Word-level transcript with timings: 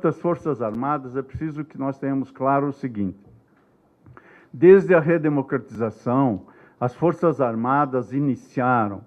quanto 0.00 0.08
às 0.08 0.18
Forças 0.18 0.62
Armadas, 0.62 1.14
é 1.14 1.20
preciso 1.20 1.62
que 1.62 1.78
nós 1.78 1.98
tenhamos 1.98 2.30
claro 2.30 2.68
o 2.68 2.72
seguinte: 2.72 3.18
desde 4.50 4.94
a 4.94 5.00
redemocratização, 5.00 6.46
as 6.80 6.94
Forças 6.94 7.38
Armadas 7.38 8.10
iniciaram 8.10 9.02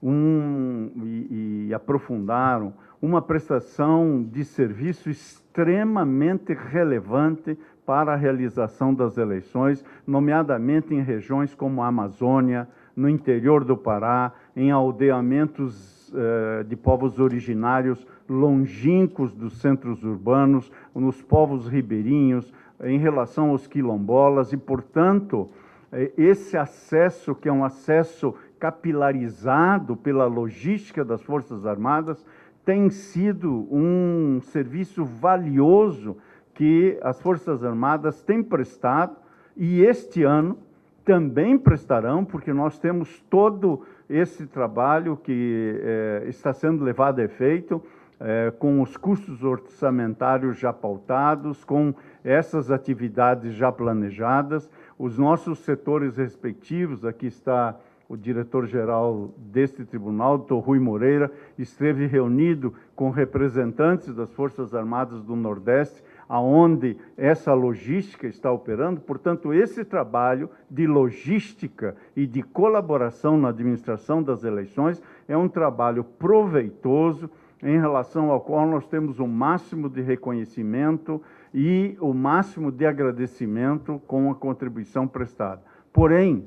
um, 0.00 0.92
e, 1.02 1.66
e 1.68 1.74
aprofundaram 1.74 2.72
uma 3.02 3.20
prestação 3.20 4.22
de 4.22 4.44
serviço 4.44 5.10
extremamente 5.10 6.54
relevante 6.54 7.58
para 7.84 8.12
a 8.12 8.16
realização 8.16 8.94
das 8.94 9.18
eleições, 9.18 9.84
nomeadamente 10.06 10.94
em 10.94 11.02
regiões 11.02 11.54
como 11.54 11.82
a 11.82 11.88
Amazônia, 11.88 12.68
no 12.94 13.08
interior 13.08 13.64
do 13.64 13.76
Pará, 13.76 14.32
em 14.54 14.70
aldeamentos 14.70 15.95
eh, 16.14 16.64
de 16.64 16.76
povos 16.76 17.18
originários 17.18 18.06
longínquos 18.28 19.32
dos 19.34 19.60
centros 19.60 20.02
urbanos, 20.02 20.70
nos 20.94 21.22
povos 21.22 21.68
ribeirinhos, 21.68 22.52
em 22.82 22.98
relação 22.98 23.50
aos 23.50 23.66
quilombolas, 23.66 24.52
e, 24.52 24.56
portanto, 24.56 25.48
eh, 25.92 26.12
esse 26.16 26.56
acesso, 26.56 27.34
que 27.34 27.48
é 27.48 27.52
um 27.52 27.64
acesso 27.64 28.34
capilarizado 28.58 29.96
pela 29.96 30.26
logística 30.26 31.04
das 31.04 31.22
Forças 31.22 31.64
Armadas, 31.66 32.24
tem 32.64 32.90
sido 32.90 33.66
um 33.70 34.40
serviço 34.42 35.04
valioso 35.04 36.16
que 36.52 36.98
as 37.02 37.20
Forças 37.20 37.62
Armadas 37.62 38.22
têm 38.22 38.42
prestado 38.42 39.16
e 39.56 39.82
este 39.82 40.24
ano 40.24 40.58
também 41.04 41.56
prestarão, 41.56 42.24
porque 42.24 42.52
nós 42.52 42.78
temos 42.80 43.20
todo 43.30 43.82
esse 44.08 44.46
trabalho 44.46 45.16
que 45.16 45.80
eh, 45.82 46.24
está 46.28 46.52
sendo 46.52 46.84
levado 46.84 47.20
a 47.20 47.24
efeito, 47.24 47.82
eh, 48.18 48.52
com 48.58 48.80
os 48.80 48.96
custos 48.96 49.42
orçamentários 49.42 50.58
já 50.58 50.72
pautados, 50.72 51.64
com 51.64 51.94
essas 52.24 52.70
atividades 52.70 53.54
já 53.54 53.70
planejadas, 53.70 54.70
os 54.98 55.18
nossos 55.18 55.58
setores 55.60 56.16
respectivos, 56.16 57.04
aqui 57.04 57.26
está 57.26 57.76
o 58.08 58.16
diretor-geral 58.16 59.34
deste 59.36 59.84
tribunal, 59.84 60.38
doutor 60.38 60.60
Rui 60.60 60.78
Moreira, 60.78 61.30
esteve 61.58 62.06
reunido 62.06 62.72
com 62.94 63.10
representantes 63.10 64.14
das 64.14 64.32
Forças 64.32 64.74
Armadas 64.74 65.22
do 65.22 65.34
Nordeste, 65.34 66.02
aonde 66.28 66.96
essa 67.16 67.52
logística 67.54 68.26
está 68.26 68.50
operando. 68.50 69.00
Portanto, 69.00 69.52
esse 69.52 69.84
trabalho 69.84 70.50
de 70.70 70.86
logística 70.86 71.96
e 72.14 72.26
de 72.26 72.42
colaboração 72.42 73.36
na 73.36 73.48
administração 73.48 74.22
das 74.22 74.44
eleições 74.44 75.02
é 75.28 75.36
um 75.36 75.48
trabalho 75.48 76.04
proveitoso 76.04 77.30
em 77.62 77.78
relação 77.78 78.30
ao 78.30 78.40
qual 78.40 78.66
nós 78.66 78.86
temos 78.86 79.18
o 79.18 79.26
máximo 79.26 79.88
de 79.88 80.02
reconhecimento 80.02 81.22
e 81.54 81.96
o 82.00 82.12
máximo 82.12 82.70
de 82.70 82.84
agradecimento 82.84 84.00
com 84.06 84.30
a 84.30 84.34
contribuição 84.34 85.08
prestada. 85.08 85.62
Porém, 85.92 86.46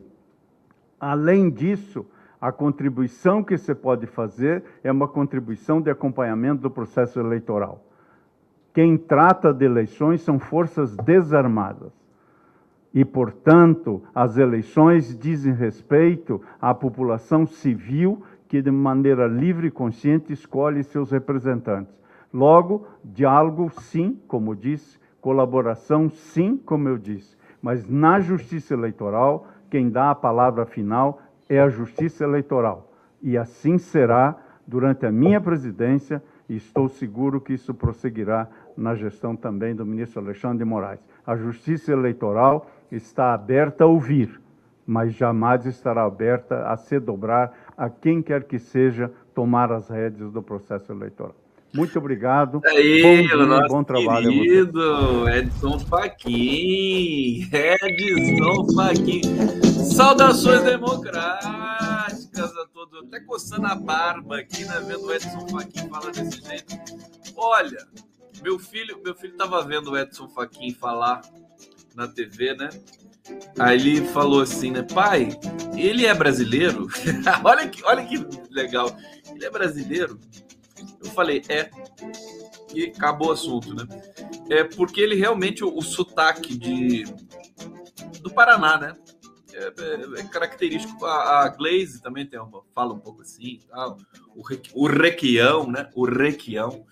Além 1.00 1.50
disso, 1.50 2.06
a 2.42 2.52
contribuição 2.52 3.44
que 3.44 3.58
você 3.58 3.74
pode 3.74 4.06
fazer 4.06 4.64
é 4.84 4.92
uma 4.92 5.08
contribuição 5.08 5.82
de 5.82 5.90
acompanhamento 5.90 6.62
do 6.62 6.70
processo 6.70 7.20
eleitoral. 7.20 7.86
Quem 8.80 8.96
trata 8.96 9.54
de 9.54 9.66
eleições 9.66 10.22
são 10.22 10.40
forças 10.40 10.96
desarmadas. 10.96 11.92
E, 12.94 13.04
portanto, 13.04 14.02
as 14.16 14.38
eleições 14.38 15.20
dizem 15.20 15.52
respeito 15.52 16.42
à 16.62 16.74
população 16.74 17.46
civil 17.46 18.24
que, 18.48 18.62
de 18.62 18.72
maneira 18.72 19.28
livre 19.28 19.68
e 19.68 19.70
consciente, 19.70 20.32
escolhe 20.32 20.82
seus 20.82 21.12
representantes. 21.12 21.94
Logo, 22.34 22.88
diálogo, 23.04 23.70
sim, 23.70 24.18
como 24.30 24.56
disse, 24.56 24.98
colaboração, 25.20 26.10
sim, 26.10 26.56
como 26.56 26.88
eu 26.88 26.98
disse. 26.98 27.36
Mas 27.62 27.86
na 27.86 28.22
justiça 28.22 28.76
eleitoral, 28.76 29.46
quem 29.70 29.90
dá 29.90 30.10
a 30.10 30.16
palavra 30.16 30.66
final 30.66 31.22
é 31.50 31.60
a 31.60 31.68
Justiça 31.68 32.24
Eleitoral. 32.24 32.90
E 33.22 33.38
assim 33.38 33.78
será 33.78 34.38
durante 34.66 35.06
a 35.06 35.12
minha 35.12 35.42
presidência, 35.42 36.24
e 36.48 36.56
estou 36.56 36.88
seguro 36.88 37.42
que 37.42 37.54
isso 37.54 37.74
prosseguirá 37.74 38.48
na 38.80 38.96
gestão 38.96 39.36
também 39.36 39.76
do 39.76 39.86
ministro 39.86 40.22
Alexandre 40.22 40.60
de 40.60 40.66
Moraes. 40.66 41.00
A 41.26 41.36
Justiça 41.36 41.92
Eleitoral 41.92 42.70
está 42.92 43.34
aberta 43.34 43.84
a 43.84 43.88
ouvir, 43.88 44.40
mas 44.88 45.14
jamais 45.14 45.66
estará 45.66 46.06
aberta 46.06 46.68
a 46.68 46.78
se 46.78 47.00
dobrar 47.00 47.54
a 47.78 47.90
quem 47.90 48.22
quer 48.22 48.46
que 48.46 48.58
seja 48.58 49.12
tomar 49.36 49.72
as 49.72 49.90
rédeas 49.90 50.32
do 50.32 50.42
processo 50.42 50.92
eleitoral. 50.92 51.36
Muito 51.74 52.00
obrigado. 52.00 52.62
Aí, 52.66 53.04
bom, 53.04 53.22
dia, 53.22 53.46
nosso 53.46 53.68
bom 53.68 53.84
trabalho 53.84 54.32
querido 54.32 55.30
Edson 55.30 55.80
Fachin. 55.80 57.48
Edson 57.54 58.66
Fachin. 58.76 59.22
Saudações 59.94 60.64
democráticas 60.64 62.58
a 62.58 62.66
todos. 62.74 63.04
Até 63.04 63.20
coçando 63.20 63.68
a 63.68 63.76
barba 63.76 64.40
aqui, 64.40 64.66
né? 64.66 64.82
Vendo 64.88 65.06
o 65.06 65.14
Edson 65.14 65.48
Fachin 65.48 65.88
falar 65.90 66.12
desse 66.12 66.42
jeito. 66.42 66.76
Olha, 67.38 67.78
meu 68.42 68.60
filho, 68.60 69.02
meu 69.04 69.16
filho 69.16 69.34
estava 69.34 69.62
vendo 69.64 69.92
o 69.92 69.98
Edson 69.98 70.28
Fachin 70.30 70.74
falar 70.74 71.22
na 71.96 72.08
TV, 72.08 72.56
né? 72.56 72.70
Aí 73.60 73.76
ele 73.76 74.08
falou 74.08 74.42
assim, 74.42 74.72
né? 74.72 74.82
Pai, 74.82 75.30
ele 75.76 76.06
é 76.06 76.14
brasileiro? 76.14 76.88
olha, 77.44 77.68
que, 77.68 77.84
olha 77.84 78.06
que 78.06 78.26
legal. 78.50 78.96
Ele 79.34 79.46
é 79.46 79.50
brasileiro? 79.50 80.20
Eu 81.04 81.12
falei, 81.12 81.44
é. 81.50 81.70
E 82.74 82.86
acabou 82.86 83.30
o 83.30 83.32
assunto, 83.32 83.74
né? 83.74 83.86
É 84.50 84.64
porque 84.64 85.02
ele 85.02 85.16
realmente, 85.16 85.64
o, 85.64 85.76
o 85.76 85.82
sotaque 85.82 86.58
de, 86.58 87.04
do 88.22 88.32
Paraná, 88.32 88.78
né? 88.78 88.94
É, 89.54 89.66
é, 89.66 90.22
é 90.22 90.24
característico. 90.24 91.06
A, 91.06 91.44
a, 91.44 91.50
Glaze 91.50 92.02
também 92.02 92.26
tem 92.26 92.40
uma, 92.40 92.64
fala 92.74 92.94
um 92.94 93.00
pouco 93.00 93.22
assim, 93.22 93.60
tal. 93.70 93.98
O, 94.36 94.44
o 94.74 94.88
Requião, 94.88 95.70
né? 95.70 95.90
O 95.94 96.06
Requião. 96.06 96.86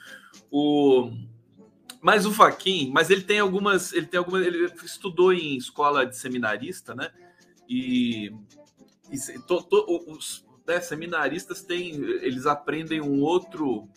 O, 0.52 1.12
mas 2.07 2.25
o 2.25 2.31
Faquin, 2.31 2.89
mas 2.89 3.09
ele 3.09 3.21
tem 3.21 3.38
algumas, 3.38 3.92
ele 3.92 4.06
tem 4.06 4.18
algumas, 4.18 4.48
ele 4.48 4.71
estudou 4.81 5.33
em 5.33 5.57
escola 5.57 6.06
de 6.06 6.15
seminarista, 6.15 6.95
né? 6.95 7.12
E, 7.68 8.31
e 9.12 9.39
to, 9.45 9.62
to, 9.62 10.06
os 10.07 10.48
né, 10.65 10.80
seminaristas 10.80 11.63
têm, 11.63 11.95
eles 11.95 12.45
aprendem 12.45 13.01
um 13.01 13.21
outro, 13.21 13.89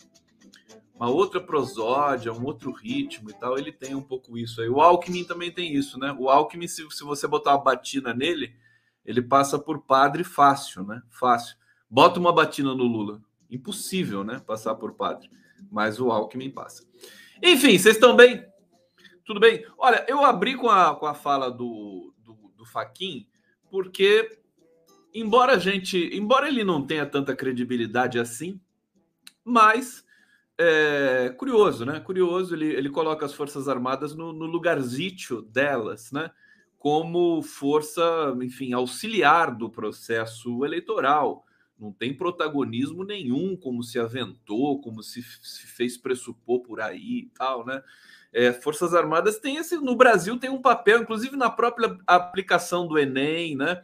uma 0.93 1.09
outra 1.09 1.39
prosódia, 1.39 2.33
um 2.33 2.43
outro 2.43 2.73
ritmo 2.73 3.29
e 3.29 3.33
tal. 3.33 3.57
Ele 3.57 3.71
tem 3.71 3.95
um 3.95 4.01
pouco 4.01 4.37
isso 4.37 4.59
aí. 4.59 4.67
O 4.67 4.81
Alckmin 4.81 5.23
também 5.23 5.49
tem 5.49 5.73
isso, 5.73 5.97
né? 5.97 6.13
O 6.19 6.29
Alckmin, 6.29 6.67
se, 6.67 6.85
se 6.91 7.05
você 7.05 7.25
botar 7.25 7.51
uma 7.51 7.63
batina 7.63 8.13
nele, 8.13 8.53
ele 9.05 9.21
passa 9.21 9.57
por 9.57 9.83
padre 9.83 10.25
fácil, 10.25 10.83
né? 10.83 11.01
Fácil. 11.09 11.55
Bota 11.89 12.19
uma 12.19 12.33
batina 12.33 12.75
no 12.75 12.83
Lula. 12.83 13.21
Impossível, 13.49 14.21
né? 14.21 14.41
Passar 14.45 14.75
por 14.75 14.95
padre. 14.95 15.29
Mas 15.71 15.97
o 15.97 16.11
Alckmin 16.11 16.51
passa. 16.51 16.83
Enfim, 17.41 17.77
vocês 17.77 17.95
estão 17.95 18.15
bem? 18.15 18.45
Tudo 19.25 19.39
bem? 19.39 19.65
Olha, 19.77 20.05
eu 20.07 20.23
abri 20.23 20.55
com 20.55 20.69
a, 20.69 20.95
com 20.95 21.05
a 21.05 21.13
fala 21.13 21.49
do, 21.49 22.13
do, 22.19 22.35
do 22.55 22.65
Faquin, 22.65 23.27
porque 23.69 24.39
embora 25.13 25.53
a 25.53 25.59
gente, 25.59 26.09
embora 26.13 26.47
ele 26.47 26.63
não 26.63 26.85
tenha 26.85 27.05
tanta 27.05 27.35
credibilidade 27.35 28.19
assim, 28.19 28.59
mas 29.43 30.05
é 30.57 31.33
curioso, 31.37 31.85
né? 31.85 31.99
Curioso, 31.99 32.53
ele, 32.53 32.67
ele 32.67 32.89
coloca 32.89 33.25
as 33.25 33.33
Forças 33.33 33.67
Armadas 33.67 34.15
no, 34.15 34.31
no 34.31 34.45
lugarzítio 34.45 35.41
delas, 35.41 36.11
né? 36.11 36.29
Como 36.77 37.41
força, 37.41 38.35
enfim, 38.41 38.73
auxiliar 38.73 39.55
do 39.55 39.69
processo 39.69 40.63
eleitoral. 40.63 41.45
Não 41.81 41.91
tem 41.91 42.13
protagonismo 42.13 43.03
nenhum, 43.03 43.57
como 43.57 43.83
se 43.83 43.99
aventou, 43.99 44.79
como 44.79 45.01
se, 45.01 45.21
se 45.23 45.65
fez 45.65 45.97
pressupor 45.97 46.61
por 46.61 46.79
aí 46.79 47.19
e 47.19 47.31
tal, 47.35 47.65
né? 47.65 47.81
É, 48.31 48.53
Forças 48.53 48.93
Armadas 48.93 49.39
tem 49.39 49.57
esse, 49.57 49.75
no 49.75 49.95
Brasil 49.95 50.39
tem 50.39 50.49
um 50.49 50.61
papel, 50.61 51.01
inclusive 51.01 51.35
na 51.35 51.49
própria 51.49 51.97
aplicação 52.07 52.87
do 52.87 52.97
Enem, 52.97 53.57
né? 53.57 53.83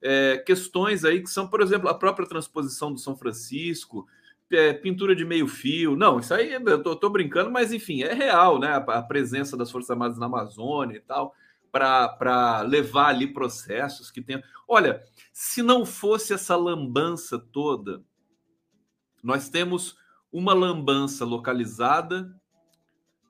é, 0.00 0.38
questões 0.38 1.04
aí 1.04 1.22
que 1.22 1.30
são, 1.30 1.48
por 1.48 1.60
exemplo, 1.60 1.88
a 1.88 1.94
própria 1.94 2.26
transposição 2.26 2.92
do 2.92 2.98
São 2.98 3.16
Francisco, 3.16 4.06
é, 4.50 4.72
pintura 4.72 5.14
de 5.14 5.24
meio 5.24 5.46
fio. 5.46 5.96
Não, 5.96 6.18
isso 6.18 6.32
aí 6.32 6.52
eu 6.52 6.82
tô, 6.82 6.96
tô 6.96 7.10
brincando, 7.10 7.50
mas 7.50 7.72
enfim, 7.72 8.02
é 8.02 8.12
real, 8.12 8.58
né? 8.58 8.68
A, 8.68 8.76
a, 8.76 9.02
presença 9.02 9.56
das 9.56 9.70
Forças 9.70 9.90
Armadas 9.90 10.18
na 10.18 10.26
Amazônia 10.26 10.96
e 10.96 11.00
tal, 11.00 11.34
para 11.70 12.62
levar 12.62 13.08
ali 13.08 13.32
processos 13.32 14.10
que 14.10 14.22
tem. 14.22 14.42
Olha, 14.66 15.02
se 15.32 15.62
não 15.62 15.84
fosse 15.84 16.32
essa 16.32 16.56
lambança 16.56 17.38
toda, 17.38 18.02
nós 19.22 19.48
temos 19.48 19.96
uma 20.32 20.52
lambança 20.52 21.24
localizada 21.24 22.34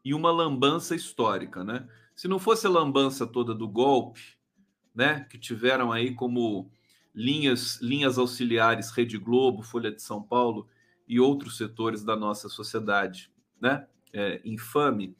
e 0.04 0.14
uma 0.14 0.30
lambança 0.30 0.94
histórica, 0.94 1.62
né? 1.62 1.88
Se 2.14 2.26
não 2.26 2.38
fosse 2.38 2.66
a 2.66 2.70
lambança 2.70 3.26
toda 3.26 3.54
do 3.54 3.68
golpe, 3.68 4.38
né, 4.94 5.24
que 5.30 5.38
tiveram 5.38 5.92
aí 5.92 6.12
como 6.12 6.68
linhas, 7.14 7.78
linhas 7.80 8.18
auxiliares 8.18 8.90
Rede 8.90 9.16
Globo, 9.16 9.62
Folha 9.62 9.92
de 9.92 10.02
São 10.02 10.20
Paulo 10.20 10.66
e 11.06 11.20
outros 11.20 11.56
setores 11.56 12.02
da 12.02 12.16
nossa 12.16 12.48
sociedade, 12.48 13.30
né, 13.60 13.86
é, 14.12 14.40
infame, 14.44 15.16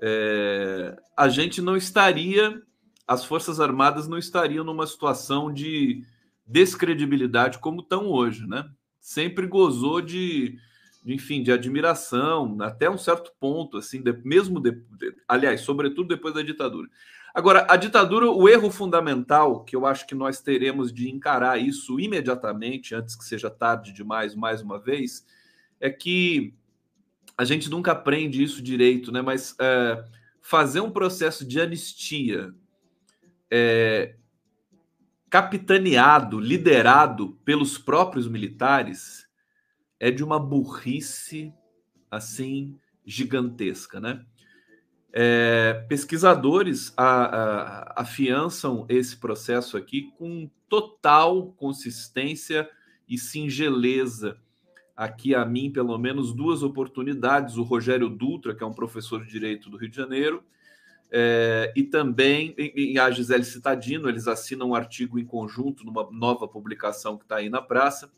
é, 0.00 0.96
a 1.16 1.28
gente 1.28 1.60
não 1.60 1.76
estaria, 1.76 2.60
as 3.06 3.24
Forças 3.24 3.60
Armadas 3.60 4.08
não 4.08 4.18
estariam 4.18 4.64
numa 4.64 4.86
situação 4.86 5.52
de 5.52 6.04
descredibilidade 6.46 7.58
como 7.58 7.80
estão 7.80 8.06
hoje, 8.06 8.46
né? 8.46 8.68
Sempre 9.00 9.46
gozou 9.46 10.00
de, 10.00 10.58
de 11.04 11.14
enfim, 11.14 11.42
de 11.42 11.52
admiração, 11.52 12.56
até 12.60 12.90
um 12.90 12.98
certo 12.98 13.32
ponto, 13.38 13.76
assim, 13.76 14.02
de, 14.02 14.12
mesmo, 14.24 14.60
de, 14.60 14.76
aliás, 15.28 15.60
sobretudo 15.60 16.08
depois 16.08 16.34
da 16.34 16.42
ditadura. 16.42 16.88
Agora, 17.32 17.66
a 17.70 17.76
ditadura, 17.76 18.28
o 18.30 18.48
erro 18.48 18.70
fundamental, 18.70 19.64
que 19.64 19.76
eu 19.76 19.86
acho 19.86 20.06
que 20.06 20.14
nós 20.14 20.40
teremos 20.40 20.92
de 20.92 21.08
encarar 21.08 21.58
isso 21.58 22.00
imediatamente, 22.00 22.94
antes 22.94 23.14
que 23.14 23.24
seja 23.24 23.48
tarde 23.48 23.92
demais, 23.92 24.34
mais 24.34 24.62
uma 24.62 24.78
vez, 24.80 25.24
é 25.78 25.88
que 25.88 26.52
a 27.40 27.44
gente 27.44 27.70
nunca 27.70 27.92
aprende 27.92 28.42
isso 28.42 28.60
direito, 28.60 29.10
né? 29.10 29.22
Mas 29.22 29.56
é, 29.58 30.04
fazer 30.42 30.80
um 30.80 30.90
processo 30.90 31.42
de 31.42 31.58
anistia 31.58 32.54
é, 33.50 34.14
capitaneado, 35.30 36.38
liderado 36.38 37.40
pelos 37.42 37.78
próprios 37.78 38.28
militares 38.28 39.26
é 39.98 40.10
de 40.10 40.22
uma 40.22 40.38
burrice 40.38 41.50
assim 42.10 42.78
gigantesca, 43.06 43.98
né? 43.98 44.22
É, 45.10 45.86
pesquisadores 45.88 46.92
a, 46.94 47.06
a, 47.06 48.02
afiançam 48.02 48.84
esse 48.86 49.16
processo 49.16 49.78
aqui 49.78 50.12
com 50.18 50.50
total 50.68 51.52
consistência 51.52 52.68
e 53.08 53.16
singeleza 53.16 54.38
aqui 55.00 55.34
a 55.34 55.46
mim, 55.46 55.70
pelo 55.72 55.96
menos, 55.96 56.34
duas 56.34 56.62
oportunidades: 56.62 57.56
o 57.56 57.62
Rogério 57.62 58.10
Dutra, 58.10 58.54
que 58.54 58.62
é 58.62 58.66
um 58.66 58.74
professor 58.74 59.24
de 59.24 59.30
direito 59.30 59.70
do 59.70 59.78
Rio 59.78 59.88
de 59.88 59.96
Janeiro, 59.96 60.44
é, 61.10 61.72
e 61.74 61.82
também 61.82 62.54
e, 62.58 62.98
a 62.98 63.10
Gisele 63.10 63.44
Citadino, 63.44 64.10
eles 64.10 64.28
assinam 64.28 64.68
um 64.68 64.74
artigo 64.74 65.18
em 65.18 65.24
conjunto 65.24 65.84
numa 65.84 66.06
nova 66.10 66.46
publicação 66.46 67.16
que 67.16 67.24
está 67.24 67.36
aí 67.36 67.48
na 67.48 67.62
praça. 67.62 68.12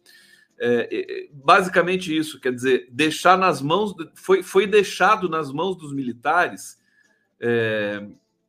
É, 0.58 1.28
basicamente 1.32 2.16
isso, 2.16 2.40
quer 2.40 2.52
dizer, 2.52 2.88
deixar 2.90 3.38
nas 3.38 3.62
mãos, 3.62 3.94
foi, 4.14 4.42
foi 4.42 4.66
deixado 4.66 5.28
nas 5.28 5.52
mãos 5.52 5.76
dos 5.76 5.92
militares 5.92 6.80
é, 7.40 8.06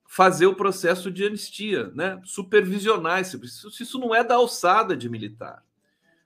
fazer 0.07 0.47
o 0.47 0.55
processo 0.55 1.09
de 1.11 1.25
anistia, 1.25 1.91
né? 1.95 2.19
supervisionar 2.23 3.23
se 3.23 3.39
isso 3.81 3.99
não 3.99 4.13
é 4.13 4.23
da 4.23 4.35
alçada 4.35 4.97
de 4.97 5.09
militar, 5.09 5.63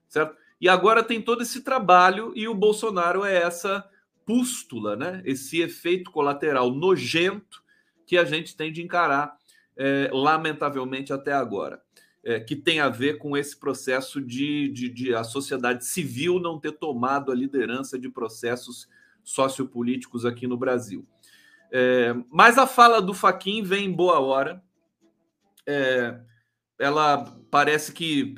certo? 0.10 0.36
E 0.60 0.68
agora 0.68 1.04
tem 1.04 1.22
todo 1.22 1.44
esse 1.44 1.62
trabalho 1.62 2.34
e 2.36 2.48
o 2.48 2.54
Bolsonaro 2.54 3.24
é 3.24 3.36
essa 3.36 3.88
pústula, 4.26 4.96
né? 4.96 5.22
Esse 5.24 5.62
efeito 5.62 6.12
colateral 6.12 6.72
nojento 6.72 7.64
que 8.06 8.18
a 8.18 8.26
gente 8.26 8.56
tem 8.56 8.72
de 8.72 8.82
encarar, 8.82 9.38
é, 9.76 10.10
lamentavelmente, 10.12 11.14
até 11.14 11.34
agora. 11.34 11.82
É, 12.24 12.40
que 12.40 12.56
tem 12.56 12.80
a 12.80 12.90
ver 12.90 13.20
com 13.20 13.38
esse 13.38 13.58
processo 13.58 14.20
de, 14.20 14.70
de, 14.70 14.90
de, 14.90 15.16
a 15.16 15.24
sociedade 15.24 15.86
civil 15.86 16.40
não 16.40 16.60
ter 16.60 16.74
tomado 16.74 17.32
a 17.32 17.36
liderança 17.36 17.98
de 17.98 18.10
processos 18.10 18.90
sociopolíticos 19.24 20.26
aqui 20.26 20.46
no 20.46 20.58
Brasil. 20.58 21.08
É, 21.72 22.14
mas 22.30 22.58
a 22.58 22.66
fala 22.66 23.02
do 23.02 23.14
Faquin 23.14 23.62
vem 23.62 23.86
em 23.86 23.92
boa 23.94 24.20
hora. 24.20 24.62
É, 25.66 26.20
ela 26.80 27.26
parece 27.50 27.94
que 27.94 28.36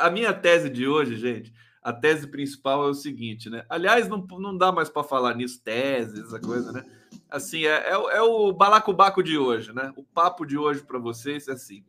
a 0.00 0.10
minha 0.10 0.32
tese 0.32 0.68
de 0.70 0.86
hoje, 0.86 1.16
gente, 1.16 1.52
a 1.82 1.92
tese 1.92 2.26
principal 2.26 2.86
é 2.86 2.90
o 2.90 2.94
seguinte, 2.94 3.48
né? 3.48 3.64
Aliás, 3.68 4.08
não, 4.08 4.26
não 4.38 4.56
dá 4.56 4.70
mais 4.70 4.88
para 4.88 5.02
falar 5.02 5.34
nisso, 5.34 5.62
tese, 5.62 6.20
essa 6.20 6.40
coisa, 6.40 6.72
né? 6.72 6.84
Assim, 7.30 7.64
é, 7.64 7.90
é, 7.90 7.92
é, 7.92 8.22
o 8.22 8.52
balacobaco 8.52 9.22
de 9.22 9.36
hoje, 9.38 9.72
né? 9.72 9.92
O 9.96 10.02
papo 10.02 10.44
de 10.44 10.56
hoje 10.56 10.82
para 10.82 10.98
vocês 10.98 11.48
é 11.48 11.52
assim. 11.52 11.84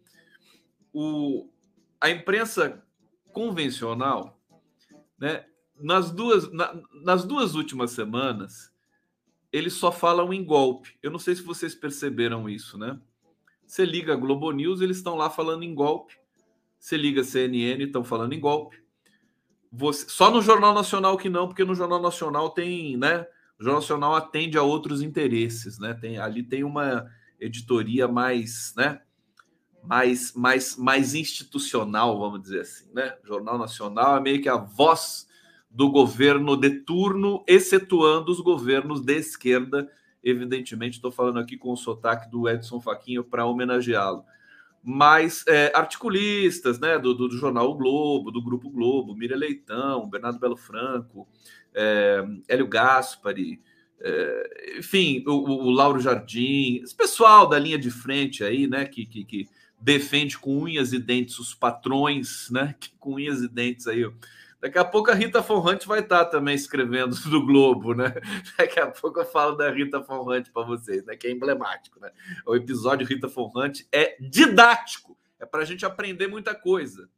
O, 0.93 1.49
a 1.99 2.09
imprensa 2.09 2.83
convencional, 3.31 4.39
né? 5.17 5.45
Nas 5.79 6.11
duas, 6.11 6.51
na, 6.51 6.77
nas 7.03 7.23
duas 7.23 7.55
últimas 7.55 7.91
semanas, 7.91 8.71
eles 9.51 9.73
só 9.73 9.91
falam 9.91 10.33
em 10.33 10.43
golpe. 10.43 10.97
Eu 11.01 11.09
não 11.09 11.19
sei 11.19 11.35
se 11.35 11.41
vocês 11.41 11.73
perceberam 11.73 12.49
isso, 12.49 12.77
né? 12.77 12.99
Você 13.65 13.85
liga 13.85 14.13
a 14.13 14.17
Globo 14.17 14.51
News, 14.51 14.81
eles 14.81 14.97
estão 14.97 15.15
lá 15.15 15.29
falando 15.29 15.63
em 15.63 15.73
golpe. 15.73 16.18
Você 16.79 16.95
liga 16.95 17.23
CNN, 17.23 17.83
estão 17.83 18.03
falando 18.03 18.33
em 18.33 18.39
golpe. 18.39 18.81
Você, 19.71 20.07
só 20.07 20.31
no 20.31 20.41
Jornal 20.41 20.73
Nacional 20.73 21.17
que 21.17 21.29
não, 21.29 21.47
porque 21.47 21.65
no 21.65 21.75
Jornal 21.75 22.01
Nacional 22.01 22.49
tem, 22.51 22.97
né? 22.97 23.27
O 23.59 23.63
Jornal 23.63 23.81
Nacional 23.81 24.15
atende 24.15 24.57
a 24.57 24.63
outros 24.63 25.01
interesses, 25.01 25.77
né? 25.77 25.93
Tem, 25.93 26.17
ali 26.17 26.41
tem 26.41 26.63
uma 26.63 27.05
editoria 27.39 28.07
mais, 28.07 28.73
né? 28.77 29.01
Mais, 29.83 30.33
mais, 30.33 30.77
mais 30.77 31.13
institucional, 31.13 32.17
vamos 32.17 32.41
dizer 32.41 32.61
assim, 32.61 32.89
né? 32.93 33.15
O 33.23 33.27
Jornal 33.27 33.57
Nacional 33.57 34.17
é 34.17 34.21
meio 34.21 34.41
que 34.41 34.49
a 34.49 34.57
voz 34.57 35.27
do 35.69 35.91
governo 35.91 36.55
de 36.57 36.69
turno, 36.81 37.43
excetuando 37.45 38.31
os 38.31 38.39
governos 38.39 39.01
de 39.01 39.17
esquerda. 39.17 39.89
Evidentemente, 40.23 40.95
estou 40.95 41.11
falando 41.11 41.39
aqui 41.39 41.57
com 41.57 41.71
o 41.71 41.77
sotaque 41.77 42.29
do 42.31 42.49
Edson 42.49 42.79
Faquinho 42.81 43.23
para 43.23 43.45
homenageá-lo 43.45 44.23
mas 44.83 45.43
é, 45.47 45.71
articulistas 45.75 46.79
né, 46.79 46.97
do, 46.97 47.13
do, 47.13 47.29
jornal 47.37 47.69
o 47.69 47.75
Globo, 47.75 48.31
do 48.31 48.41
Grupo 48.41 48.69
Globo, 48.69 49.15
Miriam 49.15 49.37
Leitão, 49.37 50.09
Bernardo 50.09 50.39
Belo 50.39 50.55
Franco, 50.55 51.27
é, 51.73 52.23
Hélio 52.47 52.67
Gaspari, 52.67 53.61
é, 54.01 54.77
enfim, 54.79 55.23
o, 55.27 55.31
o, 55.31 55.69
Lauro 55.69 55.99
Jardim, 55.99 56.81
esse 56.81 56.95
pessoal 56.95 57.47
da 57.47 57.59
linha 57.59 57.77
de 57.77 57.91
frente 57.91 58.43
aí, 58.43 58.65
né, 58.65 58.85
que, 58.85 59.05
que, 59.05 59.25
que 59.25 59.47
defende 59.79 60.37
com 60.37 60.57
unhas 60.57 60.93
e 60.93 60.99
dentes 60.99 61.37
os 61.39 61.53
patrões, 61.53 62.49
né, 62.49 62.75
que 62.79 62.91
com 62.97 63.15
unhas 63.15 63.41
e 63.41 63.47
dentes 63.47 63.87
aí 63.87 64.09
Daqui 64.59 64.77
a 64.77 64.83
pouco 64.83 65.09
a 65.09 65.13
Rita 65.13 65.41
Fonrante 65.41 65.87
vai 65.87 66.01
estar 66.01 66.25
também 66.25 66.53
escrevendo 66.53 67.15
do 67.29 67.45
Globo, 67.45 67.93
né? 67.93 68.13
Daqui 68.57 68.79
a 68.79 68.87
pouco 68.87 69.21
eu 69.21 69.25
falo 69.25 69.55
da 69.55 69.71
Rita 69.71 70.03
Fonrante 70.03 70.51
para 70.51 70.65
vocês, 70.65 71.05
né? 71.05 71.15
Que 71.15 71.27
é 71.27 71.31
emblemático, 71.31 71.99
né? 71.99 72.11
O 72.45 72.55
episódio 72.55 73.07
Rita 73.07 73.29
Fonrante 73.29 73.87
é 73.91 74.17
didático, 74.19 75.17
é 75.39 75.45
para 75.45 75.61
a 75.61 75.65
gente 75.65 75.85
aprender 75.85 76.27
muita 76.27 76.53
coisa. 76.53 77.09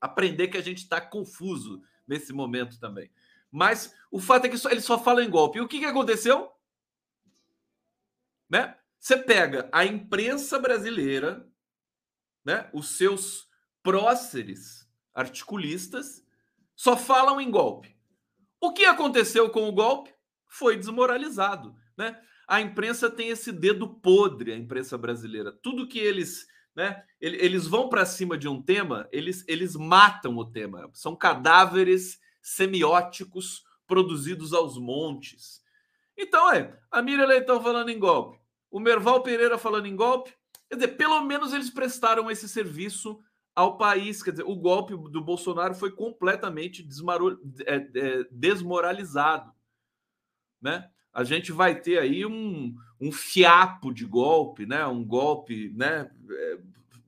Aprender 0.00 0.48
que 0.48 0.58
a 0.58 0.62
gente 0.62 0.78
está 0.78 1.00
confuso 1.00 1.82
nesse 2.06 2.32
momento 2.32 2.80
também. 2.80 3.10
Mas 3.50 3.94
o 4.10 4.20
fato 4.20 4.46
é 4.46 4.48
que 4.48 4.58
só, 4.58 4.68
ele 4.68 4.80
só 4.80 4.98
fala 4.98 5.22
em 5.22 5.30
golpe. 5.30 5.58
E 5.58 5.60
o 5.60 5.68
que, 5.68 5.78
que 5.78 5.84
aconteceu? 5.84 6.50
Né? 8.50 8.76
Você 8.98 9.16
pega 9.16 9.68
a 9.72 9.84
imprensa 9.84 10.58
brasileira, 10.58 11.48
né? 12.44 12.68
os 12.72 12.96
seus 12.96 13.48
próceres 13.82 14.88
articulistas, 15.14 16.25
só 16.76 16.96
falam 16.96 17.40
em 17.40 17.50
golpe. 17.50 17.96
O 18.60 18.72
que 18.72 18.84
aconteceu 18.84 19.50
com 19.50 19.68
o 19.68 19.72
golpe? 19.72 20.14
Foi 20.46 20.76
desmoralizado, 20.76 21.74
né? 21.96 22.20
A 22.46 22.60
imprensa 22.60 23.10
tem 23.10 23.30
esse 23.30 23.50
dedo 23.50 23.88
podre, 23.88 24.52
a 24.52 24.56
imprensa 24.56 24.96
brasileira. 24.96 25.50
Tudo 25.50 25.88
que 25.88 25.98
eles, 25.98 26.46
né, 26.76 27.02
eles 27.20 27.66
vão 27.66 27.88
para 27.88 28.06
cima 28.06 28.38
de 28.38 28.46
um 28.46 28.62
tema, 28.62 29.08
eles, 29.10 29.44
eles 29.48 29.74
matam 29.74 30.36
o 30.36 30.44
tema. 30.44 30.88
São 30.92 31.16
cadáveres 31.16 32.20
semióticos 32.40 33.64
produzidos 33.86 34.52
aos 34.52 34.78
montes. 34.78 35.60
Então, 36.16 36.52
é, 36.52 36.78
a 36.90 37.02
Miriam 37.02 37.26
Leitão 37.26 37.60
falando 37.60 37.88
em 37.88 37.98
golpe, 37.98 38.38
o 38.70 38.78
Merval 38.78 39.22
Pereira 39.22 39.58
falando 39.58 39.86
em 39.86 39.96
golpe, 39.96 40.32
quer 40.68 40.76
dizer, 40.76 40.88
pelo 40.96 41.20
menos 41.22 41.52
eles 41.52 41.70
prestaram 41.70 42.30
esse 42.30 42.48
serviço 42.48 43.20
ao 43.56 43.78
país. 43.78 44.22
Quer 44.22 44.32
dizer, 44.32 44.44
o 44.44 44.54
golpe 44.54 44.94
do 44.94 45.24
Bolsonaro 45.24 45.74
foi 45.74 45.90
completamente 45.90 46.86
é, 47.64 47.76
é, 47.76 48.26
desmoralizado. 48.30 49.50
Né? 50.60 50.88
A 51.12 51.24
gente 51.24 51.50
vai 51.50 51.80
ter 51.80 51.98
aí 51.98 52.26
um, 52.26 52.76
um 53.00 53.10
fiapo 53.10 53.92
de 53.92 54.04
golpe, 54.04 54.66
né? 54.66 54.86
um 54.86 55.02
golpe 55.02 55.72
né? 55.74 56.10
É, 56.30 56.58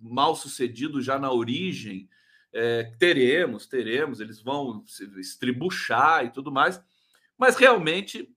mal 0.01 0.35
sucedido 0.35 1.03
já 1.03 1.19
na 1.19 1.31
origem. 1.31 2.09
É, 2.51 2.95
teremos, 2.99 3.67
teremos, 3.67 4.21
eles 4.21 4.41
vão 4.41 4.83
se 4.87 5.05
estribuchar 5.21 6.25
e 6.25 6.31
tudo 6.31 6.51
mais, 6.51 6.83
mas 7.37 7.57
realmente 7.57 8.35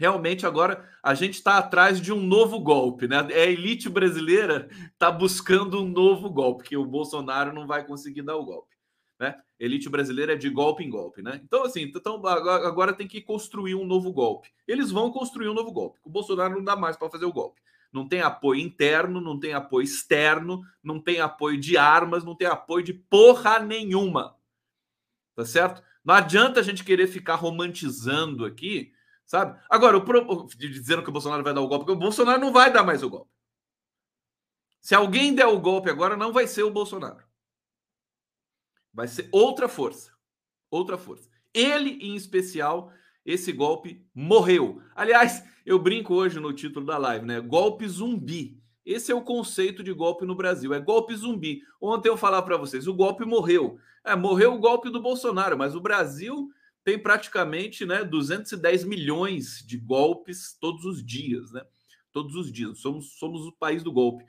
realmente 0.00 0.46
agora 0.46 0.88
a 1.02 1.12
gente 1.12 1.34
está 1.34 1.58
atrás 1.58 2.00
de 2.00 2.10
um 2.10 2.22
novo 2.22 2.58
golpe, 2.58 3.06
né? 3.06 3.18
É 3.32 3.42
a 3.42 3.50
elite 3.50 3.86
brasileira 3.86 4.66
está 4.94 5.10
buscando 5.10 5.82
um 5.82 5.86
novo 5.86 6.30
golpe, 6.30 6.64
que 6.64 6.76
o 6.76 6.86
Bolsonaro 6.86 7.52
não 7.52 7.66
vai 7.66 7.86
conseguir 7.86 8.22
dar 8.22 8.36
o 8.36 8.44
golpe, 8.46 8.74
né? 9.18 9.36
Elite 9.58 9.90
brasileira 9.90 10.32
é 10.32 10.36
de 10.36 10.48
golpe 10.48 10.82
em 10.82 10.88
golpe, 10.88 11.20
né? 11.20 11.38
Então, 11.44 11.64
assim, 11.64 11.82
então, 11.82 12.26
agora 12.26 12.94
tem 12.94 13.06
que 13.06 13.20
construir 13.20 13.74
um 13.74 13.84
novo 13.84 14.10
golpe. 14.10 14.48
Eles 14.66 14.90
vão 14.90 15.12
construir 15.12 15.50
um 15.50 15.54
novo 15.54 15.70
golpe. 15.70 16.00
O 16.02 16.08
Bolsonaro 16.08 16.54
não 16.54 16.64
dá 16.64 16.74
mais 16.74 16.96
para 16.96 17.10
fazer 17.10 17.26
o 17.26 17.32
golpe. 17.32 17.60
Não 17.92 18.08
tem 18.08 18.22
apoio 18.22 18.58
interno, 18.58 19.20
não 19.20 19.38
tem 19.38 19.52
apoio 19.52 19.84
externo, 19.84 20.62
não 20.82 20.98
tem 20.98 21.20
apoio 21.20 21.60
de 21.60 21.76
armas, 21.76 22.24
não 22.24 22.34
tem 22.34 22.48
apoio 22.48 22.82
de 22.82 22.94
porra 22.94 23.58
nenhuma. 23.58 24.34
Tá 25.36 25.44
certo? 25.44 25.82
Não 26.02 26.14
adianta 26.14 26.58
a 26.58 26.62
gente 26.62 26.84
querer 26.84 27.06
ficar 27.06 27.34
romantizando 27.34 28.46
aqui 28.46 28.94
Sabe? 29.30 29.62
Agora, 29.70 29.96
o 29.96 30.48
dizendo 30.56 31.04
que 31.04 31.08
o 31.08 31.12
Bolsonaro 31.12 31.44
vai 31.44 31.54
dar 31.54 31.60
o 31.60 31.68
golpe, 31.68 31.84
porque 31.84 31.96
o 31.96 32.00
Bolsonaro 32.00 32.40
não 32.40 32.52
vai 32.52 32.72
dar 32.72 32.82
mais 32.82 33.00
o 33.00 33.08
golpe. 33.08 33.30
Se 34.80 34.92
alguém 34.92 35.32
der 35.32 35.46
o 35.46 35.60
golpe 35.60 35.88
agora, 35.88 36.16
não 36.16 36.32
vai 36.32 36.48
ser 36.48 36.64
o 36.64 36.70
Bolsonaro. 36.72 37.22
Vai 38.92 39.06
ser 39.06 39.28
outra 39.30 39.68
força. 39.68 40.12
Outra 40.68 40.98
força. 40.98 41.30
Ele, 41.54 41.90
em 42.02 42.16
especial, 42.16 42.92
esse 43.24 43.52
golpe 43.52 44.04
morreu. 44.12 44.82
Aliás, 44.96 45.44
eu 45.64 45.78
brinco 45.78 46.12
hoje 46.12 46.40
no 46.40 46.52
título 46.52 46.84
da 46.84 46.98
live, 46.98 47.24
né? 47.24 47.40
Golpe 47.40 47.86
zumbi. 47.86 48.60
Esse 48.84 49.12
é 49.12 49.14
o 49.14 49.22
conceito 49.22 49.84
de 49.84 49.92
golpe 49.92 50.26
no 50.26 50.34
Brasil. 50.34 50.74
É 50.74 50.80
golpe 50.80 51.14
zumbi. 51.14 51.62
Ontem 51.80 52.08
eu 52.08 52.16
falava 52.16 52.44
para 52.44 52.56
vocês, 52.56 52.88
o 52.88 52.94
golpe 52.94 53.24
morreu. 53.24 53.78
É, 54.02 54.16
morreu 54.16 54.54
o 54.54 54.58
golpe 54.58 54.90
do 54.90 55.00
Bolsonaro, 55.00 55.56
mas 55.56 55.76
o 55.76 55.80
Brasil 55.80 56.50
tem 56.90 56.98
praticamente 56.98 57.86
né, 57.86 58.02
210 58.02 58.82
milhões 58.82 59.64
de 59.64 59.78
golpes 59.78 60.56
todos 60.60 60.84
os 60.84 61.04
dias, 61.04 61.52
né? 61.52 61.62
Todos 62.12 62.34
os 62.34 62.52
dias. 62.52 62.80
Somos, 62.80 63.16
somos 63.16 63.46
o 63.46 63.52
país 63.52 63.84
do 63.84 63.92
golpe. 63.92 64.24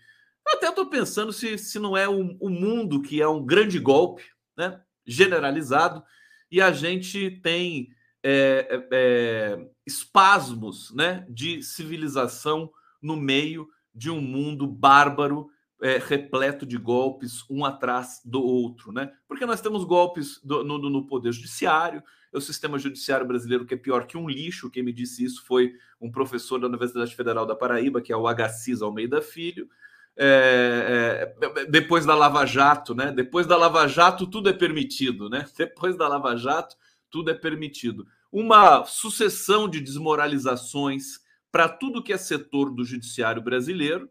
Eu 0.47 0.57
até 0.57 0.69
estou 0.69 0.85
pensando 0.85 1.33
se, 1.33 1.57
se 1.57 1.79
não 1.79 1.97
é 1.97 2.07
o, 2.07 2.37
o 2.39 2.49
mundo 2.49 3.01
que 3.01 3.19
é 3.19 3.27
um 3.27 3.43
grande 3.43 3.79
golpe, 3.79 4.23
né? 4.55 4.79
Generalizado, 5.07 6.03
e 6.51 6.61
a 6.61 6.71
gente 6.71 7.31
tem 7.41 7.89
é, 8.21 8.67
é, 8.69 8.87
é, 8.91 9.69
espasmos 9.83 10.93
né, 10.93 11.25
de 11.27 11.63
civilização 11.63 12.71
no 13.01 13.17
meio 13.17 13.67
de 13.95 14.11
um 14.11 14.21
mundo 14.21 14.67
bárbaro, 14.67 15.49
é, 15.81 15.97
repleto 15.97 16.63
de 16.63 16.77
golpes, 16.77 17.43
um 17.49 17.65
atrás 17.65 18.21
do 18.23 18.43
outro. 18.43 18.91
Né? 18.91 19.11
Porque 19.27 19.47
nós 19.47 19.61
temos 19.61 19.83
golpes 19.83 20.39
do, 20.43 20.63
no, 20.63 20.77
no 20.77 21.07
Poder 21.07 21.31
Judiciário, 21.31 22.03
o 22.33 22.41
sistema 22.41 22.79
judiciário 22.79 23.25
brasileiro 23.25 23.65
que 23.65 23.73
é 23.73 23.77
pior 23.77 24.07
que 24.07 24.17
um 24.17 24.29
lixo. 24.29 24.69
Quem 24.69 24.83
me 24.83 24.93
disse 24.93 25.23
isso 25.23 25.43
foi 25.45 25.75
um 25.99 26.11
professor 26.11 26.59
da 26.59 26.67
Universidade 26.67 27.15
Federal 27.15 27.45
da 27.45 27.55
Paraíba, 27.55 28.01
que 28.01 28.11
é 28.11 28.17
o 28.17 28.27
Agassiz 28.27 28.81
Almeida 28.81 29.21
Filho. 29.21 29.69
É, 30.17 31.33
é, 31.41 31.65
depois 31.65 32.05
da 32.05 32.15
Lava 32.15 32.45
Jato, 32.45 32.93
né? 32.93 33.11
Depois 33.11 33.47
da 33.47 33.57
Lava 33.57 33.87
Jato, 33.87 34.27
tudo 34.27 34.49
é 34.49 34.53
permitido, 34.53 35.29
né? 35.29 35.45
Depois 35.57 35.97
da 35.97 36.07
Lava 36.07 36.35
Jato, 36.35 36.75
tudo 37.09 37.31
é 37.31 37.33
permitido. 37.33 38.05
Uma 38.31 38.85
sucessão 38.85 39.67
de 39.69 39.79
desmoralizações 39.79 41.19
para 41.51 41.67
tudo 41.67 42.03
que 42.03 42.13
é 42.13 42.17
setor 42.17 42.69
do 42.69 42.85
judiciário 42.85 43.41
brasileiro, 43.41 44.09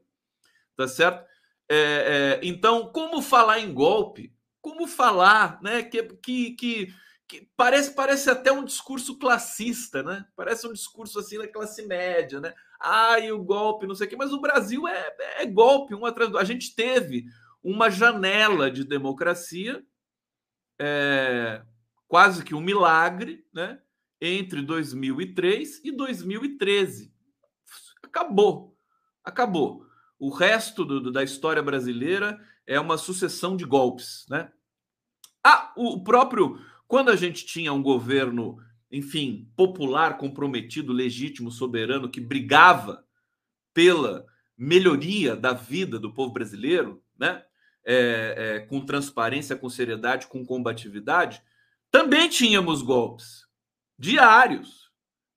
tá 0.77 0.87
certo? 0.87 1.25
É, 1.69 1.77
é, 1.77 2.41
então, 2.43 2.87
como 2.93 3.23
falar 3.23 3.61
em 3.61 3.73
golpe? 3.73 4.35
Como 4.61 4.87
falar, 4.87 5.59
né? 5.63 5.83
Que, 5.83 6.03
que, 6.03 6.51
que, 6.53 6.95
que, 7.31 7.49
parece, 7.57 7.95
parece 7.95 8.29
até 8.29 8.51
um 8.51 8.65
discurso 8.65 9.17
classista, 9.17 10.03
né? 10.03 10.27
Parece 10.35 10.67
um 10.67 10.73
discurso 10.73 11.21
assim 11.21 11.39
da 11.39 11.47
classe 11.47 11.87
média, 11.87 12.41
né? 12.41 12.53
Ai, 12.81 13.31
o 13.31 13.41
golpe, 13.41 13.87
não 13.87 13.95
sei 13.95 14.09
o 14.09 14.11
quê, 14.11 14.17
mas 14.17 14.33
o 14.33 14.41
Brasil 14.41 14.89
é, 14.89 15.15
é 15.39 15.47
golpe 15.47 15.95
um 15.95 16.05
atrás 16.05 16.29
do. 16.29 16.39
A 16.39 16.43
gente 16.43 16.75
teve 16.75 17.27
uma 17.63 17.89
janela 17.89 18.69
de 18.69 18.83
democracia 18.83 19.81
é, 20.77 21.63
quase 22.09 22.43
que 22.43 22.53
um 22.53 22.61
milagre, 22.61 23.47
né? 23.55 23.81
Entre 24.21 24.61
2003 24.61 25.83
e 25.85 25.93
2013. 25.93 27.15
Acabou. 28.03 28.77
Acabou. 29.23 29.87
O 30.19 30.31
resto 30.31 30.85
do, 30.85 31.13
da 31.13 31.23
história 31.23 31.63
brasileira 31.63 32.45
é 32.67 32.81
uma 32.81 32.99
sucessão 32.99 33.57
de 33.57 33.65
golpes, 33.65 34.27
né? 34.29 34.51
Ah, 35.45 35.73
o 35.77 36.03
próprio. 36.03 36.59
Quando 36.91 37.09
a 37.11 37.15
gente 37.15 37.47
tinha 37.47 37.73
um 37.73 37.81
governo, 37.81 38.59
enfim, 38.91 39.49
popular, 39.55 40.19
comprometido, 40.19 40.93
legítimo, 40.93 41.49
soberano, 41.49 42.11
que 42.11 42.21
brigava 42.21 43.07
pela 43.73 44.27
melhoria 44.59 45.37
da 45.37 45.53
vida 45.53 46.01
do 46.01 46.13
povo 46.13 46.33
brasileiro, 46.33 47.01
né? 47.17 47.45
É, 47.85 48.35
é, 48.37 48.61
com 48.67 48.85
transparência, 48.85 49.55
com 49.55 49.71
seriedade, 49.71 50.27
com 50.27 50.45
combatividade, 50.45 51.41
também 51.93 52.29
tínhamos 52.29 52.83
golpes 52.83 53.47
diários, 53.97 54.91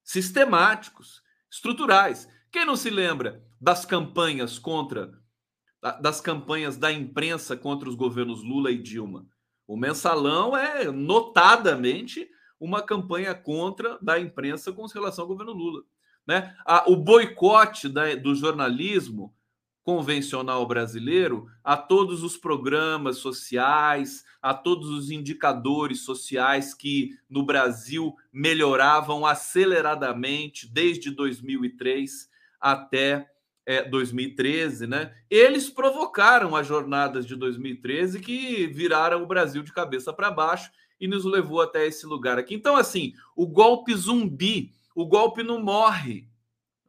sistemáticos, 0.04 1.22
estruturais. 1.52 2.28
Quem 2.52 2.66
não 2.66 2.76
se 2.76 2.90
lembra 2.90 3.46
das 3.62 3.86
campanhas 3.86 4.58
contra 4.58 5.14
das 6.02 6.20
campanhas 6.20 6.78
da 6.78 6.92
imprensa 6.92 7.56
contra 7.56 7.88
os 7.88 7.94
governos 7.94 8.42
Lula 8.42 8.72
e 8.72 8.82
Dilma? 8.82 9.28
O 9.68 9.78
mensalão 9.78 10.56
é 10.56 10.92
notadamente 10.92 12.30
uma 12.60 12.82
campanha 12.82 13.34
contra 13.36 13.98
da 14.02 14.20
imprensa 14.20 14.72
com 14.72 14.86
relação 14.86 15.24
ao 15.24 15.28
governo 15.28 15.54
Lula. 15.54 15.84
Né? 16.26 16.56
o 16.88 16.96
boicote 16.96 17.90
da, 17.90 18.16
do 18.16 18.34
jornalismo 18.34 19.36
convencional 19.84 20.66
brasileiro 20.66 21.48
a 21.62 21.76
todos 21.76 22.24
os 22.24 22.38
programas 22.38 23.18
sociais, 23.18 24.24
a 24.42 24.54
todos 24.54 24.90
os 24.90 25.12
indicadores 25.12 26.06
sociais 26.06 26.74
que 26.74 27.18
no 27.30 27.46
Brasil 27.46 28.16
melhoravam 28.32 29.26
aceleradamente 29.26 30.66
desde 30.72 31.12
2003 31.12 32.30
até 32.60 33.33
é, 33.66 33.84
2013, 33.84 34.88
né? 34.88 35.16
Eles 35.30 35.70
provocaram 35.70 36.56
as 36.56 36.68
jornadas 36.68 37.26
de 37.26 37.36
2013 37.36 38.20
que 38.20 38.68
viraram 38.68 39.24
o 39.24 39.28
Brasil 39.28 39.64
de 39.64 39.74
cabeça 39.74 40.12
para 40.12 40.32
baixo 40.32 40.72
e 41.00 41.08
nos 41.08 41.26
levou 41.26 41.62
até 41.62 41.86
esse 41.86 42.06
lugar 42.06 42.38
aqui. 42.38 42.56
Então, 42.56 42.76
assim, 42.76 43.14
o 43.36 43.48
golpe 43.48 43.94
zumbi, 43.96 44.74
o 44.96 45.06
golpe 45.06 45.44
não 45.44 45.62
morre, 45.62 46.28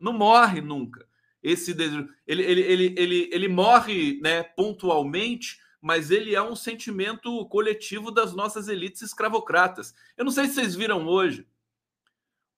não 0.01 0.13
morre 0.13 0.61
nunca. 0.61 1.07
Esse 1.43 1.73
ele, 1.73 2.09
ele, 2.27 2.61
ele, 2.61 2.95
ele, 2.97 3.31
ele 3.33 3.49
morre 3.49 4.19
né, 4.23 4.43
pontualmente 4.43 5.63
mas 5.85 6.11
ele 6.11 6.35
é 6.35 6.41
um 6.41 6.57
sentimento 6.57 7.47
coletivo 7.49 8.11
das 8.11 8.33
nossas 8.33 8.69
elites 8.69 9.03
escravocratas. 9.03 9.95
Eu 10.17 10.25
não 10.25 10.33
sei 10.33 10.47
se 10.47 10.55
vocês 10.55 10.75
viram 10.75 11.07
hoje. 11.07 11.47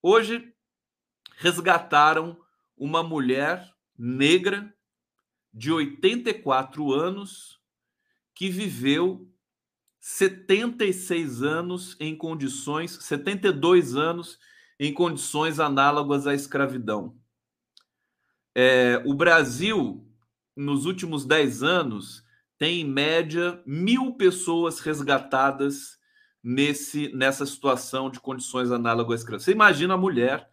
Hoje 0.01 0.55
resgataram 1.37 2.41
uma 2.77 3.03
mulher 3.03 3.69
negra 3.99 4.75
de 5.53 5.73
84 5.73 6.93
anos 6.93 7.61
que 8.35 8.51
viveu 8.51 9.31
76 10.01 11.43
anos 11.43 11.97
em 11.99 12.15
condições, 12.15 12.93
72 13.01 13.97
anos 13.97 14.39
em 14.79 14.93
condições 14.93 15.59
análogas 15.59 16.27
à 16.27 16.35
escravidão. 16.35 17.17
É, 18.55 19.03
o 19.05 19.15
Brasil, 19.15 20.07
nos 20.55 20.87
últimos 20.87 21.25
10 21.25 21.63
anos, 21.63 22.23
tem 22.59 22.83
em 22.83 22.85
média 22.85 23.63
mil 23.67 24.15
pessoas 24.15 24.81
resgatadas 24.81 25.99
nesse 26.43 27.09
nessa 27.13 27.45
situação 27.45 28.09
de 28.09 28.21
condições 28.21 28.71
análogas 28.71 29.13
à 29.13 29.23
escravidão. 29.23 29.45
Você 29.45 29.53
imagina 29.53 29.95
a 29.95 29.99
mulher 29.99 30.49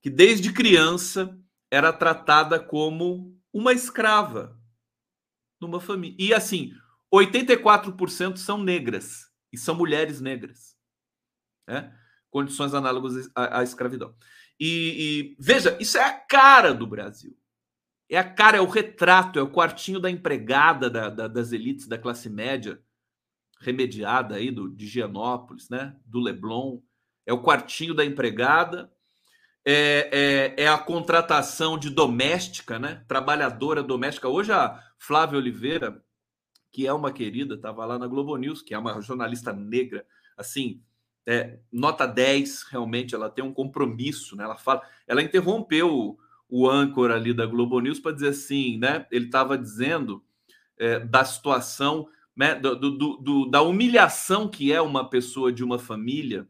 que 0.00 0.08
desde 0.08 0.52
criança 0.52 1.38
era 1.70 1.92
tratada 1.92 2.58
como 2.58 3.38
uma 3.52 3.72
escrava 3.72 4.58
numa 5.60 5.80
família. 5.80 6.16
E 6.18 6.34
assim, 6.34 6.72
84% 7.12 8.36
são 8.36 8.58
negras 8.58 9.30
e 9.52 9.58
são 9.58 9.74
mulheres 9.74 10.20
negras. 10.20 10.76
Né? 11.66 11.94
Condições 12.30 12.74
análogas 12.74 13.30
à, 13.34 13.60
à 13.60 13.62
escravidão. 13.62 14.14
E, 14.60 15.36
e 15.36 15.36
veja, 15.38 15.76
isso 15.80 15.98
é 15.98 16.04
a 16.04 16.12
cara 16.12 16.74
do 16.74 16.86
Brasil. 16.86 17.36
É 18.10 18.18
a 18.18 18.24
cara, 18.24 18.56
é 18.56 18.60
o 18.60 18.68
retrato, 18.68 19.38
é 19.38 19.42
o 19.42 19.50
quartinho 19.50 20.00
da 20.00 20.10
empregada 20.10 20.88
da, 20.88 21.10
da, 21.10 21.28
das 21.28 21.52
elites 21.52 21.86
da 21.86 21.98
classe 21.98 22.30
média 22.30 22.82
remediada 23.60 24.36
aí 24.36 24.50
do, 24.50 24.68
de 24.68 24.86
Gianópolis, 24.86 25.68
né? 25.68 25.96
Do 26.06 26.20
Leblon. 26.20 26.80
É 27.26 27.32
o 27.32 27.42
quartinho 27.42 27.92
da 27.92 28.04
empregada, 28.04 28.90
é, 29.70 30.54
é, 30.56 30.64
é, 30.64 30.66
a 30.66 30.78
contratação 30.78 31.78
de 31.78 31.90
doméstica, 31.90 32.78
né? 32.78 33.04
Trabalhadora 33.06 33.82
doméstica. 33.82 34.26
Hoje 34.26 34.50
a 34.50 34.82
Flávia 34.96 35.38
Oliveira, 35.38 36.02
que 36.72 36.86
é 36.86 36.92
uma 36.92 37.12
querida, 37.12 37.54
estava 37.54 37.84
lá 37.84 37.98
na 37.98 38.06
Globo 38.06 38.34
News, 38.38 38.62
que 38.62 38.72
é 38.72 38.78
uma 38.78 38.98
jornalista 39.02 39.52
negra, 39.52 40.06
assim, 40.38 40.80
é, 41.26 41.58
nota 41.70 42.06
10, 42.06 42.62
realmente, 42.70 43.14
ela 43.14 43.28
tem 43.28 43.44
um 43.44 43.52
compromisso, 43.52 44.34
né? 44.36 44.44
Ela 44.44 44.56
fala, 44.56 44.80
ela 45.06 45.20
interrompeu 45.20 46.16
o 46.48 46.66
âncora 46.66 47.16
ali 47.16 47.34
da 47.34 47.44
Globo 47.44 47.78
News 47.78 48.00
para 48.00 48.12
dizer 48.12 48.28
assim, 48.28 48.78
né? 48.78 49.06
Ele 49.10 49.26
estava 49.26 49.58
dizendo 49.58 50.24
é, 50.78 50.98
da 50.98 51.26
situação, 51.26 52.08
né? 52.34 52.54
Do, 52.54 52.74
do, 52.74 53.16
do, 53.18 53.50
da 53.50 53.60
humilhação 53.60 54.48
que 54.48 54.72
é 54.72 54.80
uma 54.80 55.10
pessoa 55.10 55.52
de 55.52 55.62
uma 55.62 55.78
família 55.78 56.48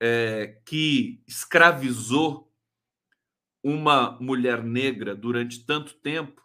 é, 0.00 0.60
que 0.64 1.22
escravizou 1.26 2.52
uma 3.62 4.18
mulher 4.20 4.62
negra 4.62 5.14
durante 5.14 5.64
tanto 5.66 5.94
tempo, 5.94 6.42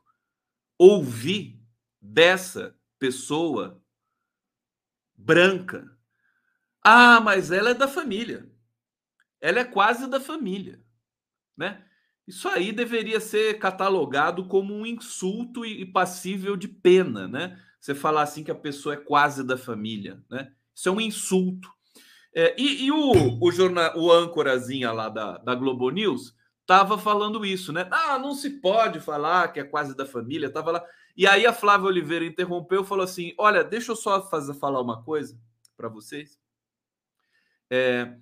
ouvir 0.78 1.62
dessa 2.02 2.76
pessoa 3.00 3.82
branca, 5.16 5.96
ah, 6.84 7.20
mas 7.22 7.52
ela 7.52 7.72
é 7.72 7.74
da 7.74 7.88
família. 7.88 8.50
ela 9.40 9.60
é 9.60 9.66
quase 9.66 10.08
da 10.10 10.20
família, 10.20 10.82
né? 11.58 11.86
Isso 12.28 12.48
aí 12.50 12.72
deveria 12.72 13.20
ser 13.20 13.60
catalogado 13.60 14.48
como 14.48 14.74
um 14.74 14.86
insulto 14.86 15.66
e 15.66 15.86
passível 15.86 16.56
de 16.58 16.68
pena, 16.68 17.28
né? 17.28 17.60
Você 17.80 17.96
falar 17.96 18.24
assim 18.24 18.44
que 18.44 18.52
a 18.52 18.56
pessoa 18.56 18.96
é 18.96 18.98
quase 18.98 19.44
da 19.46 19.58
família, 19.58 20.24
né? 20.30 20.54
Isso 20.76 20.90
é 20.90 20.92
um 20.92 21.02
insulto. 21.02 21.72
É, 22.34 22.56
e, 22.58 22.86
e, 22.86 22.92
o, 22.92 23.38
o, 23.42 23.52
jornal, 23.52 23.98
o 23.98 24.12
âncorazinha 24.12 24.92
lá 24.92 25.10
da, 25.10 25.38
da 25.40 25.54
Globo 25.54 25.90
News 25.90 26.34
estava 26.62 26.98
falando 26.98 27.46
isso, 27.46 27.74
né? 27.74 27.88
Ah, 27.92 28.18
não 28.18 28.34
se 28.34 28.62
pode 28.62 29.00
falar 29.00 29.52
que 29.52 29.60
é 29.60 29.64
quase 29.64 29.96
da 29.96 30.06
família, 30.06 30.50
tava 30.50 30.72
lá. 30.72 30.86
E 31.16 31.28
aí 31.28 31.46
a 31.46 31.52
Flávia 31.52 31.88
Oliveira 31.88 32.26
interrompeu 32.26 32.84
e 32.84 32.86
falou 32.86 33.04
assim: 33.04 33.34
Olha, 33.38 33.64
deixa 33.64 33.92
eu 33.92 33.96
só 33.96 34.28
fazer, 34.30 34.54
falar 34.54 34.82
uma 34.82 35.04
coisa 35.04 35.38
para 35.76 35.90
vocês. 35.90 36.40
É, 37.70 38.14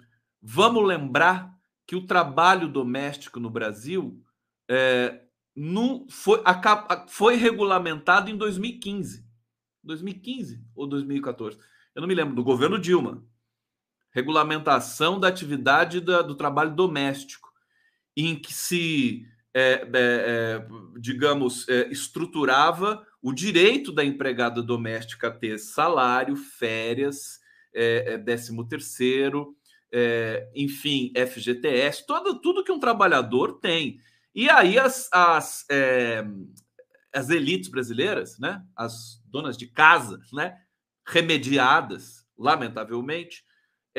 vamos 0.42 0.86
lembrar 0.86 1.54
que 1.86 1.96
o 1.96 2.06
trabalho 2.06 2.68
doméstico 2.68 3.40
no 3.40 3.50
Brasil 3.50 4.24
é, 4.68 5.22
não 5.56 6.08
foi, 6.10 6.42
a, 6.46 7.06
foi 7.08 7.36
regulamentado 7.36 8.30
em 8.30 8.38
2015. 8.38 9.28
2015 9.84 10.64
ou 10.76 10.88
2014? 10.88 11.58
Eu 11.96 12.02
não 12.02 12.08
me 12.08 12.16
lembro, 12.16 12.36
do 12.36 12.44
governo 12.44 12.80
Dilma. 12.80 13.24
Regulamentação 14.12 15.20
da 15.20 15.28
atividade 15.28 16.02
da, 16.02 16.22
do 16.22 16.36
trabalho 16.36 16.76
doméstico, 16.76 17.50
em 18.16 18.36
que 18.36 18.54
se, 18.54 19.26
é, 19.54 19.62
é, 19.62 19.88
é 19.94 20.68
digamos, 21.00 21.68
é, 21.70 21.88
estruturava 21.90 23.06
o 23.22 23.32
direito 23.34 23.92
da 23.92 24.04
empregada 24.04 24.62
doméstica 24.64 25.28
a 25.28 25.32
ter 25.32 25.58
salário, 25.58 26.36
férias, 26.36 27.40
é, 27.74 28.18
décimo 28.18 28.68
terceiro, 28.68 29.56
enfim, 30.54 31.12
FGTS, 31.16 32.06
todo, 32.06 32.40
tudo 32.40 32.64
que 32.64 32.72
um 32.72 32.80
trabalhador 32.80 33.60
tem. 33.60 34.00
E 34.34 34.50
aí 34.50 34.78
as, 34.78 35.10
as, 35.12 35.66
as 37.14 37.30
elites 37.30 37.70
brasileiras, 37.70 38.38
né, 38.40 38.64
as 38.76 39.22
donas 39.26 39.58
de 39.58 39.68
casa, 39.68 40.20
né, 40.32 40.58
remediadas, 41.06 42.26
lamentavelmente, 42.38 43.44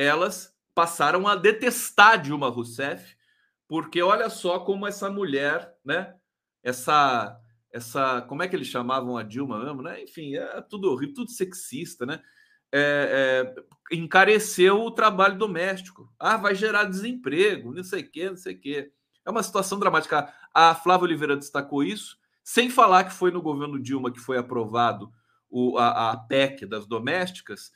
elas 0.04 0.54
passaram 0.74 1.26
a 1.26 1.36
detestar 1.36 2.20
Dilma 2.20 2.48
Rousseff, 2.48 3.16
porque 3.68 4.02
olha 4.02 4.30
só 4.30 4.60
como 4.60 4.86
essa 4.86 5.10
mulher, 5.10 5.74
né, 5.84 6.14
essa 6.62 7.38
essa 7.72 8.22
como 8.22 8.42
é 8.42 8.48
que 8.48 8.56
eles 8.56 8.66
chamavam 8.66 9.16
a 9.16 9.22
Dilma 9.22 9.64
mesmo, 9.64 9.80
né? 9.82 10.02
Enfim, 10.02 10.34
é 10.34 10.60
tudo 10.62 10.90
horrível, 10.90 11.14
tudo 11.14 11.30
sexista, 11.30 12.04
né? 12.04 12.20
é, 12.72 13.54
é, 13.92 13.96
encareceu 13.96 14.80
o 14.80 14.90
trabalho 14.90 15.36
doméstico. 15.36 16.12
Ah, 16.18 16.36
vai 16.36 16.54
gerar 16.54 16.84
desemprego, 16.84 17.74
não 17.74 17.82
sei 17.82 18.02
o 18.02 18.10
quê, 18.10 18.30
não 18.30 18.36
sei 18.36 18.54
o 18.54 18.60
quê. 18.60 18.92
É 19.24 19.30
uma 19.30 19.42
situação 19.42 19.78
dramática. 19.78 20.32
A 20.54 20.74
Flávia 20.74 21.04
Oliveira 21.04 21.36
destacou 21.36 21.82
isso, 21.82 22.16
sem 22.42 22.70
falar 22.70 23.04
que 23.04 23.12
foi 23.12 23.30
no 23.30 23.42
governo 23.42 23.80
Dilma 23.80 24.12
que 24.12 24.20
foi 24.20 24.38
aprovado 24.38 25.12
o, 25.48 25.76
a, 25.78 26.12
a 26.12 26.16
PEC 26.16 26.64
das 26.66 26.86
domésticas, 26.86 27.72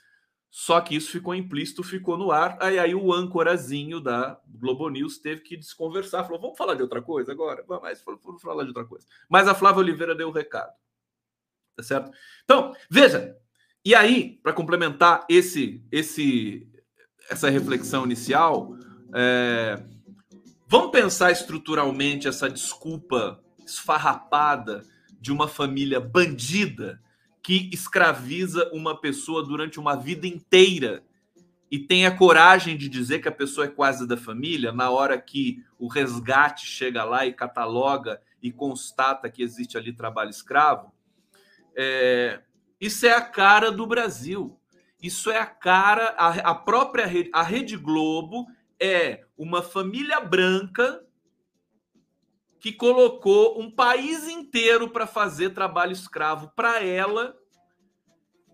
só 0.57 0.81
que 0.81 0.95
isso 0.95 1.11
ficou 1.11 1.35
implícito, 1.35 1.83
ficou 1.83 2.17
no 2.17 2.31
ar. 2.31 2.57
Aí, 2.61 2.79
aí 2.79 2.95
o 2.95 3.13
âncorazinho 3.13 3.99
da 3.99 4.41
Globo 4.47 4.89
News 4.89 5.19
teve 5.19 5.41
que 5.41 5.57
desconversar, 5.57 6.23
falou: 6.23 6.41
vamos 6.41 6.57
falar 6.57 6.77
de 6.77 6.83
outra 6.83 7.03
coisa 7.03 7.33
agora? 7.33 7.65
Vamos, 7.67 8.05
vamos 8.23 8.41
falar 8.41 8.63
de 8.63 8.69
outra 8.69 8.85
coisa. 8.85 9.05
Mas 9.29 9.49
a 9.49 9.55
Flávia 9.55 9.81
Oliveira 9.81 10.15
deu 10.15 10.29
o 10.29 10.31
recado. 10.31 10.73
Tá 11.75 11.83
certo? 11.83 12.13
Então, 12.45 12.73
veja, 12.89 13.37
e 13.85 13.97
aí, 13.97 14.39
para 14.45 14.53
complementar 14.53 15.27
esse, 15.29 15.85
esse, 15.91 16.69
essa 17.29 17.51
reflexão 17.51 18.05
inicial, 18.05 18.77
é, 19.13 19.83
vamos 20.69 20.93
pensar 20.93 21.33
estruturalmente 21.33 22.29
essa 22.29 22.49
desculpa 22.49 23.43
esfarrapada 23.67 24.85
de 25.21 25.33
uma 25.33 25.49
família 25.49 25.99
bandida 25.99 27.03
que 27.45 27.69
escraviza 27.71 28.71
uma 28.73 28.99
pessoa 28.99 29.45
durante 29.45 29.79
uma 29.79 29.95
vida 29.95 30.27
inteira 30.27 31.05
e 31.71 31.79
tem 31.79 32.07
a 32.07 32.17
coragem 32.17 32.75
de 32.75 32.89
dizer 32.89 33.19
que 33.19 33.29
a 33.29 33.33
pessoa 33.33 33.67
é 33.67 33.71
quase 33.71 34.09
da 34.09 34.17
família 34.17 34.73
na 34.73 34.89
hora 34.89 35.21
que 35.21 35.63
o 35.79 35.87
resgate 35.87 36.65
chega 36.65 37.05
lá 37.05 37.27
e 37.27 37.35
cataloga 37.35 38.23
e 38.43 38.51
constata 38.51 39.29
que 39.29 39.43
existe 39.43 39.77
ali 39.77 39.93
trabalho 39.93 40.31
escravo. 40.31 40.91
É, 41.77 42.41
isso 42.81 43.05
é 43.05 43.13
a 43.13 43.21
cara 43.21 43.71
do 43.71 43.87
Brasil. 43.87 44.59
Isso 45.03 45.31
é 45.31 45.39
a 45.39 45.45
cara, 45.45 46.15
a, 46.17 46.51
a 46.51 46.55
própria 46.55 47.05
rede, 47.05 47.29
a 47.31 47.43
Rede 47.43 47.77
Globo 47.77 48.47
é 48.81 49.23
uma 49.37 49.63
família 49.63 50.19
branca 50.19 51.04
que 52.65 52.73
colocou 52.73 53.61
um 53.61 53.71
país 53.71 54.27
inteiro 54.27 54.89
para 54.89 55.07
fazer 55.07 55.51
trabalho 55.51 55.93
escravo 55.93 56.51
para 56.57 56.83
ela. 56.83 57.37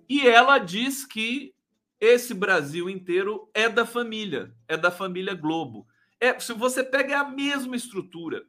E 0.08 0.26
ela 0.26 0.58
diz 0.58 1.06
que 1.06 1.54
esse 2.00 2.34
Brasil 2.34 2.90
inteiro 2.90 3.48
é 3.54 3.68
da 3.68 3.86
família, 3.86 4.52
é 4.66 4.76
da 4.76 4.90
família 4.90 5.32
Globo. 5.32 5.86
É, 6.18 6.36
se 6.40 6.52
você 6.52 6.82
pega 6.82 7.14
é 7.14 7.16
a 7.18 7.28
mesma 7.28 7.76
estrutura, 7.76 8.42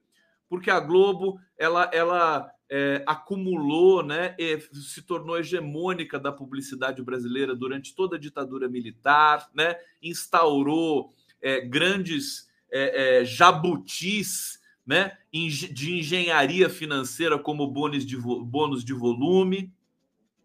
porque 0.50 0.72
a 0.72 0.80
Globo 0.80 1.40
ela, 1.56 1.92
ela 1.94 2.52
é, 2.68 3.04
acumulou, 3.06 4.02
né, 4.02 4.36
se 4.74 5.04
tornou 5.04 5.38
hegemônica 5.38 6.18
da 6.18 6.32
publicidade 6.32 7.04
brasileira 7.04 7.56
durante 7.56 7.94
toda 7.94 8.16
a 8.16 8.20
ditadura 8.20 8.68
militar, 8.68 9.48
né, 9.54 9.76
instaurou 10.02 11.14
é, 11.40 11.62
grandes 11.62 12.50
é, 12.72 13.20
é 13.20 13.26
jabutis 13.26 14.60
né, 14.92 15.18
de 15.32 16.00
engenharia 16.00 16.70
financeira 16.70 17.40
como 17.40 17.66
bônus 17.66 18.06
de, 18.06 18.18
bônus 18.18 18.84
de 18.84 18.94
volume. 18.94 19.74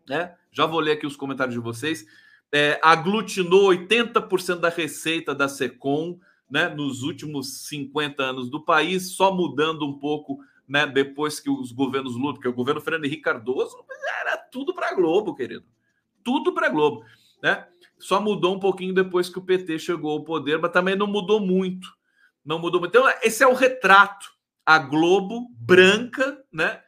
Né? 0.09 0.37
Já 0.52 0.64
vou 0.66 0.78
ler 0.78 0.92
aqui 0.92 1.04
os 1.04 1.16
comentários 1.16 1.52
de 1.52 1.61
vocês. 1.61 2.06
É, 2.52 2.78
aglutinou 2.80 3.70
80% 3.70 4.61
da 4.61 4.68
receita 4.68 5.35
da 5.35 5.48
SECOM 5.48 6.20
né, 6.48 6.68
nos 6.68 7.02
últimos 7.02 7.66
50 7.66 8.22
anos 8.22 8.48
do 8.48 8.64
país, 8.64 9.16
só 9.16 9.35
mudando 9.35 9.85
um 9.85 9.98
pouco 9.98 10.38
né, 10.68 10.87
depois 10.87 11.40
que 11.40 11.50
os 11.50 11.72
governos 11.72 12.14
lutam, 12.14 12.40
que 12.40 12.46
o 12.46 12.52
governo 12.52 12.80
Fernando 12.80 13.06
Henrique 13.06 13.22
Cardoso 13.22 13.76
era 14.20 14.37
tudo 14.37 14.72
para 14.72 14.94
Globo, 14.94 15.35
querido. 15.35 15.64
Tudo 16.22 16.54
para 16.54 16.68
Globo, 16.68 17.04
né? 17.42 17.66
Só 17.98 18.20
mudou 18.20 18.54
um 18.54 18.61
pouquinho 18.61 18.94
depois 18.94 19.28
que 19.28 19.40
o 19.40 19.44
PT 19.44 19.80
chegou 19.80 20.12
ao 20.12 20.22
poder, 20.22 20.61
mas 20.61 20.70
também 20.70 20.94
não 20.94 21.09
mudou 21.09 21.40
muito. 21.40 21.88
Não 22.44 22.61
mudou 22.61 22.78
muito. 22.78 22.96
Então, 22.96 23.12
esse 23.24 23.42
é 23.42 23.46
o 23.48 23.54
retrato. 23.54 24.36
A 24.66 24.79
Globo 24.79 25.48
branca, 25.52 26.44
né? 26.52 26.83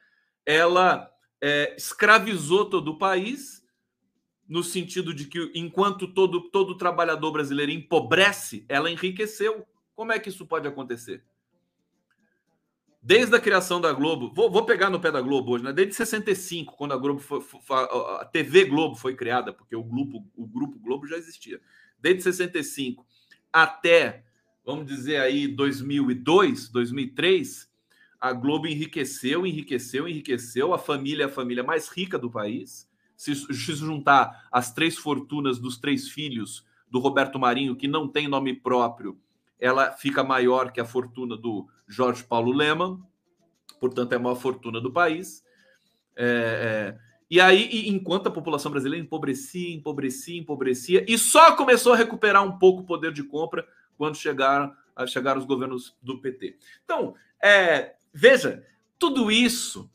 Ela 0.45 1.09
é, 1.41 1.75
escravizou 1.77 2.69
todo 2.69 2.89
o 2.89 2.99
país, 2.99 3.65
no 4.49 4.65
sentido 4.65 5.15
de 5.15 5.27
que 5.27 5.53
enquanto 5.55 6.13
todo, 6.13 6.51
todo 6.51 6.77
trabalhador 6.77 7.31
brasileiro 7.33 7.71
empobrece, 7.71 8.67
ela 8.69 8.91
enriqueceu. 8.91 9.67
Como 9.95 10.13
é 10.13 10.19
que 10.19 10.29
isso 10.29 10.47
pode 10.47 10.67
acontecer? 10.67 11.23
Desde 13.01 13.35
a 13.35 13.41
criação 13.41 13.81
da 13.81 13.93
Globo, 13.93 14.33
vou, 14.35 14.51
vou, 14.51 14.67
pegar 14.67 14.91
no 14.91 15.01
pé 15.01 15.11
da 15.11 15.21
Globo 15.21 15.53
hoje, 15.53 15.65
né? 15.65 15.73
Desde 15.73 15.95
65, 15.95 16.77
quando 16.77 16.93
a 16.93 16.97
Globo 16.97 17.21
foi, 17.21 17.41
foi, 17.41 17.77
a 18.21 18.29
TV 18.31 18.65
Globo 18.65 18.97
foi 18.97 19.15
criada, 19.15 19.53
porque 19.53 19.77
o 19.77 19.83
grupo, 19.83 20.27
o 20.37 20.47
grupo 20.47 20.79
Globo 20.79 21.07
já 21.07 21.17
existia. 21.17 21.61
Desde 21.99 22.23
65 22.23 23.07
até, 23.53 24.25
vamos 24.65 24.87
dizer 24.87 25.19
aí, 25.21 25.49
2002, 25.49 26.69
2003, 26.69 27.68
a 28.21 28.33
Globo 28.33 28.67
enriqueceu, 28.67 29.47
enriqueceu, 29.47 30.09
enriqueceu. 30.09 30.75
A 30.75 30.79
família 30.79 31.25
é 31.25 31.27
a 31.27 31.31
família 31.31 31.63
mais 31.63 31.89
rica 31.89 32.19
do 32.19 32.31
país. 32.31 32.89
Se, 33.17 33.35
se 33.35 33.75
juntar 33.75 34.49
as 34.51 34.73
três 34.73 34.97
fortunas 34.97 35.59
dos 35.59 35.79
três 35.79 36.09
filhos 36.09 36.65
do 36.91 36.99
Roberto 36.99 37.39
Marinho, 37.39 37.77
que 37.77 37.87
não 37.87 38.09
tem 38.09 38.29
nome 38.29 38.55
próprio, 38.55 39.19
ela 39.59 39.93
fica 39.93 40.23
maior 40.23 40.73
que 40.73 40.81
a 40.81 40.85
fortuna 40.85 41.37
do 41.37 41.69
Jorge 41.87 42.23
Paulo 42.23 42.53
Leman, 42.53 43.01
portanto, 43.81 44.13
é 44.13 44.17
a 44.17 44.21
maior 44.21 44.37
fortuna 44.37 44.81
do 44.81 44.93
país. 44.93 45.45
É, 46.17 46.95
é, 46.97 47.09
e 47.31 47.41
aí, 47.41 47.89
enquanto 47.89 48.29
a 48.29 48.33
população 48.33 48.71
brasileira 48.71 49.05
empobrecia, 49.05 49.75
empobrecia, 49.75 50.39
empobrecia, 50.39 51.05
e 51.09 51.19
só 51.19 51.55
começou 51.55 51.93
a 51.93 51.97
recuperar 51.97 52.43
um 52.43 52.59
pouco 52.59 52.83
o 52.83 52.87
poder 52.87 53.13
de 53.13 53.23
compra 53.23 53.67
quando 53.97 54.17
chegaram, 54.17 54.73
chegaram 55.07 55.39
os 55.39 55.47
governos 55.47 55.97
do 56.03 56.21
PT. 56.21 56.57
Então, 56.85 57.15
é, 57.43 57.97
veja, 58.13 58.67
tudo 58.99 59.31
isso, 59.31 59.91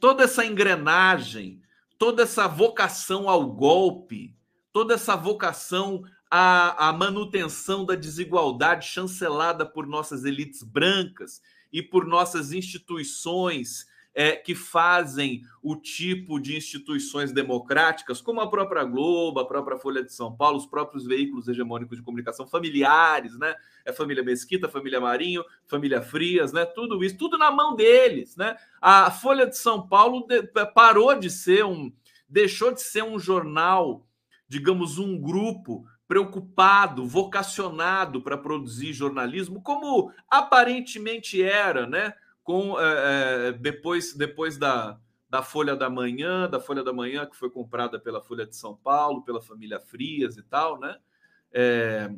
toda 0.00 0.24
essa 0.24 0.44
engrenagem, 0.44 1.60
toda 1.98 2.22
essa 2.22 2.46
vocação 2.46 3.28
ao 3.28 3.50
golpe, 3.50 4.36
toda 4.72 4.94
essa 4.94 5.16
vocação 5.16 6.04
a, 6.30 6.88
a 6.88 6.92
manutenção 6.92 7.84
da 7.84 7.94
desigualdade 7.94 8.86
chancelada 8.86 9.64
por 9.64 9.86
nossas 9.86 10.24
elites 10.24 10.62
brancas 10.62 11.40
e 11.72 11.82
por 11.82 12.06
nossas 12.06 12.52
instituições 12.52 13.86
é, 14.18 14.34
que 14.34 14.52
fazem 14.52 15.44
o 15.62 15.76
tipo 15.76 16.40
de 16.40 16.56
instituições 16.56 17.30
democráticas, 17.30 18.20
como 18.20 18.40
a 18.40 18.50
própria 18.50 18.82
Globo, 18.82 19.38
a 19.38 19.46
própria 19.46 19.78
Folha 19.78 20.02
de 20.02 20.12
São 20.12 20.34
Paulo, 20.36 20.56
os 20.56 20.66
próprios 20.66 21.06
veículos 21.06 21.46
hegemônicos 21.46 21.96
de 21.96 22.02
comunicação 22.02 22.44
familiares, 22.44 23.38
né? 23.38 23.54
É 23.84 23.92
família 23.92 24.24
Mesquita, 24.24 24.68
família 24.68 25.00
Marinho, 25.00 25.44
família 25.68 26.02
Frias, 26.02 26.52
né? 26.52 26.66
Tudo 26.66 27.04
isso, 27.04 27.16
tudo 27.16 27.38
na 27.38 27.52
mão 27.52 27.76
deles, 27.76 28.34
né? 28.34 28.56
A 28.80 29.08
Folha 29.08 29.46
de 29.46 29.56
São 29.56 29.86
Paulo 29.86 30.26
parou 30.74 31.14
de 31.16 31.30
ser 31.30 31.64
um, 31.64 31.92
deixou 32.28 32.74
de 32.74 32.82
ser 32.82 33.04
um 33.04 33.20
jornal, 33.20 34.04
digamos, 34.48 34.98
um 34.98 35.16
grupo 35.16 35.86
preocupado, 36.08 37.06
vocacionado 37.06 38.20
para 38.20 38.36
produzir 38.36 38.92
jornalismo, 38.92 39.62
como 39.62 40.10
aparentemente 40.28 41.40
era, 41.40 41.86
né? 41.86 42.14
Com 42.48 42.80
é, 42.80 43.52
depois, 43.52 44.14
depois 44.14 44.56
da, 44.56 44.98
da 45.28 45.42
Folha 45.42 45.76
da 45.76 45.90
Manhã, 45.90 46.48
da 46.48 46.58
Folha 46.58 46.82
da 46.82 46.94
Manhã 46.94 47.26
que 47.26 47.36
foi 47.36 47.50
comprada 47.50 48.00
pela 48.00 48.22
Folha 48.22 48.46
de 48.46 48.56
São 48.56 48.74
Paulo, 48.74 49.22
pela 49.22 49.42
família 49.42 49.78
Frias 49.78 50.38
e 50.38 50.42
tal, 50.42 50.80
né? 50.80 50.96
É, 51.52 52.10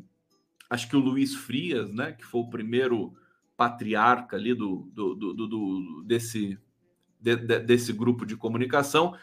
acho 0.71 0.88
que 0.88 0.95
o 0.95 1.01
Luiz 1.01 1.35
Frias, 1.35 1.93
né? 1.93 2.12
Que 2.12 2.25
foi 2.25 2.43
o 2.43 2.49
primeiro 2.49 3.12
patriarca 3.57 4.37
ali 4.37 4.55
do, 4.55 4.88
do, 4.93 5.16
do, 5.16 5.49
do 5.49 6.05
desse, 6.07 6.57
de, 7.21 7.35
de, 7.35 7.59
desse 7.59 7.93
grupo 7.93 8.25
de 8.25 8.37
comunicação, 8.37 9.16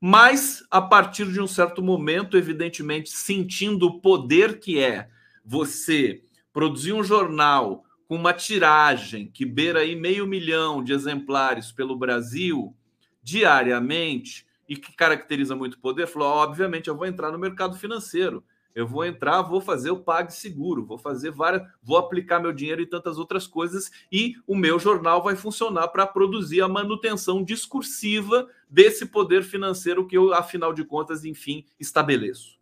mas 0.00 0.66
a 0.70 0.80
partir 0.80 1.30
de 1.30 1.42
um 1.42 1.46
certo 1.46 1.82
momento, 1.82 2.38
evidentemente, 2.38 3.10
sentindo 3.10 3.84
o 3.86 4.00
poder 4.00 4.60
que 4.60 4.78
é 4.78 5.10
você 5.44 6.24
produzir 6.54 6.94
um 6.94 7.04
jornal 7.04 7.83
com 8.08 8.16
uma 8.16 8.32
tiragem 8.32 9.28
que 9.28 9.44
beira 9.44 9.80
aí 9.80 9.96
meio 9.96 10.26
milhão 10.26 10.82
de 10.82 10.92
exemplares 10.92 11.72
pelo 11.72 11.96
Brasil 11.96 12.74
diariamente 13.22 14.46
e 14.68 14.76
que 14.76 14.94
caracteriza 14.94 15.56
muito 15.56 15.78
poder, 15.78 16.06
falou: 16.06 16.28
obviamente, 16.28 16.88
eu 16.88 16.96
vou 16.96 17.06
entrar 17.06 17.30
no 17.30 17.38
mercado 17.38 17.76
financeiro. 17.76 18.44
Eu 18.74 18.88
vou 18.88 19.04
entrar, 19.04 19.40
vou 19.42 19.60
fazer 19.60 19.92
o 19.92 20.00
PagSeguro, 20.00 20.84
vou 20.84 20.98
fazer 20.98 21.30
várias, 21.30 21.62
vou 21.80 21.96
aplicar 21.96 22.40
meu 22.40 22.52
dinheiro 22.52 22.82
e 22.82 22.86
tantas 22.86 23.18
outras 23.18 23.46
coisas, 23.46 23.88
e 24.10 24.34
o 24.48 24.56
meu 24.56 24.80
jornal 24.80 25.22
vai 25.22 25.36
funcionar 25.36 25.86
para 25.88 26.04
produzir 26.08 26.60
a 26.60 26.68
manutenção 26.68 27.44
discursiva 27.44 28.48
desse 28.68 29.06
poder 29.06 29.44
financeiro 29.44 30.08
que 30.08 30.18
eu, 30.18 30.34
afinal 30.34 30.72
de 30.72 30.82
contas, 30.82 31.24
enfim, 31.24 31.64
estabeleço. 31.78 32.58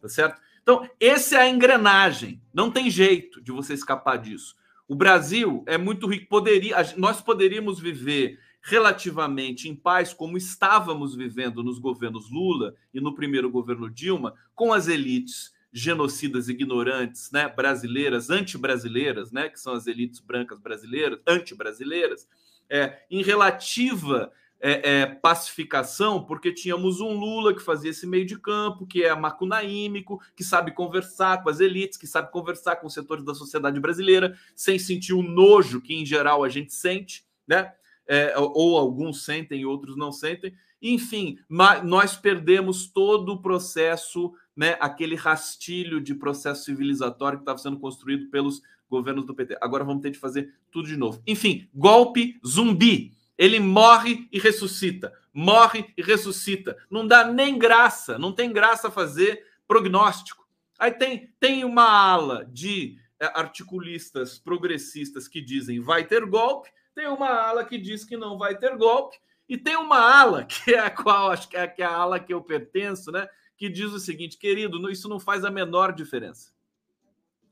Tá 0.00 0.08
certo? 0.08 0.40
Então, 0.68 0.86
essa 1.00 1.36
é 1.36 1.40
a 1.40 1.48
engrenagem. 1.48 2.42
Não 2.52 2.70
tem 2.70 2.90
jeito 2.90 3.40
de 3.40 3.50
você 3.50 3.72
escapar 3.72 4.18
disso. 4.18 4.54
O 4.86 4.94
Brasil 4.94 5.64
é 5.66 5.78
muito 5.78 6.06
rico. 6.06 6.28
Poderia, 6.28 6.76
nós 6.98 7.22
poderíamos 7.22 7.80
viver 7.80 8.38
relativamente 8.60 9.66
em 9.66 9.74
paz, 9.74 10.12
como 10.12 10.36
estávamos 10.36 11.16
vivendo 11.16 11.64
nos 11.64 11.78
governos 11.78 12.30
Lula 12.30 12.74
e 12.92 13.00
no 13.00 13.14
primeiro 13.14 13.48
governo 13.48 13.88
Dilma, 13.88 14.34
com 14.54 14.70
as 14.70 14.88
elites 14.88 15.54
genocidas 15.72 16.50
ignorantes, 16.50 17.30
né, 17.32 17.48
brasileiras, 17.48 18.28
anti-brasileiras, 18.28 19.32
né, 19.32 19.48
que 19.48 19.58
são 19.58 19.72
as 19.72 19.86
elites 19.86 20.20
brancas 20.20 20.60
brasileiras, 20.60 21.18
anti-brasileiras, 21.26 22.28
é, 22.68 23.06
em 23.10 23.22
relativa 23.22 24.30
é, 24.60 25.00
é, 25.00 25.06
pacificação, 25.06 26.24
porque 26.24 26.52
tínhamos 26.52 27.00
um 27.00 27.12
Lula 27.12 27.54
que 27.54 27.62
fazia 27.62 27.90
esse 27.90 28.06
meio 28.06 28.26
de 28.26 28.38
campo, 28.38 28.86
que 28.86 29.04
é 29.04 29.14
macunaímico, 29.14 30.20
que 30.34 30.42
sabe 30.42 30.72
conversar 30.72 31.42
com 31.42 31.48
as 31.48 31.60
elites, 31.60 31.98
que 31.98 32.06
sabe 32.06 32.30
conversar 32.30 32.76
com 32.76 32.86
os 32.86 32.94
setores 32.94 33.24
da 33.24 33.34
sociedade 33.34 33.78
brasileira, 33.80 34.36
sem 34.54 34.78
sentir 34.78 35.14
o 35.14 35.22
nojo 35.22 35.80
que, 35.80 35.94
em 35.94 36.04
geral, 36.04 36.42
a 36.42 36.48
gente 36.48 36.74
sente, 36.74 37.24
né? 37.46 37.72
é, 38.08 38.34
ou 38.38 38.78
alguns 38.78 39.24
sentem, 39.24 39.66
outros 39.66 39.94
não 39.94 40.10
sentem. 40.10 40.54
Enfim, 40.80 41.38
nós 41.84 42.16
perdemos 42.16 42.86
todo 42.86 43.32
o 43.32 43.42
processo, 43.42 44.32
né, 44.56 44.76
aquele 44.80 45.14
rastilho 45.14 46.00
de 46.00 46.14
processo 46.14 46.64
civilizatório 46.64 47.38
que 47.38 47.42
estava 47.42 47.58
sendo 47.58 47.78
construído 47.78 48.30
pelos 48.30 48.62
governos 48.88 49.26
do 49.26 49.34
PT. 49.34 49.58
Agora 49.60 49.84
vamos 49.84 50.02
ter 50.02 50.10
de 50.10 50.18
fazer 50.18 50.54
tudo 50.70 50.88
de 50.88 50.96
novo. 50.96 51.20
Enfim, 51.26 51.68
golpe 51.74 52.40
zumbi. 52.46 53.12
Ele 53.38 53.60
morre 53.60 54.28
e 54.32 54.38
ressuscita, 54.38 55.12
morre 55.32 55.94
e 55.96 56.02
ressuscita. 56.02 56.76
Não 56.90 57.06
dá 57.06 57.24
nem 57.24 57.56
graça, 57.56 58.18
não 58.18 58.32
tem 58.32 58.52
graça 58.52 58.90
fazer 58.90 59.46
prognóstico. 59.66 60.46
Aí 60.78 60.90
tem, 60.90 61.32
tem 61.38 61.64
uma 61.64 61.84
ala 61.84 62.44
de 62.44 62.98
é, 63.20 63.26
articulistas 63.26 64.38
progressistas 64.38 65.26
que 65.26 65.40
dizem 65.40 65.80
vai 65.80 66.04
ter 66.04 66.26
golpe, 66.26 66.70
tem 66.94 67.06
uma 67.06 67.28
ala 67.28 67.64
que 67.64 67.78
diz 67.78 68.04
que 68.04 68.16
não 68.16 68.36
vai 68.36 68.56
ter 68.56 68.76
golpe, 68.76 69.18
e 69.48 69.56
tem 69.56 69.76
uma 69.76 69.98
ala, 69.98 70.44
que 70.46 70.74
é 70.74 70.78
a 70.78 70.90
qual 70.90 71.30
acho 71.30 71.48
que 71.48 71.56
é, 71.56 71.66
que 71.66 71.82
é 71.82 71.86
a 71.86 71.96
ala 71.96 72.20
que 72.20 72.32
eu 72.32 72.42
pertenço, 72.42 73.10
né? 73.10 73.28
Que 73.56 73.68
diz 73.68 73.92
o 73.92 73.98
seguinte, 73.98 74.36
querido, 74.36 74.90
isso 74.90 75.08
não 75.08 75.18
faz 75.18 75.44
a 75.44 75.50
menor 75.50 75.92
diferença. 75.92 76.52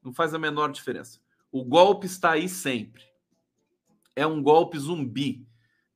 Não 0.05 0.13
faz 0.13 0.35
a 0.35 0.39
menor 0.39 0.71
diferença. 0.71 1.21
O 1.51 1.65
golpe 1.65 2.07
está 2.07 2.33
aí 2.33 2.49
sempre. 2.49 3.03
É 4.15 4.27
um 4.27 4.41
golpe 4.41 4.79
zumbi. 4.79 5.47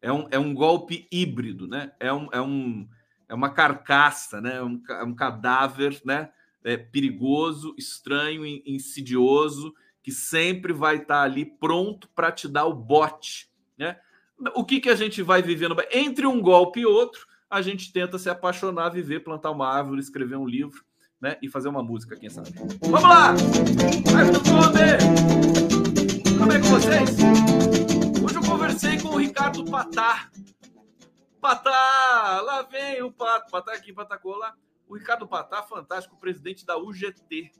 É 0.02 0.12
um, 0.12 0.26
é 0.30 0.38
um 0.38 0.54
golpe 0.54 1.06
híbrido, 1.10 1.66
né? 1.66 1.92
É, 2.00 2.12
um, 2.12 2.28
é, 2.32 2.40
um, 2.40 2.88
é 3.28 3.34
uma 3.34 3.50
carcaça, 3.50 4.40
né? 4.40 4.56
É 4.56 4.62
um, 4.62 4.82
é 4.88 5.04
um 5.04 5.14
cadáver, 5.14 6.00
né? 6.04 6.30
É 6.64 6.76
perigoso, 6.76 7.74
estranho, 7.78 8.44
insidioso 8.66 9.74
que 10.02 10.12
sempre 10.12 10.72
vai 10.72 10.96
estar 10.96 11.22
ali 11.22 11.44
pronto 11.44 12.08
para 12.14 12.32
te 12.32 12.48
dar 12.48 12.64
o 12.66 12.74
bote, 12.74 13.50
né? 13.78 13.96
O 14.54 14.64
que, 14.64 14.80
que 14.80 14.88
a 14.88 14.96
gente 14.96 15.22
vai 15.22 15.42
vivendo? 15.42 15.76
Entre 15.92 16.26
um 16.26 16.40
golpe 16.40 16.80
e 16.80 16.86
outro, 16.86 17.26
a 17.48 17.60
gente 17.60 17.92
tenta 17.92 18.18
se 18.18 18.30
apaixonar, 18.30 18.88
viver, 18.88 19.20
plantar 19.20 19.50
uma 19.50 19.68
árvore, 19.68 20.00
escrever 20.00 20.36
um 20.36 20.46
livro, 20.46 20.82
né? 21.20 21.36
E 21.42 21.48
fazer 21.48 21.68
uma 21.68 21.82
música, 21.82 22.16
quem 22.16 22.30
sabe. 22.30 22.50
Vamos 22.80 23.02
lá! 23.02 23.34
Vai 24.12 24.30
tudo 24.32 24.40
Como 26.38 26.52
é 26.52 26.58
com 26.58 26.68
vocês? 26.68 27.89
Conversei 28.70 29.00
com 29.00 29.08
o 29.08 29.16
Ricardo 29.16 29.64
Patá. 29.64 30.30
Patá! 31.40 32.40
Lá 32.40 32.62
vem 32.62 33.02
o 33.02 33.10
Pato. 33.10 33.50
Patá 33.50 33.72
aqui, 33.72 33.92
Patacola. 33.92 34.54
O 34.88 34.96
Ricardo 34.96 35.26
Patá, 35.26 35.60
fantástico, 35.64 36.16
presidente 36.20 36.64
da 36.64 36.78
UGT, 36.78 37.50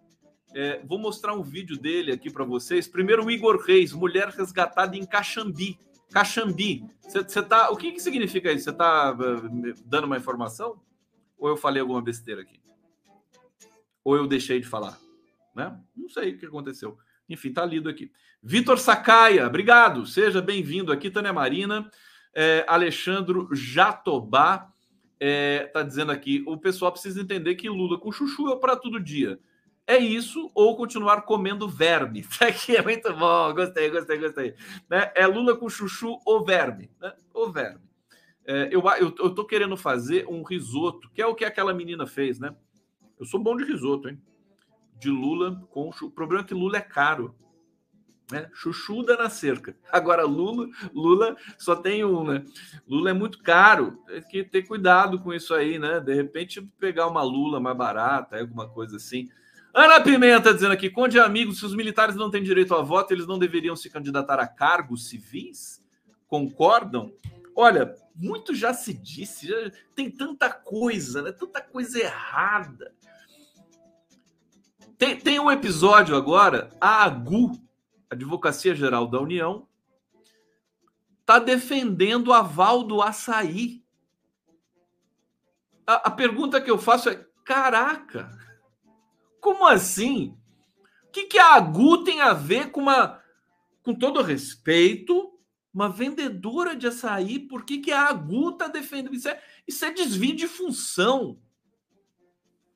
é, 0.55 0.81
vou 0.87 1.01
mostrar 1.01 1.35
um 1.35 1.43
vídeo 1.43 1.77
dele 1.77 2.13
aqui 2.13 2.31
para 2.31 2.45
vocês. 2.45 2.87
Primeiro, 2.87 3.25
o 3.25 3.31
Igor 3.31 3.61
Reis, 3.61 3.93
mulher 3.93 4.29
resgatada 4.29 4.97
em 4.97 5.05
Caxambi. 5.05 5.81
Caxambi. 6.13 6.89
Você 7.03 7.43
tá. 7.43 7.71
O 7.71 7.77
que, 7.77 7.91
que 7.91 8.01
significa 8.01 8.53
isso? 8.53 8.67
Você 8.67 8.71
está 8.71 9.13
uh, 9.13 9.75
dando 9.85 10.05
uma 10.05 10.17
informação? 10.17 10.81
Ou 11.37 11.49
eu 11.49 11.57
falei 11.57 11.81
alguma 11.81 12.01
besteira 12.01 12.43
aqui? 12.43 12.61
Ou 14.05 14.17
eu 14.17 14.29
deixei 14.29 14.61
de 14.61 14.69
falar? 14.69 14.97
Né? 15.57 15.77
Não 15.97 16.09
sei 16.09 16.35
o 16.35 16.39
que 16.39 16.47
aconteceu. 16.47 16.97
Enfim, 17.31 17.53
tá 17.53 17.65
lido 17.65 17.89
aqui. 17.89 18.11
Vitor 18.43 18.79
Sacaia, 18.79 19.47
obrigado. 19.47 20.05
Seja 20.05 20.43
bem-vindo 20.43 20.93
aqui, 20.93 21.11
Tânia 21.11 21.33
Marina. 21.33 21.91
É, 22.35 22.65
Alexandro 22.69 23.49
Jatobá 23.53 24.71
é, 25.19 25.71
tá 25.73 25.83
dizendo 25.83 26.13
aqui: 26.13 26.43
o 26.47 26.57
pessoal 26.59 26.93
precisa 26.93 27.21
entender 27.21 27.55
que 27.55 27.69
Lula 27.69 27.99
com 27.99 28.13
chuchu 28.13 28.51
é 28.51 28.59
para 28.59 28.77
todo 28.77 29.01
dia 29.01 29.39
é 29.91 29.99
isso 29.99 30.51
ou 30.55 30.77
continuar 30.77 31.23
comendo 31.23 31.69
verme. 31.69 32.21
Isso 32.21 32.43
aqui 32.45 32.77
é 32.77 32.83
muito 32.83 33.13
bom, 33.15 33.53
gostei, 33.53 33.91
gostei, 33.91 34.19
gostei. 34.19 34.55
Né? 34.89 35.11
É 35.17 35.27
Lula 35.27 35.57
com 35.57 35.69
chuchu 35.69 36.21
ou 36.25 36.45
verme, 36.45 36.89
né? 37.01 37.13
Ou 37.35 37.51
verme. 37.51 37.81
É, 38.47 38.69
eu, 38.71 38.81
eu, 39.01 39.15
eu 39.19 39.35
tô 39.35 39.45
querendo 39.45 39.77
fazer 39.77 40.27
um 40.29 40.45
risoto, 40.45 41.11
que 41.11 41.21
é 41.21 41.27
o 41.27 41.35
que 41.35 41.45
aquela 41.45 41.75
menina 41.75 42.07
fez, 42.07 42.39
né? 42.39 42.55
Eu 43.19 43.27
sou 43.27 43.41
bom 43.41 43.57
de 43.57 43.65
risoto, 43.65 44.09
hein? 44.09 44.21
De 45.01 45.11
Lula 45.11 45.67
com. 45.71 45.91
O 46.03 46.11
problema 46.11 46.45
é 46.45 46.47
que 46.47 46.55
Lula 46.55 46.77
é 46.77 46.81
caro. 46.81 47.35
Né? 48.31 48.49
Chuchuda 48.53 49.17
na 49.17 49.29
cerca. 49.29 49.77
Agora, 49.91 50.25
Lula, 50.25 50.69
Lula 50.95 51.37
só 51.59 51.75
tem 51.75 52.05
um, 52.05 52.23
né? 52.23 52.45
Lula 52.87 53.11
é 53.11 53.13
muito 53.13 53.43
caro. 53.43 53.99
Tem 54.07 54.23
que 54.23 54.45
ter 54.45 54.63
cuidado 54.63 55.19
com 55.19 55.33
isso 55.35 55.53
aí, 55.53 55.79
né? 55.79 55.99
De 55.99 56.15
repente, 56.15 56.63
pegar 56.79 57.09
uma 57.09 57.23
Lula 57.23 57.59
mais 57.59 57.77
barata, 57.77 58.39
alguma 58.39 58.69
coisa 58.69 58.97
assim. 58.97 59.29
Ana 59.75 60.01
Pimenta 60.01 60.55
dizendo 60.55 60.73
aqui: 60.73 60.91
Conde 60.91 61.19
amigos, 61.19 61.59
se 61.59 61.67
os 61.67 61.75
militares 61.75 62.15
não 62.15 62.31
têm 62.31 62.43
direito 62.43 62.75
a 62.75 62.83
voto, 62.83 63.13
eles 63.13 63.27
não 63.27 63.39
deveriam 63.39 63.75
se 63.75 63.91
candidatar 63.91 64.39
a 64.39 64.47
cargos 64.47 65.09
civis? 65.09 65.85
Concordam? 66.29 67.13
Olha, 67.57 67.95
muito 68.15 68.55
já 68.55 68.73
se 68.73 68.93
disse, 68.93 69.49
já 69.49 69.71
tem 69.95 70.11
tanta 70.11 70.51
coisa, 70.51 71.23
né? 71.23 71.33
tanta 71.33 71.61
coisa 71.61 71.99
errada. 71.99 72.93
Tem, 75.01 75.19
tem 75.19 75.41
um 75.41 75.51
episódio 75.51 76.15
agora, 76.15 76.69
a 76.79 77.05
AGU, 77.05 77.53
Advocacia 78.11 78.75
Geral 78.75 79.07
da 79.07 79.19
União, 79.19 79.67
está 81.23 81.39
defendendo 81.39 82.29
o 82.29 82.33
aval 82.35 82.85
do 82.85 83.01
açaí. 83.01 83.83
A, 85.87 86.09
a 86.09 86.11
pergunta 86.11 86.61
que 86.61 86.71
eu 86.71 86.77
faço 86.77 87.09
é: 87.09 87.27
caraca! 87.47 88.29
Como 89.41 89.67
assim? 89.67 90.37
O 91.05 91.11
que, 91.11 91.25
que 91.25 91.39
a 91.39 91.55
AGU 91.55 92.05
tem 92.05 92.21
a 92.21 92.35
ver 92.35 92.71
com 92.71 92.83
uma. 92.83 93.23
Com 93.83 93.95
todo 93.95 94.21
respeito, 94.21 95.33
Uma 95.73 95.89
vendedora 95.89 96.77
de 96.77 96.89
açaí, 96.89 97.39
por 97.39 97.65
que, 97.65 97.79
que 97.79 97.91
a 97.91 98.03
Agu 98.03 98.51
está 98.51 98.69
defendendo? 98.69 99.15
Isso 99.15 99.31
é, 99.31 99.43
isso 99.67 99.83
é 99.83 99.91
desvio 99.91 100.37
de 100.37 100.47
função. 100.47 101.41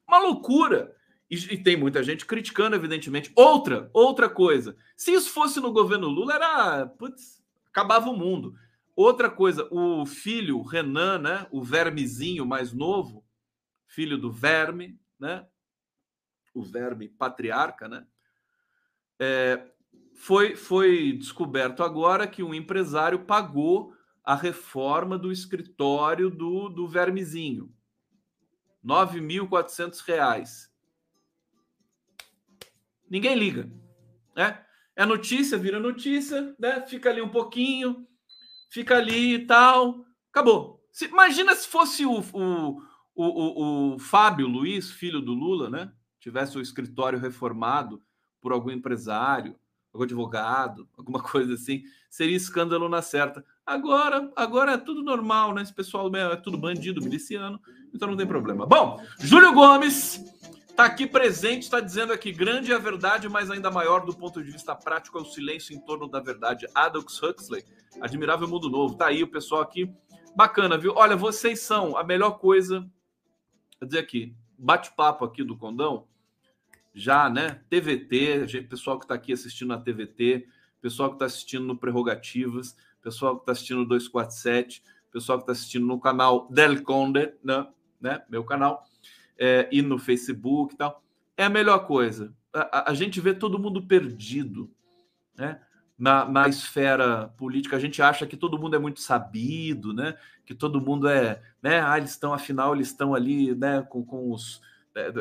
Uma 0.09 0.21
loucura. 0.21 0.97
E, 1.31 1.37
e, 1.55 1.63
tem 1.63 1.77
muita 1.77 2.03
gente 2.03 2.27
criticando, 2.27 2.77
evidentemente. 2.77 3.33
Outra, 3.35 3.91
outra 3.93 4.29
coisa. 4.29 4.77
Se 4.97 5.13
isso 5.13 5.31
fosse 5.31 5.61
no 5.61 5.73
governo 5.73 6.09
Lula, 6.09 6.35
era. 6.35 6.87
Putz, 6.87 7.43
acabava 7.69 8.11
o 8.11 8.17
mundo. 8.17 8.55
Outra 8.95 9.29
coisa, 9.29 9.67
o 9.71 10.07
filho 10.07 10.63
Renan, 10.63 11.19
né? 11.19 11.47
O 11.51 11.63
vermezinho 11.63 12.47
mais 12.47 12.73
novo, 12.73 13.25
filho 13.87 14.17
do 14.17 14.31
verme, 14.31 14.99
né? 15.19 15.47
O 16.53 16.63
verme 16.63 17.09
patriarca, 17.09 17.89
né? 17.89 18.07
É, 19.19 19.71
foi, 20.15 20.55
foi 20.55 21.13
descoberto 21.13 21.83
agora 21.83 22.27
que 22.27 22.43
um 22.43 22.55
empresário 22.55 23.25
pagou 23.25 23.93
a 24.23 24.35
reforma 24.35 25.19
do 25.19 25.33
escritório 25.33 26.31
do, 26.31 26.69
do 26.69 26.87
vermezinho. 26.87 27.73
R$ 28.83 28.91
9.400. 28.91 30.74
Ninguém 33.09 33.37
liga. 33.37 33.71
Né? 34.37 34.59
É 34.97 35.05
notícia, 35.05 35.59
vira 35.59 35.81
notícia, 35.81 36.55
né? 36.59 36.81
fica 36.87 37.11
ali 37.11 37.21
um 37.21 37.29
pouquinho, 37.29 38.07
fica 38.71 38.97
ali 38.97 39.35
e 39.35 39.47
tal, 39.47 40.05
acabou. 40.31 40.81
Se, 40.93 41.07
imagina 41.07 41.55
se 41.55 41.67
fosse 41.67 42.07
o, 42.07 42.21
o, 42.33 42.81
o, 43.15 43.95
o, 43.95 43.99
Fábio 43.99 44.47
Luiz, 44.47 44.91
filho 44.91 45.21
do 45.21 45.33
Lula, 45.33 45.69
né? 45.69 45.93
tivesse 46.21 46.57
o 46.57 46.61
escritório 46.61 47.19
reformado 47.19 48.01
por 48.41 48.53
algum 48.53 48.71
empresário, 48.71 49.57
algum 49.93 50.05
advogado, 50.05 50.89
alguma 50.97 51.21
coisa 51.23 51.55
assim, 51.55 51.83
seria 52.09 52.37
escândalo 52.37 52.89
na 52.89 53.03
certa. 53.03 53.45
Agora, 53.67 54.31
agora 54.37 54.73
é 54.73 54.79
tudo 54.79 55.03
normal, 55.03 55.55
né? 55.55 55.63
Esse 55.63 55.73
pessoal 55.73 56.15
é 56.15 56.37
tudo 56.37 56.59
bandido, 56.59 57.03
miliciano, 57.03 57.61
então 57.93 58.09
não 58.09 58.17
tem 58.17 58.27
problema. 58.27 58.67
Bom, 58.67 59.03
Júlio 59.21 59.53
Gomes 59.53 60.23
está 60.75 60.85
aqui 60.87 61.07
presente, 61.07 61.63
está 61.63 61.79
dizendo 61.79 62.13
aqui: 62.13 62.33
grande 62.33 62.73
é 62.73 62.75
a 62.75 62.79
verdade, 62.79 63.29
mas 63.29 63.51
ainda 63.51 63.71
maior 63.71 64.05
do 64.05 64.15
ponto 64.15 64.43
de 64.43 64.51
vista 64.51 64.75
prático 64.75 65.17
é 65.19 65.23
o 65.23 65.25
silêncio 65.25 65.75
em 65.75 65.81
torno 65.81 66.09
da 66.09 66.21
verdade. 66.21 66.67
Adolf 66.75 67.07
Huxley, 67.23 67.65
Admirável 68.01 68.49
Mundo 68.49 68.69
Novo. 68.69 68.97
Tá 68.97 69.07
aí 69.07 69.23
o 69.23 69.29
pessoal 69.29 69.63
aqui. 69.63 69.91
Bacana, 70.37 70.77
viu? 70.77 70.93
Olha, 70.97 71.17
vocês 71.17 71.61
são 71.61 71.97
a 71.97 72.03
melhor 72.03 72.39
coisa. 72.41 72.81
Vou 73.81 73.87
dizer 73.87 74.01
aqui, 74.01 74.35
bate-papo 74.59 75.25
aqui 75.25 75.45
do 75.45 75.57
Condão 75.57 76.09
já, 76.93 77.31
né? 77.31 77.61
TVT, 77.71 78.67
pessoal 78.69 78.99
que 78.99 79.05
está 79.05 79.15
aqui 79.15 79.33
assistindo 79.33 79.69
na 79.69 79.79
TVT, 79.79 80.47
pessoal 80.81 81.11
que 81.11 81.17
está 81.17 81.27
assistindo 81.27 81.65
no 81.65 81.77
Prerrogativas, 81.77 82.77
pessoal 83.01 83.37
que 83.37 83.43
está 83.43 83.53
assistindo 83.53 83.79
no 83.79 83.87
247, 83.87 84.83
pessoal 85.13 85.39
que 85.39 85.43
está 85.45 85.53
assistindo 85.53 85.87
no 85.87 86.01
canal 86.01 86.49
Del 86.51 86.83
Conde, 86.83 87.33
né? 87.45 87.67
né? 88.01 88.25
Meu 88.29 88.43
canal, 88.43 88.85
é, 89.39 89.69
e 89.71 89.83
no 89.83 89.99
Facebook 89.99 90.75
e 90.75 90.77
tal. 90.77 91.03
É 91.37 91.45
a 91.45 91.51
melhor 91.51 91.87
coisa. 91.87 92.33
A, 92.53 92.79
a, 92.79 92.91
a 92.91 92.95
gente 92.95 93.21
vê 93.21 93.35
todo 93.35 93.59
mundo 93.59 93.83
perdido, 93.83 94.71
né? 95.37 95.61
Na, 95.97 96.25
na, 96.25 96.49
esfera 96.49 97.29
política, 97.37 97.77
a 97.77 97.81
gente 97.81 98.03
acha 98.03 98.27
que 98.27 98.37
todo 98.37 98.59
mundo 98.59 98.75
é 98.75 98.79
muito 98.81 99.01
sabido, 99.01 99.93
né? 99.93 100.17
Que 100.45 100.53
todo 100.53 100.81
mundo 100.81 101.09
é, 101.09 101.41
né? 101.63 101.81
Ah, 101.81 101.97
eles 101.97 102.11
estão, 102.11 102.35
afinal, 102.35 102.75
eles 102.75 102.89
estão 102.89 103.15
ali, 103.15 103.55
né? 103.55 103.83
Com, 103.83 104.05
com 104.05 104.33
os 104.33 104.61
é, 104.97 105.13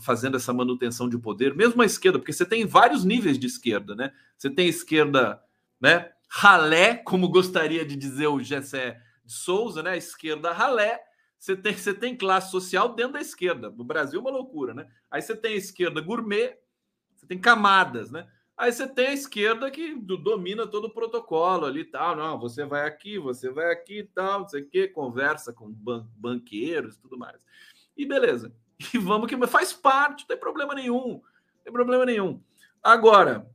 fazendo 0.00 0.36
essa 0.36 0.52
manutenção 0.52 1.08
de 1.08 1.16
poder, 1.16 1.54
mesmo 1.54 1.80
a 1.82 1.86
esquerda, 1.86 2.18
porque 2.18 2.32
você 2.32 2.44
tem 2.44 2.66
vários 2.66 3.04
níveis 3.04 3.38
de 3.38 3.46
esquerda, 3.46 3.94
né? 3.94 4.12
Você 4.36 4.50
tem 4.50 4.68
esquerda, 4.68 5.40
né? 5.80 6.10
Ralé, 6.28 6.96
como 6.96 7.28
gostaria 7.28 7.84
de 7.84 7.94
dizer 7.94 8.26
o 8.26 8.42
Gessé 8.42 9.00
de 9.24 9.32
Souza, 9.32 9.82
né? 9.82 9.90
A 9.90 9.96
esquerda 9.96 10.52
ralé. 10.52 11.00
Você 11.44 11.54
tem, 11.54 11.76
você 11.76 11.92
tem 11.92 12.16
classe 12.16 12.50
social 12.50 12.94
dentro 12.94 13.12
da 13.12 13.20
esquerda. 13.20 13.68
No 13.68 13.84
Brasil, 13.84 14.18
uma 14.18 14.30
loucura, 14.30 14.72
né? 14.72 14.88
Aí 15.10 15.20
você 15.20 15.36
tem 15.36 15.52
a 15.52 15.56
esquerda 15.56 16.00
gourmet, 16.00 16.58
você 17.14 17.26
tem 17.26 17.38
camadas, 17.38 18.10
né? 18.10 18.26
Aí 18.56 18.72
você 18.72 18.88
tem 18.88 19.08
a 19.08 19.12
esquerda 19.12 19.70
que 19.70 19.94
domina 19.94 20.66
todo 20.66 20.86
o 20.86 20.94
protocolo 20.94 21.66
ali 21.66 21.84
tal. 21.84 22.16
Não, 22.16 22.40
você 22.40 22.64
vai 22.64 22.86
aqui, 22.86 23.18
você 23.18 23.50
vai 23.50 23.70
aqui 23.70 24.04
tal, 24.14 24.40
não 24.40 24.48
sei 24.48 24.62
o 24.62 24.68
quê, 24.70 24.88
conversa 24.88 25.52
com 25.52 25.70
ban 25.70 26.08
banqueiros 26.16 26.94
e 26.96 27.00
tudo 27.00 27.18
mais. 27.18 27.44
E 27.94 28.06
beleza. 28.06 28.50
E 28.94 28.98
vamos 28.98 29.28
que 29.28 29.46
faz 29.46 29.72
parte, 29.72 30.22
não 30.22 30.28
tem 30.28 30.38
problema 30.38 30.74
nenhum. 30.74 31.20
Não 31.20 31.62
tem 31.62 31.72
problema 31.72 32.06
nenhum. 32.06 32.42
Agora, 32.82 33.46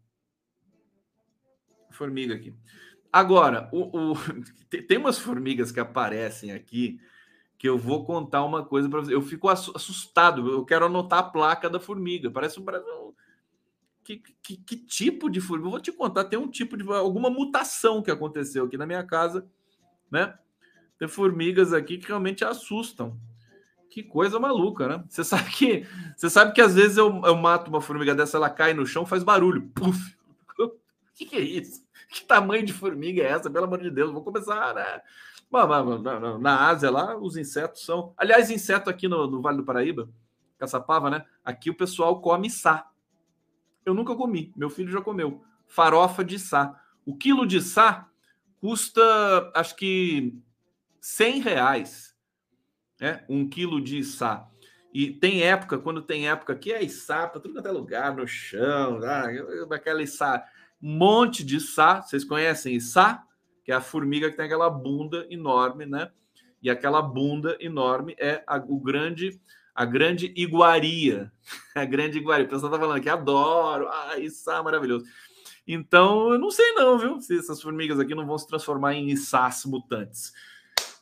formiga 1.90 2.36
aqui. 2.36 2.56
Agora, 3.12 3.68
o, 3.74 4.12
o, 4.12 4.14
tem 4.88 5.00
umas 5.00 5.18
formigas 5.18 5.72
que 5.72 5.80
aparecem 5.80 6.52
aqui 6.52 7.00
que 7.60 7.68
eu 7.68 7.78
vou 7.78 8.06
contar 8.06 8.46
uma 8.46 8.64
coisa 8.64 8.88
para 8.88 9.02
você. 9.02 9.14
Eu 9.14 9.22
fico 9.22 9.50
assustado. 9.50 10.50
Eu 10.50 10.64
quero 10.64 10.86
anotar 10.86 11.20
a 11.20 11.24
placa 11.24 11.70
da 11.70 11.78
formiga. 11.78 12.32
Parece 12.32 12.58
um. 12.58 12.66
Que, 14.02 14.24
que, 14.42 14.56
que, 14.56 14.78
tipo 14.78 15.30
de 15.30 15.42
formiga? 15.42 15.68
Eu 15.68 15.72
vou 15.72 15.82
te 15.82 15.92
contar. 15.92 16.24
Tem 16.24 16.40
um 16.40 16.50
tipo 16.50 16.78
de 16.78 16.90
alguma 16.90 17.30
mutação 17.30 18.02
que 18.02 18.10
aconteceu 18.10 18.64
aqui 18.64 18.78
na 18.78 18.86
minha 18.86 19.04
casa, 19.04 19.46
né? 20.10 20.40
Tem 20.98 21.08
formigas 21.10 21.74
aqui 21.74 21.98
que 21.98 22.08
realmente 22.08 22.46
assustam. 22.46 23.20
Que 23.90 24.04
coisa 24.04 24.40
maluca, 24.40 24.88
né? 24.88 25.04
Você 25.10 25.26
sabe 25.26 25.52
que 25.52 25.86
você 26.16 26.30
sabe 26.30 26.54
que 26.54 26.62
às 26.62 26.76
vezes 26.76 26.96
eu, 26.96 27.22
eu 27.26 27.36
mato 27.36 27.68
uma 27.68 27.82
formiga 27.82 28.16
dessa, 28.16 28.38
ela 28.38 28.50
cai 28.50 28.74
no 28.74 28.86
chão, 28.86 29.06
faz 29.06 29.22
barulho. 29.22 29.70
Puf! 29.76 30.18
O 30.58 31.22
que, 31.22 31.26
que 31.26 31.36
é 31.36 31.42
isso? 31.42 31.84
Que 32.08 32.24
tamanho 32.24 32.66
de 32.66 32.72
formiga 32.72 33.22
é 33.22 33.26
essa? 33.26 33.50
Pelo 33.50 33.66
amor 33.66 33.82
de 33.82 33.92
Deus, 33.92 34.10
vou 34.10 34.24
começar, 34.24 34.74
né? 34.74 35.02
Na 36.40 36.68
Ásia 36.68 36.92
lá, 36.92 37.18
os 37.18 37.36
insetos 37.36 37.86
são. 37.86 38.14
Aliás, 38.16 38.52
inseto 38.52 38.90
aqui 38.90 39.08
no, 39.08 39.28
no 39.28 39.42
Vale 39.42 39.58
do 39.58 39.66
Paraíba, 39.66 40.10
Caçapava, 40.58 41.10
né? 41.10 41.26
Aqui 41.44 41.70
o 41.70 41.76
pessoal 41.76 42.22
come 42.22 42.50
sá. 42.50 42.90
Eu 43.86 43.94
nunca 43.94 44.16
comi, 44.16 44.54
meu 44.56 44.70
filho 44.70 44.92
já 44.92 45.02
comeu. 45.02 45.42
Farofa 45.68 46.24
de 46.24 46.38
sá. 46.38 46.80
O 47.06 47.16
quilo 47.16 47.48
de 47.48 47.62
sá 47.62 48.08
custa, 48.60 49.02
acho 49.56 49.76
que 49.76 50.38
100 51.00 51.40
reais 51.40 52.10
né? 53.00 53.24
um 53.30 53.48
quilo 53.48 53.82
de 53.82 54.00
içá. 54.00 54.48
E 54.94 55.12
tem 55.12 55.44
época, 55.44 55.78
quando 55.78 56.02
tem 56.02 56.30
época 56.30 56.56
que 56.56 56.72
é 56.72 56.84
içá 56.84 57.28
para 57.28 57.40
tudo 57.40 57.54
quanto 57.54 57.68
é 57.68 57.72
lugar, 57.72 58.16
no 58.16 58.28
chão, 58.28 59.00
daquela 59.68 60.02
içá, 60.02 60.44
um 60.82 60.98
monte 60.98 61.44
de 61.44 61.58
içá. 61.58 62.02
Vocês 62.02 62.24
conhecem 62.24 62.76
içá? 62.76 63.24
Que 63.70 63.74
é 63.74 63.76
a 63.76 63.82
formiga 63.82 64.32
que 64.32 64.36
tem 64.36 64.48
aquela 64.48 64.68
bunda 64.68 65.28
enorme, 65.30 65.86
né? 65.86 66.10
E 66.60 66.72
aquela 66.72 67.04
bunda 67.04 67.56
enorme 67.60 68.16
é 68.18 68.44
a, 68.48 68.58
o 68.58 68.80
grande, 68.80 69.40
a 69.76 69.86
grande 69.86 70.34
iguaria. 70.36 71.32
A 71.76 71.86
grande 71.86 72.18
iguaria. 72.18 72.48
O 72.48 72.50
pessoal 72.50 72.72
tá 72.72 72.80
falando 72.80 73.00
que 73.00 73.08
adoro, 73.08 73.88
ah, 73.88 74.18
içá 74.18 74.64
maravilhoso. 74.64 75.06
Então, 75.68 76.34
eu 76.34 76.40
não 76.40 76.50
sei 76.50 76.72
não, 76.72 76.98
viu? 76.98 77.22
Se 77.22 77.38
essas 77.38 77.62
formigas 77.62 78.00
aqui 78.00 78.16
não 78.16 78.26
vão 78.26 78.40
se 78.40 78.48
transformar 78.48 78.96
em 78.96 79.12
içás 79.12 79.64
mutantes. 79.66 80.34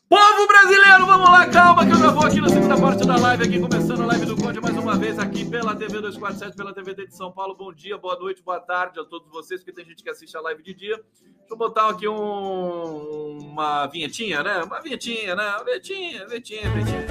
Povo 0.09 0.47
brasileiro, 0.47 1.05
vamos 1.05 1.29
lá, 1.29 1.45
calma 1.47 1.85
que 1.85 1.91
eu 1.91 1.97
já 1.97 2.11
vou 2.11 2.25
aqui 2.25 2.39
na 2.39 2.47
segunda 2.47 2.79
parte 2.79 3.05
da 3.05 3.17
live, 3.17 3.43
aqui 3.43 3.59
começando 3.59 4.03
a 4.03 4.05
live 4.05 4.25
do 4.25 4.37
Conde 4.37 4.61
mais 4.61 4.77
uma 4.77 4.95
vez 4.97 5.19
aqui 5.19 5.43
pela 5.43 5.75
TV 5.75 5.99
247, 5.99 6.55
pela 6.55 6.73
TVT 6.73 7.07
de 7.07 7.13
São 7.13 7.29
Paulo. 7.29 7.53
Bom 7.53 7.73
dia, 7.73 7.97
boa 7.97 8.17
noite, 8.17 8.41
boa 8.41 8.61
tarde 8.61 9.01
a 9.01 9.03
todos 9.03 9.29
vocês, 9.29 9.59
porque 9.59 9.73
tem 9.73 9.85
gente 9.85 10.01
que 10.01 10.09
assiste 10.09 10.37
a 10.37 10.39
live 10.39 10.63
de 10.63 10.73
dia. 10.73 10.95
Deixa 10.95 11.51
eu 11.51 11.57
botar 11.57 11.89
aqui 11.89 12.07
um, 12.07 13.37
uma 13.51 13.85
vinhetinha, 13.87 14.41
né? 14.41 14.63
Uma 14.63 14.79
vinhetinha, 14.79 15.35
né? 15.35 15.49
Uma 15.49 15.65
vinhetinha, 15.65 16.25
vinhetinha, 16.25 16.69
vinhetinha. 16.69 17.07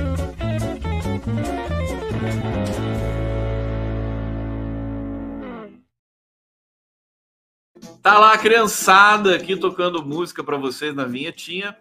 Tá 8.03 8.19
lá 8.19 8.33
a 8.33 8.39
criançada 8.39 9.35
aqui 9.35 9.55
tocando 9.55 10.03
música 10.03 10.43
para 10.43 10.57
vocês 10.57 10.95
na 10.95 11.05
vinhetinha. 11.05 11.77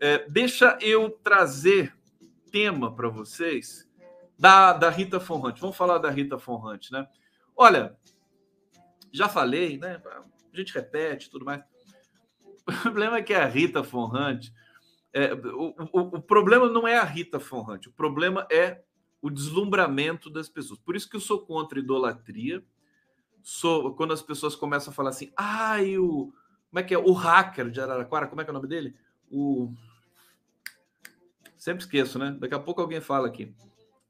É, 0.00 0.28
deixa 0.28 0.78
eu 0.80 1.10
trazer 1.10 1.92
tema 2.52 2.94
para 2.94 3.08
vocês 3.08 3.88
da, 4.38 4.72
da 4.72 4.90
Rita 4.90 5.18
Fonrante. 5.18 5.60
Vamos 5.60 5.76
falar 5.76 5.98
da 5.98 6.08
Rita 6.08 6.38
Fonrante, 6.38 6.92
né? 6.92 7.08
Olha, 7.56 7.96
já 9.12 9.28
falei, 9.28 9.76
né? 9.76 10.00
A 10.52 10.56
gente 10.56 10.72
repete 10.72 11.30
tudo 11.30 11.44
mais. 11.44 11.62
O 12.68 12.82
problema 12.82 13.16
é 13.16 13.22
que 13.22 13.32
a 13.32 13.46
Rita 13.46 13.82
Fonrante. 13.82 14.52
É, 15.10 15.32
o, 15.32 15.74
o, 15.90 16.00
o 16.18 16.22
problema 16.22 16.68
não 16.68 16.86
é 16.86 16.98
a 16.98 17.04
Rita 17.04 17.40
Fonrante, 17.40 17.88
o 17.88 17.92
problema 17.92 18.46
é 18.50 18.82
o 19.22 19.30
deslumbramento 19.30 20.28
das 20.28 20.50
pessoas. 20.50 20.78
Por 20.78 20.94
isso 20.94 21.08
que 21.08 21.16
eu 21.16 21.20
sou 21.20 21.40
contra 21.46 21.78
idolatria. 21.78 22.62
Sou, 23.42 23.94
quando 23.94 24.12
as 24.12 24.20
pessoas 24.20 24.54
começam 24.54 24.92
a 24.92 24.94
falar 24.94 25.10
assim, 25.10 25.32
ah, 25.34 25.78
o. 25.98 26.30
Como 26.68 26.78
é 26.78 26.82
que 26.82 26.94
é? 26.94 26.98
O 26.98 27.12
hacker 27.12 27.70
de 27.70 27.80
Araraquara, 27.80 28.26
como 28.26 28.42
é 28.42 28.44
que 28.44 28.50
é 28.50 28.52
o 28.52 28.54
nome 28.54 28.68
dele? 28.68 28.94
O 29.30 29.72
Sempre 31.68 31.82
esqueço, 31.82 32.18
né? 32.18 32.34
Daqui 32.40 32.54
a 32.54 32.58
pouco 32.58 32.80
alguém 32.80 32.98
fala 32.98 33.28
aqui. 33.28 33.52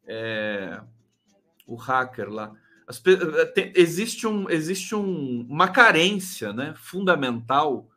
É... 0.07 0.81
O 1.66 1.75
hacker 1.75 2.31
lá. 2.31 2.55
As... 2.87 3.03
Tem... 3.53 3.73
Existe, 3.75 4.29
um, 4.29 4.49
existe 4.49 4.94
um... 4.94 5.44
uma 5.51 5.66
carência 5.66 6.53
né? 6.53 6.73
fundamental 6.77 7.90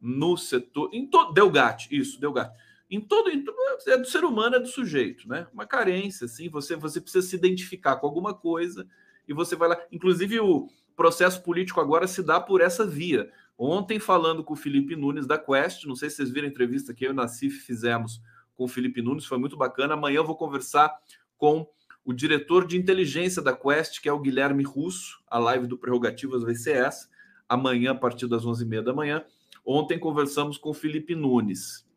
no 0.00 0.38
setor. 0.38 0.88
Em 0.90 1.06
todo. 1.06 1.34
Delgate, 1.34 1.94
isso, 1.94 2.18
Delgate. 2.18 2.56
Em 2.90 2.98
todo, 2.98 3.28
em, 3.28 3.44
é 3.88 3.98
do 3.98 4.06
ser 4.06 4.24
humano, 4.24 4.56
é 4.56 4.60
do 4.60 4.68
sujeito, 4.68 5.28
né? 5.28 5.46
Uma 5.52 5.66
carência, 5.66 6.24
assim. 6.24 6.48
Você, 6.48 6.74
você 6.74 6.98
precisa 6.98 7.26
se 7.26 7.36
identificar 7.36 7.96
com 7.96 8.06
alguma 8.06 8.32
coisa 8.32 8.86
e 9.28 9.34
você 9.34 9.54
vai 9.54 9.68
lá. 9.68 9.78
Inclusive, 9.92 10.40
o 10.40 10.66
processo 10.96 11.42
político 11.42 11.78
agora 11.78 12.06
se 12.06 12.22
dá 12.22 12.40
por 12.40 12.62
essa 12.62 12.86
via. 12.86 13.30
Ontem, 13.58 13.98
falando 13.98 14.42
com 14.42 14.54
o 14.54 14.56
Felipe 14.56 14.96
Nunes 14.96 15.26
da 15.26 15.36
Quest, 15.36 15.84
não 15.84 15.94
sei 15.94 16.08
se 16.08 16.16
vocês 16.16 16.30
viram 16.30 16.48
a 16.48 16.50
entrevista 16.50 16.94
que 16.94 17.04
eu 17.04 17.10
e 17.10 17.12
o 17.12 17.14
Nassif 17.14 17.60
fizemos 17.66 18.22
com 18.56 18.64
o 18.64 18.68
Felipe 18.68 19.02
Nunes, 19.02 19.26
foi 19.26 19.38
muito 19.38 19.56
bacana. 19.56 19.94
Amanhã 19.94 20.16
eu 20.16 20.24
vou 20.24 20.36
conversar 20.36 20.92
com 21.36 21.66
o 22.04 22.12
diretor 22.12 22.66
de 22.66 22.76
inteligência 22.76 23.40
da 23.40 23.56
Quest, 23.56 24.00
que 24.00 24.08
é 24.08 24.12
o 24.12 24.20
Guilherme 24.20 24.62
Russo. 24.62 25.22
A 25.28 25.38
live 25.38 25.66
do 25.66 25.78
Prerrogativas 25.78 26.42
vai 26.42 26.54
ser 26.54 26.76
essa, 26.76 27.08
amanhã, 27.48 27.92
a 27.92 27.94
partir 27.94 28.28
das 28.28 28.44
11h30 28.44 28.82
da 28.82 28.92
manhã. 28.92 29.24
Ontem 29.64 29.98
conversamos 29.98 30.58
com 30.58 30.70
o 30.70 30.74
Felipe 30.74 31.14
Nunes, 31.14 31.88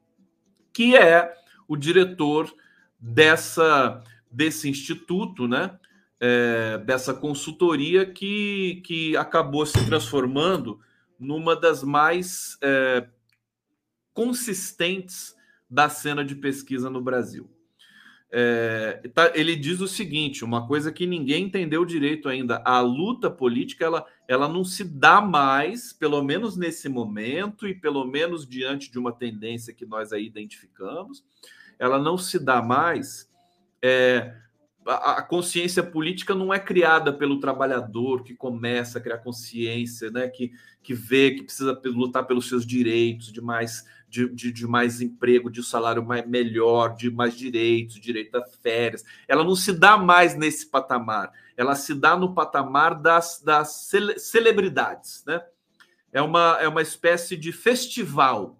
que 0.72 0.96
é 0.96 1.34
o 1.67 1.76
diretor 1.76 2.54
dessa 3.00 4.02
desse 4.32 4.70
instituto, 4.70 5.48
né? 5.48 5.78
É, 6.20 6.80
dessa 6.80 7.13
consultoria 7.13 8.04
que, 8.04 8.82
que 8.84 9.15
acabou 9.15 9.65
se 9.67 9.86
transformando 9.86 10.80
numa 11.20 11.56
das 11.56 11.84
mais 11.84 12.58
é, 12.62 13.08
consistentes 14.15 15.36
da 15.69 15.89
cena 15.89 16.23
de 16.23 16.36
pesquisa 16.36 16.89
no 16.89 17.01
Brasil. 17.01 17.49
É, 18.30 19.10
tá, 19.13 19.32
ele 19.36 19.56
diz 19.56 19.80
o 19.80 19.88
seguinte: 19.88 20.43
uma 20.43 20.67
coisa 20.67 20.91
que 20.91 21.06
ninguém 21.06 21.45
entendeu 21.45 21.86
direito 21.86 22.27
ainda, 22.27 22.62
a 22.65 22.80
luta 22.82 23.30
política 23.30 23.86
ela, 23.86 24.06
ela 24.27 24.47
não 24.49 24.65
se 24.65 24.84
dá 24.84 25.21
mais, 25.21 25.93
pelo 25.93 26.21
menos 26.21 26.58
nesse 26.58 26.89
momento, 26.89 27.67
e 27.67 27.73
pelo 27.73 28.06
menos 28.06 28.45
diante 28.45 28.91
de 28.91 28.99
uma 28.99 29.13
tendência 29.13 29.73
que 29.73 29.86
nós 29.86 30.12
aí 30.12 30.25
identificamos, 30.25 31.23
ela 31.80 31.97
não 31.97 32.17
se 32.17 32.38
dá 32.38 32.62
mais. 32.62 33.30
É, 33.82 34.36
a, 34.88 35.21
consciência 35.21 35.84
política 35.84 36.34
não 36.34 36.54
é 36.54 36.60
criada 36.60 37.12
pelo 37.12 37.39
trabalhador 37.39 38.23
que 38.23 38.34
começa 38.34 38.97
a 38.97 39.02
criar 39.02 39.17
consciência, 39.17 40.10
né, 40.10 40.28
que, 40.28 40.52
que 40.82 40.93
vê 40.93 41.32
que 41.32 41.43
precisa 41.43 41.80
lutar 41.86 42.26
pelos 42.26 42.47
seus 42.47 42.65
direitos, 42.65 43.32
de 43.32 43.41
mais 43.41 43.86
de, 44.10 44.30
de, 44.30 44.54
de, 44.54 44.65
mais 44.65 45.02
emprego, 45.02 45.50
de 45.50 45.62
salário 45.62 46.02
mais, 46.02 46.26
melhor, 46.26 46.95
de 46.95 47.12
mais 47.12 47.36
direitos, 47.36 48.00
direito 48.00 48.36
a 48.38 48.45
férias. 48.63 49.04
Ela 49.28 49.43
não 49.43 49.56
se 49.56 49.73
dá 49.73 49.97
mais 49.97 50.38
nesse 50.38 50.67
patamar, 50.67 51.32
ela 51.58 51.76
se 51.76 51.93
dá 51.93 52.15
no 52.15 52.34
patamar 52.34 52.95
das, 52.95 53.41
das 53.43 53.69
cele, 53.89 54.17
celebridades. 54.17 55.26
Né? 55.28 55.41
É, 56.13 56.21
uma, 56.21 56.58
é 56.62 56.67
uma 56.69 56.82
espécie 56.82 57.36
de 57.36 57.52
festival, 57.52 58.58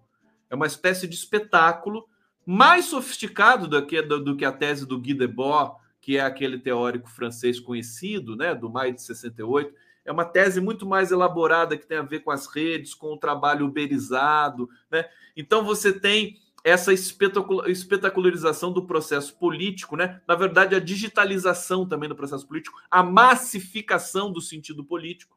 é 0.50 0.54
uma 0.54 0.66
espécie 0.66 1.06
de 1.08 1.14
espetáculo 1.14 2.06
mais 2.44 2.86
sofisticado 2.86 3.66
do 3.66 3.86
que, 3.86 4.02
do, 4.02 4.22
do 4.22 4.36
que 4.36 4.44
a 4.44 4.52
tese 4.52 4.86
do 4.86 4.98
Guy 4.98 5.14
Debord, 5.14 5.76
que 6.08 6.16
é 6.16 6.22
aquele 6.22 6.56
teórico 6.56 7.06
francês 7.06 7.60
conhecido, 7.60 8.34
né, 8.34 8.54
do 8.54 8.70
maio 8.70 8.94
de 8.94 9.02
68, 9.02 9.74
é 10.06 10.10
uma 10.10 10.24
tese 10.24 10.58
muito 10.58 10.86
mais 10.86 11.12
elaborada 11.12 11.76
que 11.76 11.86
tem 11.86 11.98
a 11.98 12.02
ver 12.02 12.20
com 12.20 12.30
as 12.30 12.46
redes, 12.46 12.94
com 12.94 13.12
o 13.12 13.18
trabalho 13.18 13.66
uberizado, 13.66 14.70
né? 14.90 15.04
Então 15.36 15.62
você 15.62 15.92
tem 15.92 16.38
essa 16.64 16.94
espetacularização 16.94 18.72
do 18.72 18.86
processo 18.86 19.36
político, 19.36 19.96
né? 19.96 20.22
Na 20.26 20.34
verdade, 20.34 20.74
a 20.74 20.80
digitalização 20.80 21.86
também 21.86 22.08
do 22.08 22.16
processo 22.16 22.48
político, 22.48 22.80
a 22.90 23.02
massificação 23.02 24.32
do 24.32 24.40
sentido 24.40 24.82
político, 24.82 25.36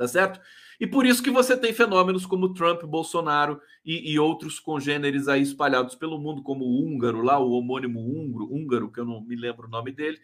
tá 0.00 0.08
certo? 0.08 0.40
E 0.80 0.86
por 0.86 1.04
isso 1.04 1.22
que 1.22 1.30
você 1.30 1.54
tem 1.54 1.74
fenômenos 1.74 2.24
como 2.24 2.54
Trump, 2.54 2.82
Bolsonaro 2.84 3.60
e, 3.84 4.12
e 4.12 4.18
outros 4.18 4.58
congêneres 4.58 5.28
aí 5.28 5.42
espalhados 5.42 5.94
pelo 5.94 6.18
mundo, 6.18 6.42
como 6.42 6.64
o 6.64 6.82
húngaro 6.82 7.20
lá, 7.20 7.38
o 7.38 7.50
homônimo 7.50 8.00
húngaro, 8.00 8.50
húngaro, 8.50 8.90
que 8.90 8.98
eu 8.98 9.04
não 9.04 9.20
me 9.20 9.36
lembro 9.36 9.66
o 9.66 9.70
nome 9.70 9.92
dele, 9.92 10.18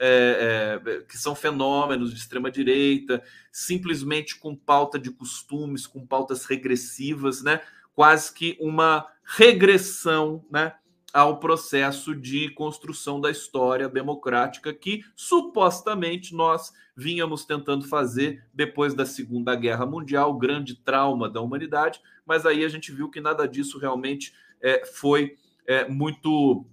é, 0.00 0.80
é, 0.84 1.00
que 1.02 1.16
são 1.16 1.36
fenômenos 1.36 2.10
de 2.10 2.18
extrema 2.18 2.50
direita, 2.50 3.22
simplesmente 3.52 4.36
com 4.36 4.56
pauta 4.56 4.98
de 4.98 5.12
costumes, 5.12 5.86
com 5.86 6.04
pautas 6.04 6.44
regressivas, 6.44 7.40
né? 7.40 7.60
Quase 7.94 8.34
que 8.34 8.56
uma 8.60 9.06
regressão, 9.22 10.44
né? 10.50 10.74
Ao 11.12 11.38
processo 11.38 12.14
de 12.14 12.50
construção 12.50 13.20
da 13.20 13.30
história 13.30 13.88
democrática 13.88 14.72
que 14.72 15.04
supostamente 15.16 16.34
nós 16.34 16.72
vínhamos 16.96 17.44
tentando 17.44 17.88
fazer 17.88 18.44
depois 18.52 18.94
da 18.94 19.04
Segunda 19.06 19.54
Guerra 19.54 19.86
Mundial, 19.86 20.34
grande 20.34 20.74
trauma 20.76 21.28
da 21.28 21.40
humanidade, 21.40 22.00
mas 22.24 22.46
aí 22.46 22.64
a 22.64 22.68
gente 22.68 22.92
viu 22.92 23.10
que 23.10 23.20
nada 23.20 23.48
disso 23.48 23.78
realmente 23.78 24.32
é, 24.60 24.84
foi 24.84 25.36
é, 25.66 25.88
muito, 25.88 26.64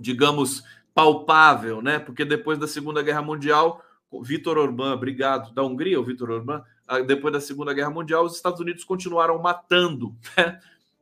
digamos, 0.00 0.64
palpável, 0.94 1.80
né? 1.80 1.98
Porque 1.98 2.24
depois 2.24 2.58
da 2.58 2.66
Segunda 2.66 3.02
Guerra 3.02 3.22
Mundial, 3.22 3.84
Vitor 4.22 4.58
Orbán, 4.58 4.94
obrigado, 4.94 5.52
da 5.52 5.62
Hungria, 5.62 6.00
o 6.00 6.04
Vitor 6.04 6.30
Orbán, 6.30 6.64
ah, 6.86 7.00
depois 7.00 7.32
da 7.32 7.40
Segunda 7.40 7.74
Guerra 7.74 7.90
Mundial, 7.90 8.24
os 8.24 8.34
Estados 8.34 8.58
Unidos 8.60 8.82
continuaram 8.82 9.38
matando, 9.38 10.16
né? 10.36 10.58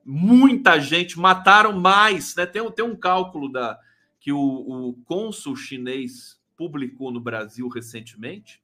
Muita 0.09 0.79
gente, 0.79 1.19
mataram 1.19 1.73
mais, 1.73 2.37
né? 2.37 2.47
Tem, 2.47 2.71
tem 2.71 2.85
um 2.85 2.95
cálculo 2.95 3.51
da 3.51 3.77
que 4.21 4.33
o, 4.33 4.39
o 4.39 4.95
cônsul 5.05 5.57
chinês 5.57 6.41
publicou 6.57 7.11
no 7.11 7.21
Brasil 7.21 7.69
recentemente, 7.69 8.63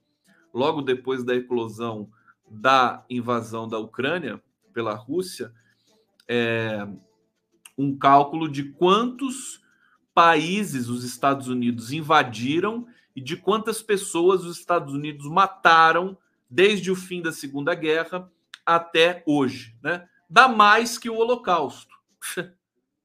logo 0.55 0.83
depois 0.83 1.25
da 1.25 1.35
eclosão 1.35 2.09
da 2.49 3.05
invasão 3.09 3.67
da 3.67 3.79
Ucrânia 3.79 4.43
pela 4.73 4.95
Rússia, 4.95 5.53
é, 6.29 6.87
um 7.77 7.97
cálculo 7.97 8.49
de 8.49 8.65
quantos 8.65 9.61
países 10.15 10.89
os 10.89 11.05
Estados 11.05 11.49
Unidos 11.49 11.93
invadiram 11.93 12.87
e 13.17 13.21
de 13.21 13.37
quantas 13.37 13.83
pessoas 13.83 14.45
os 14.45 14.59
Estados 14.59 14.95
Unidos 14.95 15.27
mataram 15.27 16.17
desde 16.49 16.91
o 16.91 16.97
fim 16.97 17.23
da 17.23 17.33
Segunda 17.33 17.75
Guerra 17.75 18.31
até 18.65 19.23
hoje, 19.27 19.75
né? 19.83 20.07
Dá 20.33 20.49
mais 20.49 20.97
que 20.97 21.11
o 21.11 21.17
Holocausto. 21.17 21.95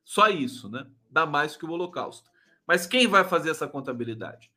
Só 0.06 0.30
isso, 0.30 0.70
né? 0.70 0.88
Dá 1.10 1.26
mais 1.26 1.58
que 1.58 1.66
o 1.66 1.70
Holocausto. 1.70 2.30
Mas 2.66 2.88
quem 2.88 3.06
vai 3.06 3.26
fazer 3.26 3.50
essa 3.50 3.68
contabilidade? 3.68 4.50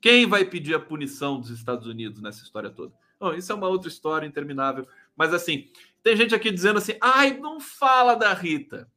Quem 0.00 0.24
vai 0.24 0.44
pedir 0.44 0.72
a 0.72 0.78
punição 0.78 1.40
dos 1.40 1.50
Estados 1.50 1.84
Unidos 1.84 2.22
nessa 2.22 2.44
história 2.44 2.70
toda? 2.70 2.94
Bom, 3.18 3.34
isso 3.34 3.50
é 3.50 3.54
uma 3.56 3.66
outra 3.66 3.88
história 3.88 4.24
interminável. 4.24 4.86
Mas 5.16 5.34
assim, 5.34 5.68
tem 6.00 6.16
gente 6.16 6.32
aqui 6.32 6.52
dizendo 6.52 6.78
assim: 6.78 6.96
ai, 7.00 7.36
não 7.38 7.58
fala 7.58 8.14
da 8.14 8.32
Rita. 8.32 8.88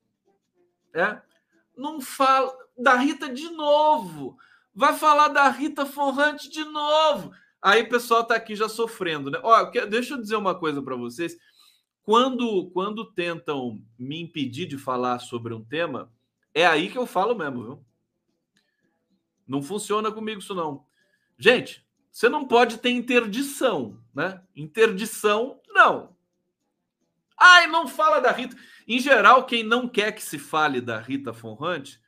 É? 0.93 1.19
Não 1.75 1.99
fala 1.99 2.55
da 2.77 2.93
Rita 2.93 3.27
de 3.27 3.49
novo. 3.49 4.37
Vai 4.71 4.93
falar 4.93 5.29
da 5.29 5.49
Rita 5.49 5.83
Forrante 5.83 6.47
de 6.47 6.63
novo. 6.63 7.31
Aí 7.59 7.81
o 7.81 7.89
pessoal 7.89 8.21
está 8.21 8.35
aqui 8.35 8.55
já 8.55 8.69
sofrendo, 8.69 9.31
né? 9.31 9.39
Ó, 9.41 9.63
deixa 9.89 10.13
eu 10.13 10.21
dizer 10.21 10.35
uma 10.35 10.53
coisa 10.53 10.79
para 10.79 10.95
vocês. 10.95 11.35
Quando, 12.05 12.69
quando 12.69 13.03
tentam 13.03 13.83
me 13.97 14.21
impedir 14.21 14.67
de 14.67 14.77
falar 14.77 15.17
sobre 15.17 15.55
um 15.55 15.65
tema, 15.65 16.13
é 16.53 16.63
aí 16.63 16.87
que 16.87 16.97
eu 16.97 17.07
falo 17.07 17.33
mesmo, 17.33 17.63
viu? 17.63 17.85
Não 19.47 19.59
funciona 19.59 20.11
comigo 20.11 20.39
isso 20.39 20.53
não. 20.53 20.85
Gente, 21.35 21.83
você 22.11 22.29
não 22.29 22.47
pode 22.47 22.77
ter 22.77 22.91
interdição, 22.91 23.99
né? 24.13 24.39
Interdição, 24.55 25.59
não. 25.67 26.15
Ai, 27.35 27.65
não 27.65 27.87
fala 27.87 28.19
da 28.19 28.31
Rita. 28.31 28.55
Em 28.87 28.99
geral, 28.99 29.43
quem 29.43 29.63
não 29.63 29.89
quer 29.89 30.11
que 30.11 30.21
se 30.21 30.37
fale 30.37 30.79
da 30.79 30.99
Rita 30.99 31.33
Forrante 31.33 31.99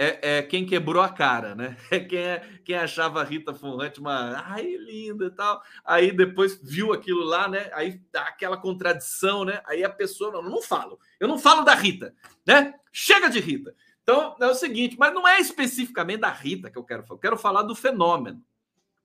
é, 0.00 0.38
é, 0.38 0.42
quem 0.42 0.64
quebrou 0.64 1.02
a 1.02 1.08
cara, 1.08 1.56
né? 1.56 1.76
É 1.90 1.98
quem, 1.98 2.18
é, 2.18 2.60
quem 2.64 2.76
achava 2.76 3.20
a 3.20 3.24
Rita 3.24 3.52
Forrante 3.52 3.98
uma 3.98 4.40
ai 4.46 4.76
linda 4.76 5.26
e 5.26 5.30
tal. 5.30 5.60
Aí 5.84 6.12
depois 6.12 6.60
viu 6.62 6.92
aquilo 6.92 7.24
lá, 7.24 7.48
né? 7.48 7.68
Aí 7.72 8.00
dá 8.12 8.22
aquela 8.22 8.56
contradição, 8.56 9.44
né? 9.44 9.60
Aí 9.66 9.82
a 9.82 9.90
pessoa 9.90 10.30
não, 10.30 10.42
não 10.42 10.62
falo. 10.62 11.00
Eu 11.18 11.26
não 11.26 11.36
falo 11.36 11.64
da 11.64 11.74
Rita, 11.74 12.14
né? 12.46 12.74
Chega 12.92 13.28
de 13.28 13.40
Rita. 13.40 13.74
Então 14.02 14.36
é 14.40 14.46
o 14.46 14.54
seguinte, 14.54 14.96
mas 14.98 15.12
não 15.12 15.26
é 15.26 15.40
especificamente 15.40 16.20
da 16.20 16.30
Rita 16.30 16.70
que 16.70 16.78
eu 16.78 16.84
quero 16.84 17.02
falar. 17.02 17.16
Eu 17.16 17.20
quero 17.20 17.36
falar 17.36 17.62
do 17.62 17.74
fenômeno. 17.74 18.40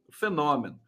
O 0.07 0.11
fenômeno. 0.13 0.79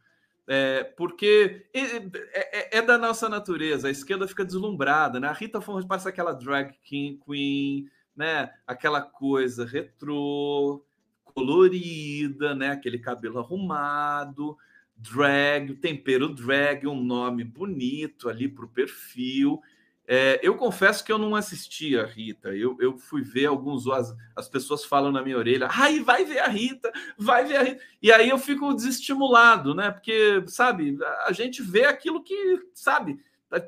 É, 0.48 0.84
porque 0.84 1.66
é, 1.74 1.80
é, 1.80 2.78
é, 2.78 2.82
da 2.84 3.00
nossa 3.00 3.28
natureza. 3.28 3.88
A 3.88 3.92
esquerda 3.92 4.28
fica 4.28 4.46
deslumbrada, 4.46 5.20
né? 5.20 5.28
A 5.28 5.34
Rita 5.34 5.60
Forrante 5.60 5.88
passa 5.88 6.10
aquela 6.10 6.34
drag 6.34 6.76
king, 6.84 7.20
queen 7.26 7.90
né? 8.16 8.52
Aquela 8.66 9.02
coisa 9.02 9.66
retrô, 9.66 10.84
colorida, 11.24 12.56
né? 12.56 12.70
Aquele 12.70 12.98
cabelo 12.98 13.40
arrumado, 13.40 14.58
drag, 14.96 15.76
tempero 15.76 16.30
drag, 16.30 16.88
um 16.88 17.04
nome 17.04 17.44
bonito 17.44 18.30
ali 18.30 18.48
para 18.48 18.66
o 18.66 18.70
perfil. 18.70 19.62
É, 20.08 20.40
eu 20.44 20.56
confesso 20.56 21.04
que 21.04 21.12
eu 21.12 21.18
não 21.18 21.36
assisti 21.36 21.98
a 21.98 22.06
Rita. 22.06 22.50
Eu, 22.50 22.78
eu 22.80 22.98
fui 22.98 23.22
ver 23.24 23.48
alguns. 23.48 23.88
As, 23.88 24.16
as 24.36 24.48
pessoas 24.48 24.86
falam 24.86 25.12
na 25.12 25.22
minha 25.22 25.38
orelha, 25.38 25.68
ai, 25.72 26.00
vai 26.00 26.24
ver 26.24 26.40
a 26.40 26.48
Rita, 26.48 26.92
vai 27.18 27.44
ver 27.44 27.58
a 27.58 27.64
Rita. 27.64 27.84
E 28.02 28.12
aí 28.12 28.30
eu 28.30 28.38
fico 28.38 28.74
desestimulado, 28.74 29.74
né? 29.74 29.92
Porque, 29.92 30.44
sabe, 30.48 30.98
a 31.26 31.32
gente 31.32 31.62
vê 31.62 31.86
aquilo 31.86 32.24
que, 32.24 32.60
sabe, 32.74 33.20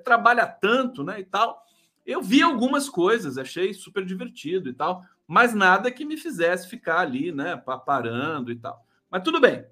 trabalha 0.04 0.45
tanto, 0.45 1.04
né? 1.04 1.20
E 1.20 1.26
tal. 1.26 1.66
Eu 2.08 2.22
vi 2.22 2.41
algumas 2.41 2.89
coisas, 2.89 3.38
achei 3.38 3.74
super 3.74 4.05
divertido 4.05 4.70
e 4.70 4.74
tal, 4.74 5.03
mas 5.28 5.53
nada 5.53 5.91
que 5.91 6.05
me 6.05 6.16
fizesse 6.16 6.70
ficar 6.70 6.99
ali, 7.01 7.34
né, 7.34 7.62
parando 7.86 8.49
e 8.49 8.55
tal. 8.55 8.82
Mas 9.12 9.24
tudo 9.24 9.41
bem. 9.41 9.66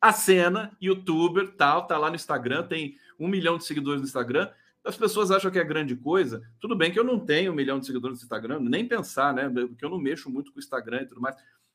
A 0.00 0.12
cena, 0.12 0.70
youtuber, 0.80 1.56
tal, 1.56 1.86
tá 1.86 1.98
lá 1.98 2.08
no 2.08 2.14
Instagram, 2.14 2.62
tem 2.62 2.96
um 3.18 3.26
milhão 3.26 3.58
de 3.58 3.64
seguidores 3.64 4.00
no 4.00 4.06
Instagram. 4.06 4.48
As 4.84 4.96
pessoas 4.96 5.32
acham 5.32 5.50
que 5.50 5.58
é 5.58 5.64
grande 5.64 5.96
coisa. 5.96 6.40
Tudo 6.60 6.76
bem 6.76 6.92
que 6.92 7.00
eu 7.00 7.02
não 7.02 7.18
tenho 7.18 7.50
um 7.50 7.54
milhão 7.54 7.80
de 7.80 7.86
seguidores 7.86 8.18
no 8.18 8.22
Instagram, 8.22 8.60
nem 8.60 8.86
pensar, 8.86 9.34
né? 9.34 9.48
Porque 9.48 9.84
eu 9.84 9.90
não 9.90 9.98
mexo 9.98 10.30
muito 10.30 10.52
com 10.52 10.58
o 10.58 10.62
Instagram 10.62 11.02
e 11.02 11.06
tudo 11.06 11.20
mais. 11.20 11.34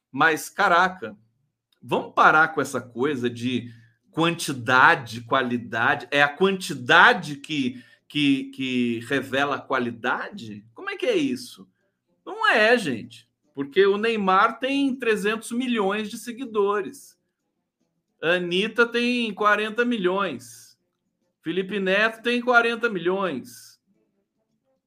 Mas, 0.10 0.50
caraca, 0.50 1.18
vamos 1.84 2.14
parar 2.14 2.50
com 2.50 2.62
essa 2.62 2.80
coisa 2.80 3.30
de 3.30 3.74
quantidade, 4.12 5.22
qualidade. 5.22 6.08
É 6.12 6.24
a 6.24 6.30
quantidade 6.30 7.36
que, 7.36 7.84
que, 8.12 8.52
que 8.52 9.00
revela 9.08 9.58
qualidade? 9.58 10.66
Como 10.74 10.90
é 10.90 10.98
que 10.98 11.06
é 11.06 11.16
isso? 11.16 11.66
Não 12.26 12.46
é, 12.52 12.78
gente. 12.78 13.26
Porque 13.54 13.86
o 13.86 13.98
Neymar 13.98 14.60
tem 14.60 14.94
300 14.94 15.54
milhões 15.54 16.10
de 16.10 16.18
seguidores. 16.18 17.18
A 18.22 18.32
Anitta 18.32 18.86
tem 18.86 19.34
40 19.34 19.86
milhões. 19.86 20.78
Felipe 21.42 21.80
Neto 21.80 22.22
tem 22.22 22.42
40 22.42 22.90
milhões. 22.90 23.80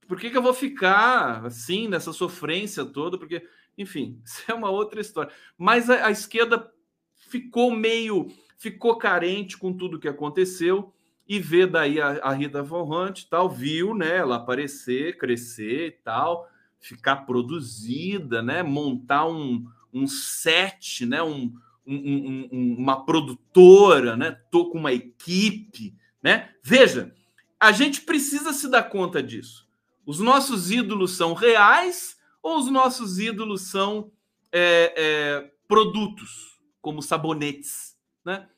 Por 0.06 0.20
que, 0.20 0.28
que 0.28 0.36
eu 0.36 0.42
vou 0.42 0.52
ficar 0.52 1.46
assim, 1.46 1.88
nessa 1.88 2.12
sofrência 2.12 2.84
toda? 2.84 3.16
Porque, 3.16 3.42
enfim, 3.78 4.20
isso 4.22 4.42
é 4.48 4.52
uma 4.52 4.68
outra 4.68 5.00
história. 5.00 5.32
Mas 5.56 5.88
a, 5.88 6.08
a 6.08 6.10
esquerda 6.10 6.70
ficou 7.14 7.74
meio, 7.74 8.28
ficou 8.58 8.98
carente 8.98 9.56
com 9.56 9.72
tudo 9.72 9.98
que 9.98 10.08
aconteceu 10.08 10.94
e 11.26 11.38
vê 11.38 11.66
daí 11.66 12.00
a, 12.00 12.18
a 12.22 12.32
Rita 12.32 12.62
Hunt 12.62 13.24
tal, 13.30 13.48
viu, 13.48 13.94
né, 13.94 14.18
ela 14.18 14.36
aparecer, 14.36 15.16
crescer 15.18 15.86
e 15.86 15.90
tal, 15.90 16.48
ficar 16.78 17.24
produzida, 17.24 18.42
né, 18.42 18.62
montar 18.62 19.26
um, 19.26 19.66
um 19.92 20.06
set, 20.06 21.06
né, 21.06 21.22
um, 21.22 21.52
um, 21.86 22.48
um, 22.52 22.76
uma 22.78 23.04
produtora, 23.04 24.16
né, 24.16 24.32
tô 24.50 24.70
com 24.70 24.78
uma 24.78 24.92
equipe, 24.92 25.94
né? 26.22 26.50
Veja, 26.62 27.14
a 27.60 27.72
gente 27.72 28.02
precisa 28.02 28.52
se 28.52 28.68
dar 28.68 28.84
conta 28.84 29.22
disso. 29.22 29.68
Os 30.06 30.20
nossos 30.20 30.70
ídolos 30.70 31.16
são 31.16 31.32
reais 31.32 32.16
ou 32.42 32.58
os 32.58 32.70
nossos 32.70 33.18
ídolos 33.18 33.62
são 33.70 34.10
é, 34.52 34.94
é, 34.96 35.50
produtos, 35.66 36.60
como 36.80 37.00
sabonetes, 37.02 37.96
né? 38.24 38.48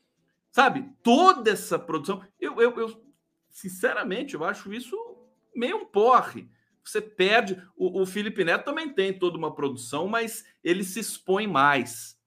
Sabe, 0.57 0.89
toda 1.03 1.51
essa 1.51 1.77
produção, 1.77 2.25
eu, 2.39 2.59
eu, 2.59 2.75
eu, 2.79 3.03
sinceramente, 3.47 4.33
eu 4.33 4.43
acho 4.43 4.73
isso 4.73 4.97
meio 5.55 5.77
um 5.77 5.85
porre. 5.85 6.49
Você 6.83 6.99
perde. 6.99 7.61
O, 7.75 8.01
o 8.01 8.07
Felipe 8.07 8.43
Neto 8.43 8.65
também 8.65 8.91
tem 8.91 9.13
toda 9.13 9.37
uma 9.37 9.53
produção, 9.53 10.07
mas 10.07 10.43
ele 10.63 10.83
se 10.83 10.99
expõe 10.99 11.45
mais. 11.45 12.19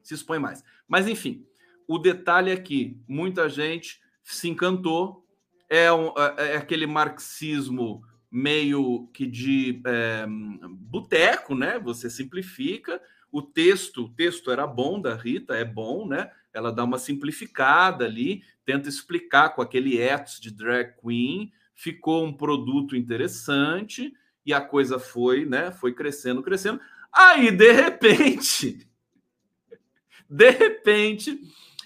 Se 0.00 0.14
expõe 0.14 0.38
mais. 0.38 0.62
Mas, 0.86 1.08
enfim, 1.08 1.44
o 1.88 1.98
detalhe 1.98 2.52
é 2.52 2.56
que 2.56 3.00
muita 3.08 3.48
gente 3.48 4.00
se 4.22 4.48
encantou. 4.48 5.26
É, 5.68 5.92
um, 5.92 6.10
é, 6.16 6.52
é 6.52 6.56
aquele 6.58 6.86
marxismo 6.86 8.00
meio 8.30 9.08
que 9.12 9.26
de 9.26 9.82
é, 9.84 10.24
boteco, 10.70 11.52
né? 11.56 11.80
Você 11.80 12.08
simplifica. 12.08 13.02
O 13.36 13.42
texto, 13.42 14.04
o 14.04 14.08
texto 14.08 14.50
era 14.50 14.66
bom 14.66 15.00
da 15.00 15.14
Rita, 15.14 15.54
é 15.54 15.64
bom, 15.64 16.06
né? 16.06 16.30
ela 16.56 16.72
dá 16.72 16.82
uma 16.84 16.96
simplificada 16.96 18.06
ali, 18.06 18.42
tenta 18.64 18.88
explicar 18.88 19.50
com 19.50 19.60
aquele 19.60 19.98
ethos 19.98 20.40
de 20.40 20.50
drag 20.50 20.94
queen, 20.98 21.52
ficou 21.74 22.24
um 22.24 22.32
produto 22.32 22.96
interessante 22.96 24.14
e 24.44 24.54
a 24.54 24.60
coisa 24.62 24.98
foi, 24.98 25.44
né, 25.44 25.70
foi 25.70 25.92
crescendo, 25.92 26.42
crescendo. 26.42 26.80
Aí, 27.12 27.50
de 27.50 27.72
repente, 27.72 28.88
de 30.30 30.50
repente, 30.50 31.38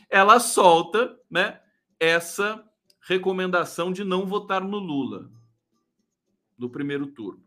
ela 0.08 0.38
solta, 0.38 1.18
né, 1.28 1.60
essa 1.98 2.64
recomendação 3.00 3.92
de 3.92 4.04
não 4.04 4.24
votar 4.24 4.62
no 4.62 4.78
Lula 4.78 5.28
no 6.56 6.70
primeiro 6.70 7.08
turno. 7.08 7.42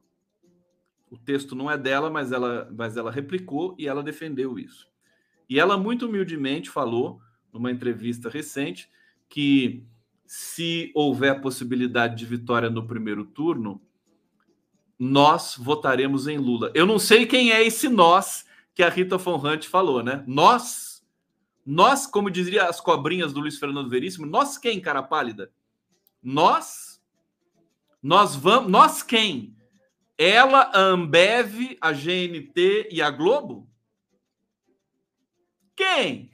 O 1.13 1.17
texto 1.19 1.55
não 1.55 1.69
é 1.69 1.77
dela, 1.77 2.09
mas 2.09 2.31
ela, 2.31 2.67
mas 2.75 2.97
ela 2.97 3.11
replicou 3.11 3.75
e 3.77 3.87
ela 3.87 4.01
defendeu 4.01 4.57
isso. 4.57 4.87
E 5.47 5.59
ela 5.59 5.77
muito 5.77 6.07
humildemente 6.07 6.71
falou, 6.71 7.21
numa 7.53 7.69
entrevista 7.69 8.29
recente, 8.29 8.89
que 9.29 9.85
se 10.25 10.91
houver 10.95 11.39
possibilidade 11.39 12.15
de 12.15 12.25
vitória 12.25 12.67
no 12.67 12.87
primeiro 12.87 13.25
turno, 13.25 13.79
nós 14.97 15.55
votaremos 15.55 16.25
em 16.27 16.39
Lula. 16.39 16.71
Eu 16.73 16.87
não 16.87 16.97
sei 16.97 17.27
quem 17.27 17.51
é 17.51 17.63
esse 17.63 17.87
nós 17.87 18.43
que 18.73 18.81
a 18.81 18.89
Rita 18.89 19.15
Von 19.19 19.35
Hunt 19.35 19.67
falou, 19.67 20.01
né? 20.01 20.23
Nós, 20.25 21.05
nós, 21.63 22.07
como 22.07 22.31
diria 22.31 22.65
as 22.65 22.81
cobrinhas 22.81 23.31
do 23.31 23.39
Luiz 23.39 23.59
Fernando 23.59 23.87
Veríssimo, 23.87 24.25
nós 24.25 24.57
quem, 24.57 24.81
cara 24.81 25.03
pálida? 25.03 25.51
Nós, 26.23 26.99
nós 28.01 28.35
vamos, 28.35 28.71
nós 28.71 29.03
quem? 29.03 29.55
Ela, 30.23 30.71
a 30.73 30.79
Ambev, 30.79 31.77
a 31.81 31.91
GNT 31.91 32.87
e 32.89 33.01
a 33.01 33.11
Globo? 33.11 33.69
Quem? 35.75 36.31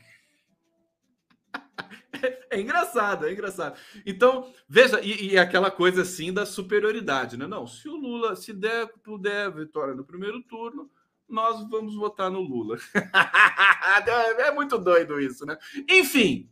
É 2.52 2.60
engraçado, 2.60 3.28
é 3.28 3.32
engraçado. 3.32 3.80
Então, 4.06 4.52
veja, 4.68 5.00
e, 5.00 5.34
e, 5.34 5.38
aquela 5.38 5.72
coisa 5.72 6.02
assim 6.02 6.34
da 6.34 6.46
superioridade, 6.46 7.38
né? 7.38 7.48
Não, 7.48 7.66
se 7.66 7.88
o 7.88 7.96
Lula, 7.96 8.36
se 8.36 8.52
der, 8.52 8.88
puder 9.04 9.54
vitória 9.54 9.94
no 9.94 10.04
primeiro 10.04 10.42
turno, 10.42 10.90
nós 11.30 11.70
vamos 11.70 11.96
votar 11.96 12.30
no 12.30 12.42
Lula. 12.42 12.78
é 14.40 14.52
muito 14.52 14.78
doido 14.78 15.22
isso, 15.22 15.46
né? 15.46 15.58
Enfim, 15.88 16.50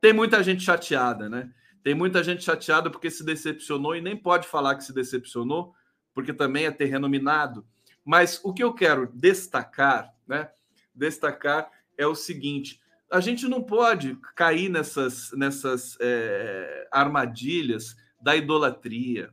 tem 0.00 0.12
muita 0.12 0.42
gente 0.42 0.64
chateada, 0.64 1.28
né? 1.28 1.52
Tem 1.84 1.94
muita 1.94 2.24
gente 2.24 2.42
chateada 2.42 2.90
porque 2.90 3.10
se 3.10 3.24
decepcionou 3.24 3.94
e 3.94 4.00
nem 4.00 4.16
pode 4.16 4.48
falar 4.48 4.74
que 4.74 4.82
se 4.82 4.94
decepcionou, 4.94 5.74
porque 6.18 6.32
também 6.32 6.66
é 6.66 6.72
terreno 6.72 7.08
minado. 7.08 7.64
Mas 8.04 8.40
o 8.42 8.52
que 8.52 8.64
eu 8.64 8.74
quero 8.74 9.08
destacar, 9.14 10.12
né? 10.26 10.50
Destacar 10.92 11.70
é 11.96 12.08
o 12.08 12.14
seguinte: 12.16 12.80
a 13.08 13.20
gente 13.20 13.46
não 13.46 13.62
pode 13.62 14.18
cair 14.34 14.68
nessas, 14.68 15.30
nessas 15.30 15.96
é, 16.00 16.88
armadilhas 16.90 17.96
da 18.20 18.34
idolatria, 18.34 19.30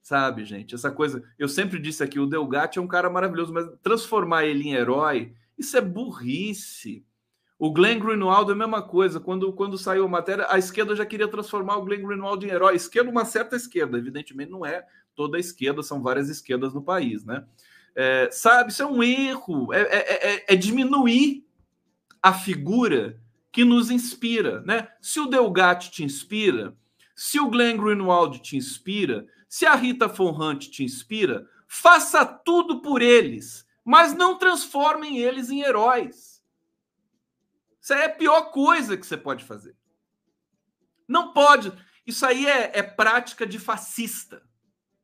sabe, 0.00 0.46
gente? 0.46 0.74
Essa 0.74 0.90
coisa. 0.90 1.22
Eu 1.38 1.46
sempre 1.46 1.78
disse 1.78 2.02
aqui: 2.02 2.18
o 2.18 2.24
Delgatti 2.24 2.78
é 2.78 2.82
um 2.82 2.88
cara 2.88 3.10
maravilhoso, 3.10 3.52
mas 3.52 3.68
transformar 3.82 4.46
ele 4.46 4.64
em 4.64 4.72
herói, 4.72 5.34
isso 5.58 5.76
é 5.76 5.82
burrice. 5.82 7.04
O 7.58 7.72
Glenn 7.72 7.98
Greenwald 7.98 8.50
é 8.50 8.52
a 8.52 8.56
mesma 8.56 8.82
coisa. 8.82 9.20
Quando, 9.20 9.52
quando 9.52 9.78
saiu 9.78 10.04
a 10.04 10.08
matéria, 10.08 10.46
a 10.48 10.58
esquerda 10.58 10.96
já 10.96 11.06
queria 11.06 11.28
transformar 11.28 11.76
o 11.76 11.84
Glenn 11.84 12.02
Greenwald 12.02 12.44
em 12.44 12.50
herói. 12.50 12.74
Esquerda, 12.74 13.10
uma 13.10 13.24
certa 13.24 13.56
esquerda, 13.56 13.96
evidentemente 13.96 14.50
não 14.50 14.66
é 14.66 14.84
toda 15.14 15.36
a 15.36 15.40
esquerda, 15.40 15.82
são 15.82 16.02
várias 16.02 16.28
esquerdas 16.28 16.74
no 16.74 16.82
país, 16.82 17.24
né? 17.24 17.44
É, 17.94 18.28
sabe, 18.32 18.72
isso 18.72 18.82
é 18.82 18.86
um 18.86 19.02
erro, 19.02 19.72
é, 19.72 19.82
é, 19.82 20.34
é, 20.34 20.44
é 20.48 20.56
diminuir 20.56 21.46
a 22.20 22.32
figura 22.32 23.20
que 23.52 23.64
nos 23.64 23.88
inspira, 23.90 24.60
né? 24.62 24.88
Se 25.00 25.20
o 25.20 25.26
Delgatti 25.26 25.92
te 25.92 26.02
inspira, 26.02 26.76
se 27.14 27.38
o 27.38 27.48
Glenn 27.48 27.76
Greenwald 27.76 28.40
te 28.40 28.56
inspira, 28.56 29.26
se 29.48 29.64
a 29.64 29.76
Rita 29.76 30.08
Von 30.08 30.56
te 30.56 30.82
inspira, 30.82 31.46
faça 31.68 32.24
tudo 32.26 32.82
por 32.82 33.00
eles, 33.00 33.64
mas 33.84 34.12
não 34.12 34.36
transformem 34.36 35.18
eles 35.18 35.50
em 35.50 35.62
heróis. 35.62 36.33
Isso 37.84 37.92
é 37.92 38.06
a 38.06 38.08
pior 38.08 38.50
coisa 38.50 38.96
que 38.96 39.06
você 39.06 39.14
pode 39.14 39.44
fazer. 39.44 39.76
Não 41.06 41.34
pode. 41.34 41.70
Isso 42.06 42.24
aí 42.24 42.46
é, 42.46 42.78
é 42.78 42.82
prática 42.82 43.46
de 43.46 43.58
fascista. 43.58 44.42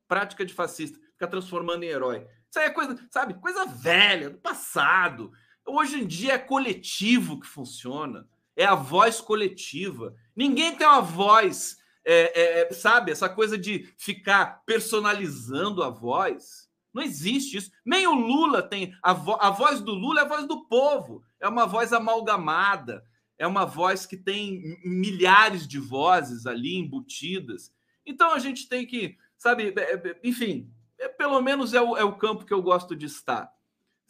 Prática 0.08 0.46
de 0.46 0.54
fascista. 0.54 0.98
Ficar 1.12 1.26
transformando 1.26 1.82
em 1.82 1.88
herói. 1.88 2.26
Isso 2.48 2.58
aí 2.58 2.68
é 2.68 2.70
coisa, 2.70 2.98
sabe, 3.10 3.34
coisa 3.34 3.66
velha, 3.66 4.30
do 4.30 4.38
passado. 4.38 5.30
Hoje 5.66 6.00
em 6.00 6.06
dia 6.06 6.32
é 6.32 6.38
coletivo 6.38 7.38
que 7.38 7.46
funciona, 7.46 8.26
é 8.56 8.64
a 8.64 8.74
voz 8.74 9.20
coletiva. 9.20 10.14
Ninguém 10.34 10.74
tem 10.74 10.86
uma 10.86 11.02
voz, 11.02 11.76
é, 12.02 12.62
é, 12.62 12.72
sabe, 12.72 13.12
essa 13.12 13.28
coisa 13.28 13.58
de 13.58 13.92
ficar 13.98 14.62
personalizando 14.64 15.82
a 15.82 15.90
voz. 15.90 16.69
Não 16.92 17.02
existe 17.02 17.56
isso. 17.56 17.70
Nem 17.84 18.06
o 18.06 18.14
Lula 18.14 18.62
tem. 18.62 18.92
A, 19.02 19.12
vo 19.12 19.36
a 19.40 19.50
voz 19.50 19.80
do 19.80 19.92
Lula 19.92 20.20
é 20.20 20.24
a 20.24 20.28
voz 20.28 20.46
do 20.46 20.66
povo. 20.66 21.22
É 21.38 21.48
uma 21.48 21.66
voz 21.66 21.92
amalgamada. 21.92 23.04
É 23.38 23.46
uma 23.46 23.64
voz 23.64 24.04
que 24.06 24.16
tem 24.16 24.78
milhares 24.84 25.66
de 25.66 25.78
vozes 25.78 26.46
ali 26.46 26.76
embutidas. 26.76 27.72
Então 28.04 28.32
a 28.32 28.38
gente 28.38 28.68
tem 28.68 28.86
que, 28.86 29.16
sabe, 29.36 29.72
é, 29.76 29.94
é, 29.94 30.20
enfim, 30.22 30.70
é, 30.98 31.08
pelo 31.08 31.40
menos 31.40 31.72
é 31.72 31.80
o, 31.80 31.96
é 31.96 32.04
o 32.04 32.16
campo 32.16 32.44
que 32.44 32.52
eu 32.52 32.62
gosto 32.62 32.94
de 32.94 33.06
estar 33.06 33.50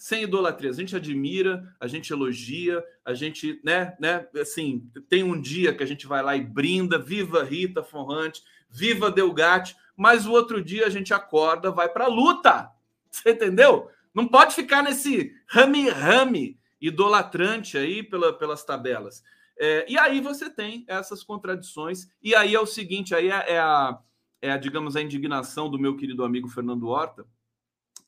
sem 0.01 0.23
idolatria. 0.23 0.71
A 0.71 0.75
gente 0.75 0.97
admira, 0.97 1.77
a 1.79 1.87
gente 1.87 2.11
elogia, 2.11 2.83
a 3.05 3.13
gente, 3.13 3.61
né, 3.63 3.95
né, 4.01 4.27
assim, 4.41 4.91
tem 5.11 5.23
um 5.23 5.39
dia 5.39 5.75
que 5.75 5.83
a 5.83 5.87
gente 5.87 6.07
vai 6.07 6.23
lá 6.23 6.35
e 6.35 6.41
brinda, 6.41 6.99
viva 6.99 7.45
Rita 7.45 7.83
Forrante, 7.83 8.43
viva 8.71 9.11
Delgatti, 9.11 9.77
mas 10.01 10.25
o 10.25 10.33
outro 10.33 10.65
dia 10.65 10.87
a 10.87 10.89
gente 10.89 11.13
acorda, 11.13 11.71
vai 11.71 11.87
para 11.87 12.07
a 12.07 12.09
luta. 12.09 12.71
Você 13.13 13.33
entendeu? 13.33 13.91
Não 14.15 14.27
pode 14.27 14.55
ficar 14.55 14.83
nesse 14.83 15.37
rame-rame 15.47 16.59
idolatrante 16.81 17.77
aí 17.77 18.03
pela, 18.03 18.33
pelas 18.33 18.65
tabelas. 18.65 19.23
É, 19.59 19.85
e 19.87 19.99
aí 19.99 20.23
você 20.23 20.49
tem 20.49 20.87
essas 20.89 21.23
contradições. 21.23 22.09
E 22.23 22.35
aí 22.35 22.55
é 22.55 22.59
o 22.59 22.65
seguinte: 22.65 23.15
aí 23.15 23.29
é, 23.29 23.53
é, 23.53 23.59
a, 23.59 24.01
é 24.41 24.51
a, 24.51 24.57
digamos, 24.57 24.97
a 24.97 25.03
indignação 25.03 25.69
do 25.69 25.79
meu 25.79 25.95
querido 25.95 26.25
amigo 26.25 26.49
Fernando 26.49 26.89
Horta. 26.89 27.27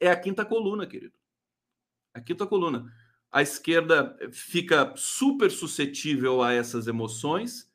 É 0.01 0.11
a 0.11 0.17
quinta 0.17 0.47
coluna, 0.47 0.87
querido. 0.87 1.15
A 2.15 2.23
quinta 2.23 2.47
coluna. 2.47 2.91
A 3.31 3.43
esquerda 3.43 4.17
fica 4.33 4.95
super 4.97 5.51
suscetível 5.51 6.43
a 6.43 6.55
essas 6.55 6.87
emoções, 6.87 7.71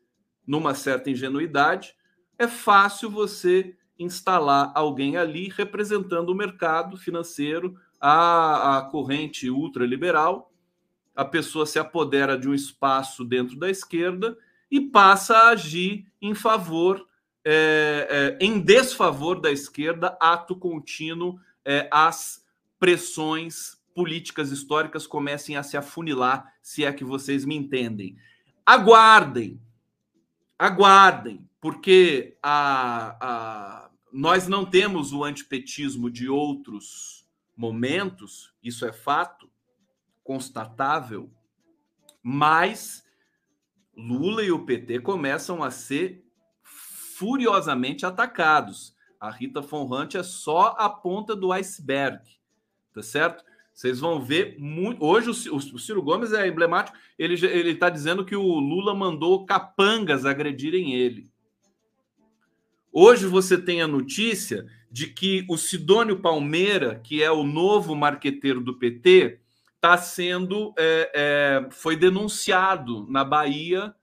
numa 0.46 0.74
certa 0.74 1.12
ingenuidade. 1.12 1.96
É 2.36 2.48
fácil 2.48 3.12
você 3.12 3.78
instalar 4.00 4.72
alguém 4.76 5.18
ali 5.18 5.50
representando 5.50 6.30
o 6.30 6.36
mercado 6.36 6.98
financeiro, 6.98 7.80
a, 8.00 8.78
a 8.78 8.82
corrente 8.84 9.50
ultraliberal, 9.50 10.52
a 11.16 11.26
pessoa 11.26 11.66
se 11.66 11.80
apodera 11.80 12.38
de 12.38 12.48
um 12.48 12.54
espaço 12.54 13.26
dentro 13.26 13.58
da 13.58 13.70
esquerda 13.70 14.38
e 14.70 14.80
passa 14.80 15.36
a 15.36 15.50
agir 15.50 16.06
em 16.22 16.36
favor, 16.36 17.08
é, 17.44 18.38
é, 18.40 18.46
em 18.46 18.60
desfavor 18.60 19.42
da 19.42 19.52
esquerda, 19.52 20.16
ato 20.20 20.56
contínuo, 20.56 21.40
é, 21.66 21.90
as 21.92 22.46
pressões 22.80 23.78
políticas 23.96 24.52
históricas 24.52 25.08
comecem 25.08 25.58
a 25.58 25.64
se 25.64 25.76
afunilar, 25.76 26.54
se 26.62 26.86
é 26.86 26.94
que 26.94 27.04
vocês 27.04 27.46
me 27.46 27.56
entendem. 27.56 28.16
Aguardem, 28.64 29.60
aguardem, 30.60 31.50
porque 31.60 32.38
a, 32.44 33.18
a, 33.20 33.87
nós 34.12 34.48
não 34.48 34.66
temos 34.66 35.12
o 35.12 35.24
antipetismo 35.24 36.10
de 36.10 36.30
outros 36.30 37.28
momentos, 37.56 38.54
isso 38.64 38.86
é 38.86 38.94
fato, 38.94 39.50
constatável, 40.24 41.32
mas 42.22 43.04
Lula 43.96 44.44
e 44.44 44.52
o 44.52 44.66
PT 44.66 45.00
começam 45.00 45.64
a 45.64 45.72
ser 45.72 46.24
furiosamente 46.64 48.06
atacados. 48.06 48.96
A 49.20 49.32
Rita 49.32 49.62
Von 49.62 49.92
Hunt 49.92 50.16
é 50.16 50.24
só 50.24 50.76
a 50.78 50.90
ponta 50.90 51.36
do 51.36 51.52
iceberg, 51.52 52.22
tá 52.94 53.02
certo? 53.02 53.44
Vocês 53.74 54.00
vão 54.00 54.20
ver 54.20 54.56
muito. 54.60 55.04
Hoje 55.04 55.30
o, 55.30 55.80
Ciro 55.80 56.02
Gomes 56.02 56.34
é 56.34 56.48
emblemático. 56.48 56.98
Ele 57.18 57.36
está 57.70 57.92
dizendo 57.92 58.26
que 58.26 58.36
o 58.36 58.42
Lula 58.42 58.96
mandou 58.96 59.46
capangas 59.46 60.26
agredirem 60.26 60.96
ele. 60.96 61.32
Hoje 63.00 63.28
você 63.28 63.60
tem 63.60 63.80
a 63.80 63.88
notícia 63.88 64.66
de 64.90 65.06
que 65.06 65.46
o 65.48 65.56
Sidônio 65.56 66.20
Palmeira, 66.20 66.96
que 66.96 67.22
é 67.22 67.30
o 67.30 67.44
novo 67.44 67.94
marqueteiro 67.96 68.60
do 68.60 68.74
PT, 68.80 69.40
está 69.76 69.96
sendo 70.00 70.74
é, 70.76 71.12
é, 71.14 71.70
foi 71.70 71.96
denunciado 71.96 73.06
na 73.08 73.24
Bahia 73.24 73.94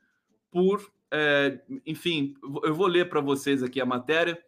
por 0.49 0.92
é, 1.11 1.59
enfim 1.84 2.34
eu 2.62 2.72
vou 2.72 2.86
ler 2.86 3.09
para 3.09 3.20
vocês 3.20 3.64
aqui 3.64 3.80
a 3.80 3.84
matéria. 3.84 4.40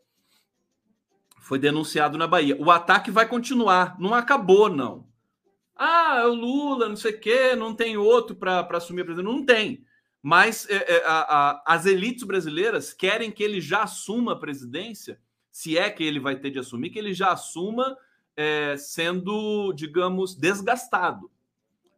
Foi 1.41 1.59
denunciado 1.59 2.17
na 2.17 2.29
Bahia. 2.29 2.57
O 2.61 2.71
ataque 2.71 3.11
vai 3.11 3.27
continuar. 3.27 3.99
Não 3.99 4.15
acabou 4.15 4.69
não. 4.69 5.09
Ah 5.75 6.21
é 6.21 6.25
o 6.25 6.35
Lula 6.35 6.89
não 6.89 6.95
sei 6.95 7.15
o 7.15 7.21
quê 7.21 7.57
não 7.57 7.75
tem 7.75 7.97
outro 7.97 8.37
para 8.37 8.61
assumir 8.61 9.01
a 9.01 9.07
presidência. 9.07 9.35
Não 9.35 9.45
tem 9.45 9.85
mas 10.27 10.69
é, 10.69 10.75
é, 10.75 11.05
a, 11.07 11.21
a, 11.21 11.63
as 11.65 11.87
elites 11.87 12.25
brasileiras 12.25 12.93
querem 12.93 13.31
que 13.31 13.45
ele 13.45 13.61
já 13.61 13.85
assuma 13.85 14.33
a 14.33 14.37
presidência 14.37 15.21
se 15.53 15.79
é 15.79 15.89
que 15.89 16.03
ele 16.03 16.19
vai 16.19 16.35
ter 16.35 16.51
de 16.51 16.59
assumir 16.59 16.91
que 16.91 16.99
ele 16.99 17.15
já 17.15 17.31
assuma 17.31 17.97
é, 18.37 18.77
sendo, 18.77 19.73
digamos, 19.73 20.35
desgastado. 20.35 21.31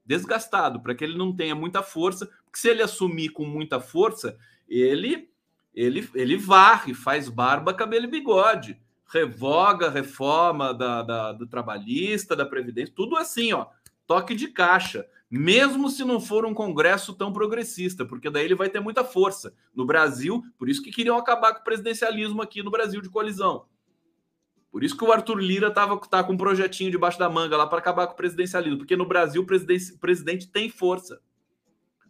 Desgastado, 0.05 0.83
para 0.83 0.95
que 0.95 1.05
ele 1.05 1.17
não 1.17 1.35
tenha 1.35 1.55
muita 1.55 1.83
força, 1.83 2.27
porque 2.45 2.59
se 2.59 2.69
ele 2.69 2.83
assumir 2.83 3.31
com 3.31 3.47
muita 3.47 3.81
força, 3.81 4.37
ele 4.69 5.31
ele, 5.75 6.07
ele 6.15 6.37
varre, 6.37 6.93
faz 6.93 7.31
barba, 7.31 7.73
cabelo 7.73 8.05
e 8.05 8.11
bigode, 8.11 8.79
revoga 9.07 9.87
a 9.87 9.91
reforma 9.91 10.75
da, 10.75 11.03
da, 11.03 11.33
do 11.33 11.47
trabalhista, 11.47 12.37
da 12.37 12.45
Previdência, 12.45 12.93
tudo 12.95 13.17
assim, 13.17 13.55
ó, 13.55 13.69
toque 14.09 14.35
de 14.35 14.49
caixa, 14.49 15.07
mesmo 15.31 15.91
se 15.91 16.03
não 16.03 16.19
for 16.19 16.47
um 16.47 16.55
congresso 16.55 17.13
tão 17.13 17.31
progressista, 17.31 18.07
porque 18.07 18.31
daí 18.31 18.47
ele 18.47 18.55
vai 18.55 18.71
ter 18.71 18.81
muita 18.81 19.05
força. 19.05 19.55
No 19.75 19.85
Brasil, 19.85 20.43
por 20.59 20.69
isso 20.69 20.83
que 20.83 20.91
queriam 20.91 21.19
acabar 21.19 21.53
com 21.53 21.61
o 21.61 21.65
presidencialismo 21.65 22.41
aqui 22.41 22.63
no 22.63 22.71
Brasil 22.71 23.03
de 23.03 23.11
coalizão. 23.11 23.67
Por 24.73 24.83
isso 24.83 24.97
que 24.97 25.05
o 25.05 25.13
Arthur 25.13 25.39
Lira 25.39 25.71
tava, 25.71 25.99
tá 26.09 26.25
com 26.25 26.33
um 26.33 26.39
projetinho 26.39 26.91
debaixo 26.91 27.19
da 27.19 27.29
manga 27.29 27.57
lá 27.57 27.67
para 27.67 27.79
acabar 27.79 28.07
com 28.07 28.15
o 28.15 28.17
presidencialismo, 28.17 28.79
porque 28.79 28.97
no 28.97 29.07
Brasil 29.07 29.43
o 29.43 29.47
presidente, 29.47 29.99
presidente 29.99 30.49
tem 30.49 30.71
força. 30.71 31.21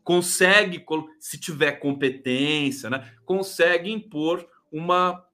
Consegue, 0.05 0.85
se 1.19 1.39
tiver 1.39 1.73
competência, 1.73 2.89
né, 2.89 3.13
consegue 3.25 3.91
impor 3.91 4.47
uma. 4.71 5.25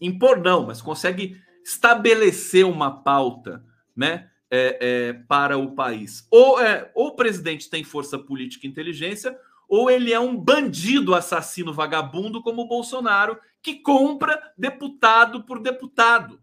Impor 0.00 0.38
não, 0.38 0.66
mas 0.66 0.82
consegue 0.82 1.40
estabelecer 1.64 2.66
uma 2.66 3.02
pauta 3.02 3.64
né, 3.96 4.30
é, 4.54 4.78
é, 4.80 5.12
para 5.14 5.56
o 5.56 5.74
país. 5.74 6.26
Ou, 6.30 6.60
é, 6.60 6.92
ou 6.94 7.06
o 7.08 7.16
presidente 7.16 7.70
tem 7.70 7.82
força 7.82 8.18
política 8.18 8.66
e 8.66 8.70
inteligência, 8.70 9.34
ou 9.66 9.90
ele 9.90 10.12
é 10.12 10.20
um 10.20 10.36
bandido 10.36 11.14
assassino 11.14 11.72
vagabundo 11.72 12.42
como 12.42 12.60
o 12.60 12.68
Bolsonaro, 12.68 13.38
que 13.62 13.76
compra 13.76 14.52
deputado 14.58 15.44
por 15.44 15.58
deputado. 15.58 16.38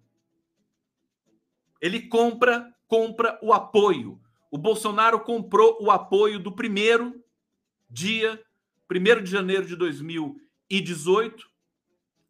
Ele 1.79 2.01
compra, 2.01 2.73
compra 2.87 3.37
o 3.43 3.53
apoio. 3.53 4.19
O 4.49 4.57
Bolsonaro 4.57 5.19
comprou 5.19 5.77
o 5.79 5.91
apoio 5.91 6.39
do 6.39 6.51
primeiro 6.51 7.23
dia, 7.87 8.41
1 8.91 9.23
de 9.23 9.29
janeiro 9.29 9.67
de 9.67 9.75
2018, 9.75 11.47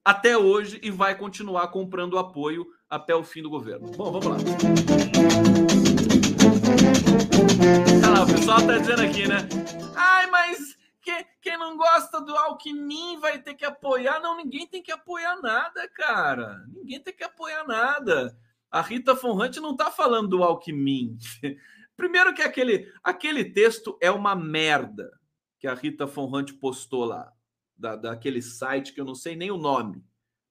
até 0.04 0.38
hoje 0.38 0.78
e 0.84 0.92
vai 0.92 1.18
continuar 1.18 1.70
comprando 1.70 2.18
apoio 2.18 2.68
até 2.90 3.16
o 3.16 3.24
fim 3.24 3.42
do 3.42 3.50
governo. 3.50 3.90
Bom, 3.92 4.12
vamos 4.12 4.26
lá. 4.26 5.69
Olha 7.40 8.10
lá, 8.10 8.24
o 8.24 8.28
pessoal 8.28 8.66
tá 8.66 8.78
dizendo 8.78 9.02
aqui, 9.02 9.28
né? 9.28 9.38
Ai, 9.96 10.28
mas 10.28 10.78
que, 11.02 11.12
quem 11.42 11.58
não 11.58 11.78
gosta 11.78 12.20
do 12.20 12.36
Alckmin 12.36 13.18
vai 13.20 13.42
ter 13.42 13.54
que 13.54 13.64
apoiar. 13.64 14.20
Não, 14.20 14.36
ninguém 14.36 14.68
tem 14.68 14.84
que 14.84 14.92
apoiar 14.92 15.40
nada, 15.42 15.88
cara. 15.90 16.66
Ninguém 16.68 17.00
tem 17.00 17.16
que 17.16 17.24
apoiar 17.24 17.66
nada. 17.66 18.38
A 18.70 18.82
Rita 18.82 19.14
Von 19.14 19.42
Hunt 19.42 19.58
não 19.58 19.72
está 19.72 19.90
falando 19.90 20.30
do 20.30 20.44
Alckmin. 20.44 21.18
Primeiro 21.96 22.34
que 22.34 22.42
aquele, 22.42 22.92
aquele 23.04 23.46
texto 23.46 23.98
é 24.02 24.12
uma 24.12 24.36
merda 24.36 25.10
que 25.60 25.68
a 25.68 25.74
Rita 25.74 26.06
Von 26.06 26.36
Hunt 26.36 26.54
postou 26.60 27.06
lá, 27.06 27.32
da, 27.76 27.96
daquele 27.96 28.42
site 28.42 28.94
que 28.94 29.00
eu 29.00 29.06
não 29.06 29.16
sei 29.16 29.36
nem 29.36 29.52
o 29.52 29.58
nome, 29.58 30.04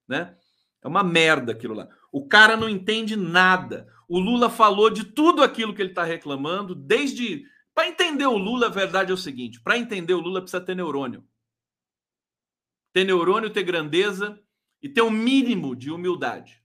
né? 0.07 0.36
É 0.82 0.89
uma 0.89 1.03
merda 1.03 1.53
aquilo 1.53 1.74
lá. 1.74 1.89
O 2.11 2.26
cara 2.26 2.56
não 2.56 2.68
entende 2.68 3.16
nada. 3.16 3.86
O 4.09 4.18
Lula 4.18 4.48
falou 4.48 4.88
de 4.88 5.04
tudo 5.04 5.42
aquilo 5.42 5.74
que 5.74 5.82
ele 5.82 5.90
está 5.90 6.04
reclamando, 6.04 6.74
desde. 6.74 7.44
Para 7.74 7.88
entender 7.88 8.26
o 8.26 8.36
Lula, 8.36 8.66
a 8.66 8.70
verdade 8.70 9.11
é 9.11 9.14
o 9.14 9.18
seguinte: 9.18 9.61
para 9.61 9.78
entender 9.78 10.14
o 10.14 10.20
Lula 10.20 10.40
precisa 10.40 10.64
ter 10.64 10.74
neurônio. 10.74 11.26
Ter 12.92 13.04
neurônio, 13.04 13.50
ter 13.50 13.62
grandeza 13.62 14.42
e 14.82 14.88
ter 14.88 15.02
um 15.02 15.11
mínimo 15.11 15.76
de 15.76 15.90
humildade. 15.90 16.62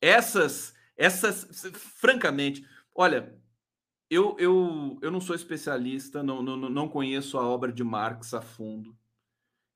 Essas, 0.00 0.74
essas, 0.96 1.66
francamente, 1.74 2.64
olha, 2.94 3.38
eu, 4.08 4.36
eu, 4.38 4.98
eu 5.02 5.10
não 5.10 5.20
sou 5.20 5.36
especialista, 5.36 6.22
não, 6.22 6.42
não, 6.42 6.56
não 6.56 6.88
conheço 6.88 7.38
a 7.38 7.46
obra 7.46 7.72
de 7.72 7.84
Marx 7.84 8.32
a 8.32 8.40
fundo. 8.40 8.96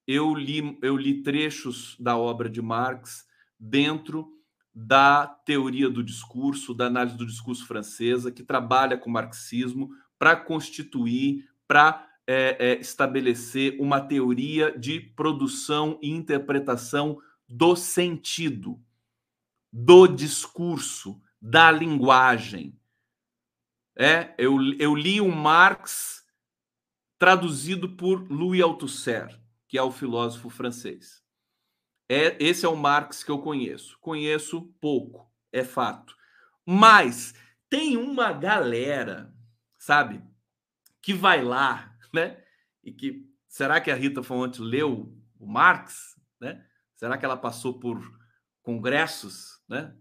Eu 0.06 0.34
li, 0.34 0.78
eu 0.82 0.96
li 0.96 1.22
trechos 1.22 1.96
da 1.98 2.16
obra 2.16 2.48
de 2.48 2.62
Marx 2.62 3.26
dentro 3.58 4.32
da 4.74 5.26
teoria 5.26 5.88
do 5.88 6.02
discurso, 6.02 6.74
da 6.74 6.86
análise 6.86 7.16
do 7.16 7.26
discurso 7.26 7.66
francesa, 7.66 8.32
que 8.32 8.42
trabalha 8.42 8.98
com 8.98 9.08
o 9.08 9.12
marxismo 9.12 9.90
para 10.18 10.34
constituir, 10.34 11.48
para 11.66 12.08
é, 12.26 12.56
é, 12.58 12.80
estabelecer 12.80 13.76
uma 13.78 14.00
teoria 14.00 14.76
de 14.76 14.98
produção 15.00 15.98
e 16.02 16.10
interpretação 16.10 17.18
do 17.48 17.76
sentido 17.76 18.80
do 19.72 20.06
discurso, 20.06 21.20
da 21.40 21.68
linguagem. 21.70 22.78
É, 23.96 24.32
eu, 24.38 24.56
eu 24.78 24.94
li 24.94 25.20
um 25.20 25.34
Marx 25.34 26.24
traduzido 27.18 27.96
por 27.96 28.30
Louis 28.30 28.62
Althusser, 28.62 29.36
que 29.66 29.76
é 29.76 29.82
o 29.82 29.90
filósofo 29.90 30.48
francês. 30.48 31.23
É, 32.08 32.36
esse 32.42 32.66
é 32.66 32.68
o 32.68 32.76
Marx 32.76 33.22
que 33.24 33.30
eu 33.30 33.38
conheço. 33.38 33.98
Conheço 34.00 34.62
pouco, 34.80 35.30
é 35.52 35.64
fato. 35.64 36.14
Mas 36.66 37.34
tem 37.68 37.96
uma 37.96 38.32
galera, 38.32 39.34
sabe, 39.78 40.22
que 41.00 41.12
vai 41.12 41.42
lá, 41.42 41.94
né? 42.12 42.42
E 42.82 42.92
que 42.92 43.28
será 43.48 43.80
que 43.80 43.90
a 43.90 43.94
Rita 43.94 44.22
Fonte 44.22 44.60
leu 44.60 45.14
o 45.38 45.46
Marx, 45.46 46.18
né? 46.40 46.64
Será 46.96 47.18
que 47.18 47.24
ela 47.24 47.36
passou 47.36 47.78
por 47.78 48.00
congressos, 48.62 49.60
né? 49.68 49.94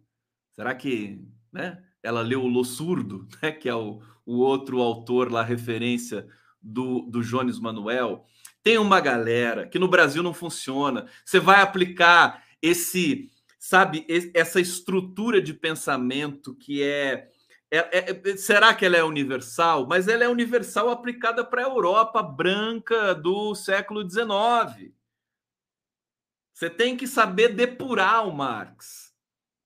Será 0.51 0.75
que, 0.75 1.25
né? 1.51 1.83
Ela 2.01 2.21
leu 2.21 2.43
o 2.43 2.47
Lo 2.47 2.63
Surdo, 2.63 3.27
né? 3.41 3.51
Que 3.51 3.67
é 3.67 3.75
o, 3.75 4.01
o 4.25 4.37
outro 4.37 4.81
autor 4.81 5.31
lá, 5.31 5.43
referência 5.43 6.27
do, 6.61 7.01
do 7.09 7.21
Jones 7.21 7.59
Manuel. 7.59 8.25
Tem 8.63 8.77
uma 8.77 9.01
galera 9.01 9.67
que 9.67 9.77
no 9.77 9.89
Brasil 9.89 10.23
não 10.23 10.33
funciona. 10.33 11.07
Você 11.25 11.39
vai 11.39 11.61
aplicar 11.61 12.43
esse, 12.61 13.29
sabe, 13.59 14.07
essa 14.33 14.61
estrutura 14.61 15.41
de 15.41 15.53
pensamento 15.53 16.55
que 16.55 16.81
é 16.81 17.29
é, 17.73 17.77
é, 17.77 18.29
é, 18.29 18.37
será 18.37 18.71
que 18.75 18.85
ela 18.85 18.95
é 18.95 19.03
universal? 19.03 19.87
Mas 19.87 20.07
ela 20.07 20.23
é 20.23 20.29
universal 20.29 20.89
aplicada 20.89 21.43
para 21.43 21.63
a 21.63 21.67
Europa 21.67 22.21
branca 22.21 23.15
do 23.15 23.55
século 23.55 24.07
XIX. 24.07 24.93
Você 26.53 26.69
tem 26.69 26.95
que 26.95 27.07
saber 27.07 27.49
depurar 27.55 28.27
o 28.27 28.31
Marx, 28.31 29.11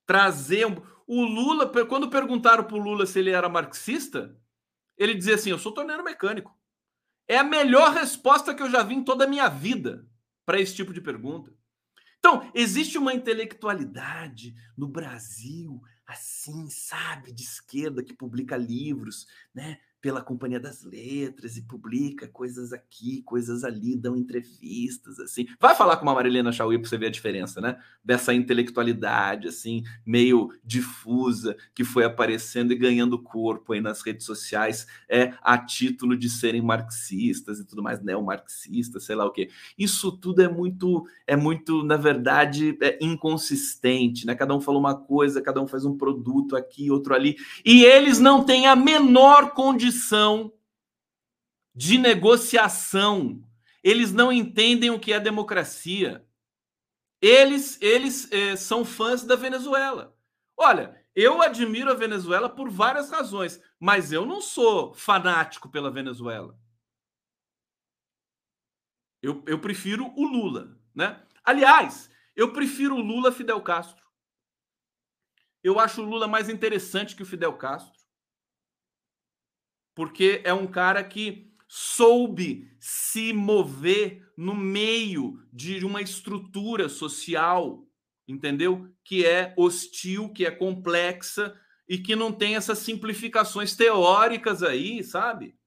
trazer 0.06 0.66
um... 0.66 0.80
o 1.06 1.22
Lula. 1.22 1.70
Quando 1.84 2.08
perguntaram 2.08 2.64
para 2.64 2.76
o 2.76 2.80
Lula 2.80 3.04
se 3.04 3.18
ele 3.18 3.30
era 3.30 3.46
marxista, 3.46 4.34
ele 4.96 5.14
dizia 5.14 5.34
assim: 5.34 5.50
"Eu 5.50 5.58
sou 5.58 5.72
torneiro 5.72 6.02
mecânico". 6.02 6.57
É 7.28 7.36
a 7.36 7.44
melhor 7.44 7.92
resposta 7.92 8.54
que 8.54 8.62
eu 8.62 8.70
já 8.70 8.82
vi 8.82 8.94
em 8.94 9.04
toda 9.04 9.24
a 9.24 9.28
minha 9.28 9.48
vida 9.48 10.08
para 10.46 10.58
esse 10.58 10.74
tipo 10.74 10.94
de 10.94 11.00
pergunta. 11.00 11.54
Então, 12.18 12.50
existe 12.54 12.98
uma 12.98 13.12
intelectualidade 13.12 14.54
no 14.76 14.88
Brasil 14.88 15.80
assim, 16.06 16.70
sabe, 16.70 17.30
de 17.32 17.42
esquerda 17.42 18.02
que 18.02 18.14
publica 18.14 18.56
livros, 18.56 19.26
né? 19.54 19.78
Pela 20.00 20.22
Companhia 20.22 20.60
das 20.60 20.84
Letras 20.84 21.56
e 21.56 21.62
publica 21.62 22.28
coisas 22.28 22.72
aqui, 22.72 23.22
coisas 23.22 23.64
ali, 23.64 23.96
dão 23.96 24.16
entrevistas, 24.16 25.18
assim. 25.18 25.46
Vai 25.58 25.74
falar 25.74 25.96
com 25.96 26.04
uma 26.04 26.14
Marilena 26.14 26.52
Chauí 26.52 26.78
para 26.78 26.88
você 26.88 26.96
ver 26.96 27.06
a 27.06 27.10
diferença, 27.10 27.60
né? 27.60 27.76
Dessa 28.04 28.32
intelectualidade, 28.32 29.48
assim, 29.48 29.82
meio 30.06 30.50
difusa, 30.64 31.56
que 31.74 31.82
foi 31.82 32.04
aparecendo 32.04 32.72
e 32.72 32.76
ganhando 32.76 33.20
corpo 33.20 33.72
aí 33.72 33.80
nas 33.80 34.00
redes 34.02 34.24
sociais, 34.24 34.86
é 35.08 35.34
a 35.42 35.58
título 35.58 36.16
de 36.16 36.30
serem 36.30 36.62
marxistas 36.62 37.58
e 37.58 37.66
tudo 37.66 37.82
mais, 37.82 38.00
neomarxistas, 38.00 39.04
sei 39.04 39.16
lá 39.16 39.26
o 39.26 39.32
quê. 39.32 39.48
Isso 39.76 40.12
tudo 40.12 40.42
é 40.42 40.48
muito, 40.48 41.06
é 41.26 41.34
muito, 41.34 41.82
na 41.82 41.96
verdade, 41.96 42.78
é 42.80 42.98
inconsistente, 43.00 44.26
né? 44.26 44.36
Cada 44.36 44.54
um 44.54 44.60
fala 44.60 44.78
uma 44.78 44.94
coisa, 44.94 45.42
cada 45.42 45.60
um 45.60 45.66
faz 45.66 45.84
um 45.84 45.96
produto 45.96 46.54
aqui, 46.54 46.88
outro 46.88 47.14
ali, 47.14 47.36
e 47.64 47.84
eles 47.84 48.20
não 48.20 48.44
têm 48.44 48.68
a 48.68 48.76
menor 48.76 49.50
condição 49.54 49.87
condição 49.88 50.52
de 51.74 51.96
negociação. 51.96 53.42
Eles 53.82 54.12
não 54.12 54.30
entendem 54.30 54.90
o 54.90 55.00
que 55.00 55.12
é 55.12 55.20
democracia. 55.20 56.26
Eles, 57.20 57.80
eles 57.80 58.30
eh, 58.30 58.56
são 58.56 58.84
fãs 58.84 59.24
da 59.24 59.34
Venezuela. 59.34 60.16
Olha, 60.56 61.02
eu 61.14 61.40
admiro 61.40 61.90
a 61.90 61.94
Venezuela 61.94 62.48
por 62.48 62.68
várias 62.68 63.10
razões, 63.10 63.60
mas 63.80 64.12
eu 64.12 64.26
não 64.26 64.40
sou 64.40 64.94
fanático 64.94 65.70
pela 65.70 65.90
Venezuela. 65.90 66.58
Eu, 69.22 69.42
eu 69.46 69.58
prefiro 69.58 70.12
o 70.16 70.24
Lula, 70.24 70.78
né? 70.94 71.24
Aliás, 71.42 72.10
eu 72.36 72.52
prefiro 72.52 72.94
o 72.94 73.00
Lula 73.00 73.32
Fidel 73.32 73.60
Castro. 73.62 74.06
Eu 75.62 75.80
acho 75.80 76.02
o 76.02 76.04
Lula 76.04 76.28
mais 76.28 76.48
interessante 76.48 77.16
que 77.16 77.22
o 77.22 77.26
Fidel 77.26 77.56
Castro 77.56 77.98
porque 79.98 80.40
é 80.44 80.54
um 80.54 80.68
cara 80.68 81.02
que 81.02 81.52
soube 81.66 82.70
se 82.78 83.32
mover 83.32 84.24
no 84.36 84.54
meio 84.54 85.44
de 85.52 85.84
uma 85.84 86.00
estrutura 86.00 86.88
social, 86.88 87.84
entendeu? 88.28 88.88
Que 89.02 89.26
é 89.26 89.52
hostil, 89.56 90.32
que 90.32 90.46
é 90.46 90.52
complexa 90.52 91.52
e 91.88 91.98
que 91.98 92.14
não 92.14 92.30
tem 92.30 92.54
essas 92.54 92.78
simplificações 92.78 93.74
teóricas 93.74 94.62
aí, 94.62 95.02
sabe? 95.02 95.58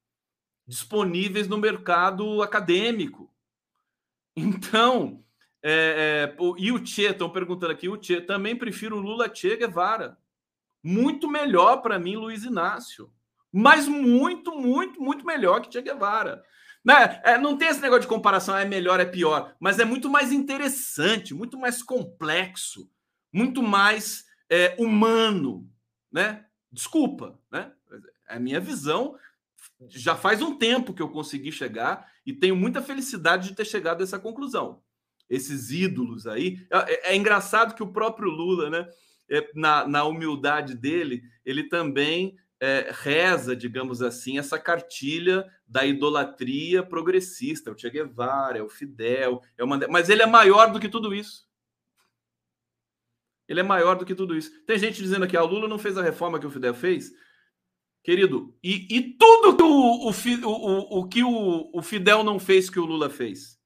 Disponíveis 0.65 1.49
no 1.49 1.57
mercado 1.57 2.41
acadêmico. 2.41 3.29
Então, 4.33 5.25
é, 5.61 6.37
é, 6.39 6.43
e 6.57 6.71
o 6.71 6.85
Che, 6.85 7.07
estão 7.07 7.29
perguntando 7.29 7.73
aqui, 7.73 7.89
o 7.89 8.01
Che, 8.01 8.21
também 8.21 8.55
prefiro 8.55 8.97
Lula 8.97 9.29
Che 9.35 9.57
Guevara. 9.57 10.17
Muito 10.81 11.27
melhor 11.27 11.81
para 11.81 11.99
mim, 11.99 12.15
Luiz 12.15 12.45
Inácio 12.45 13.11
mas 13.51 13.87
muito, 13.87 14.51
muito, 14.55 15.01
muito 15.01 15.25
melhor 15.25 15.61
que 15.61 15.71
Che 15.71 15.81
Guevara. 15.81 16.43
Né? 16.83 17.21
É, 17.23 17.37
não 17.37 17.57
tem 17.57 17.67
esse 17.67 17.81
negócio 17.81 18.01
de 18.01 18.07
comparação, 18.07 18.57
é 18.57 18.65
melhor, 18.65 18.99
é 18.99 19.05
pior, 19.05 19.55
mas 19.59 19.79
é 19.79 19.85
muito 19.85 20.09
mais 20.09 20.31
interessante, 20.31 21.33
muito 21.33 21.57
mais 21.57 21.83
complexo, 21.83 22.89
muito 23.31 23.61
mais 23.61 24.25
é, 24.49 24.75
humano, 24.79 25.69
né? 26.11 26.45
Desculpa, 26.71 27.39
né? 27.51 27.71
É 28.27 28.35
a 28.35 28.39
minha 28.39 28.59
visão 28.59 29.15
já 29.89 30.15
faz 30.15 30.41
um 30.41 30.57
tempo 30.57 30.93
que 30.93 31.01
eu 31.01 31.09
consegui 31.09 31.51
chegar 31.51 32.09
e 32.25 32.33
tenho 32.33 32.55
muita 32.55 32.81
felicidade 32.81 33.49
de 33.49 33.55
ter 33.55 33.65
chegado 33.65 34.01
a 34.01 34.03
essa 34.03 34.19
conclusão. 34.19 34.81
Esses 35.29 35.71
ídolos 35.71 36.27
aí. 36.27 36.65
É, 36.69 36.77
é, 36.77 37.13
é 37.13 37.15
engraçado 37.15 37.75
que 37.75 37.83
o 37.83 37.91
próprio 37.91 38.29
Lula, 38.29 38.69
né? 38.69 38.89
É, 39.29 39.49
na, 39.55 39.87
na 39.87 40.03
humildade 40.03 40.75
dele, 40.75 41.23
ele 41.45 41.63
também 41.63 42.35
é, 42.61 42.91
reza, 42.93 43.55
digamos 43.55 44.03
assim, 44.03 44.37
essa 44.37 44.59
cartilha 44.59 45.51
da 45.67 45.83
idolatria 45.83 46.83
progressista. 46.83 47.71
É 47.71 47.73
o 47.73 47.77
Che 47.77 47.89
Guevara, 47.89 48.59
é 48.59 48.61
o 48.61 48.69
Fidel, 48.69 49.41
é 49.57 49.63
o 49.63 49.67
Mandela, 49.67 49.91
mas 49.91 50.09
ele 50.09 50.21
é 50.21 50.27
maior 50.27 50.71
do 50.71 50.79
que 50.79 50.87
tudo 50.87 51.13
isso. 51.13 51.49
Ele 53.47 53.59
é 53.59 53.63
maior 53.63 53.95
do 53.97 54.05
que 54.05 54.13
tudo 54.13 54.37
isso. 54.37 54.63
Tem 54.65 54.77
gente 54.77 55.01
dizendo 55.01 55.25
aqui, 55.25 55.35
ah, 55.35 55.41
Lula 55.41 55.67
não 55.67 55.79
fez 55.79 55.97
a 55.97 56.03
reforma 56.03 56.39
que 56.39 56.45
o 56.45 56.51
Fidel 56.51 56.75
fez. 56.75 57.11
Querido, 58.03 58.55
e, 58.63 58.87
e 58.95 59.17
tudo 59.17 59.57
que 59.57 59.63
o, 59.63 59.67
o, 59.67 60.11
o, 60.11 60.99
o, 60.99 61.07
que 61.07 61.23
o, 61.23 61.71
o 61.73 61.81
Fidel 61.81 62.23
não 62.23 62.39
fez 62.39 62.69
que 62.69 62.79
o 62.79 62.85
Lula 62.85 63.09
fez? 63.09 63.59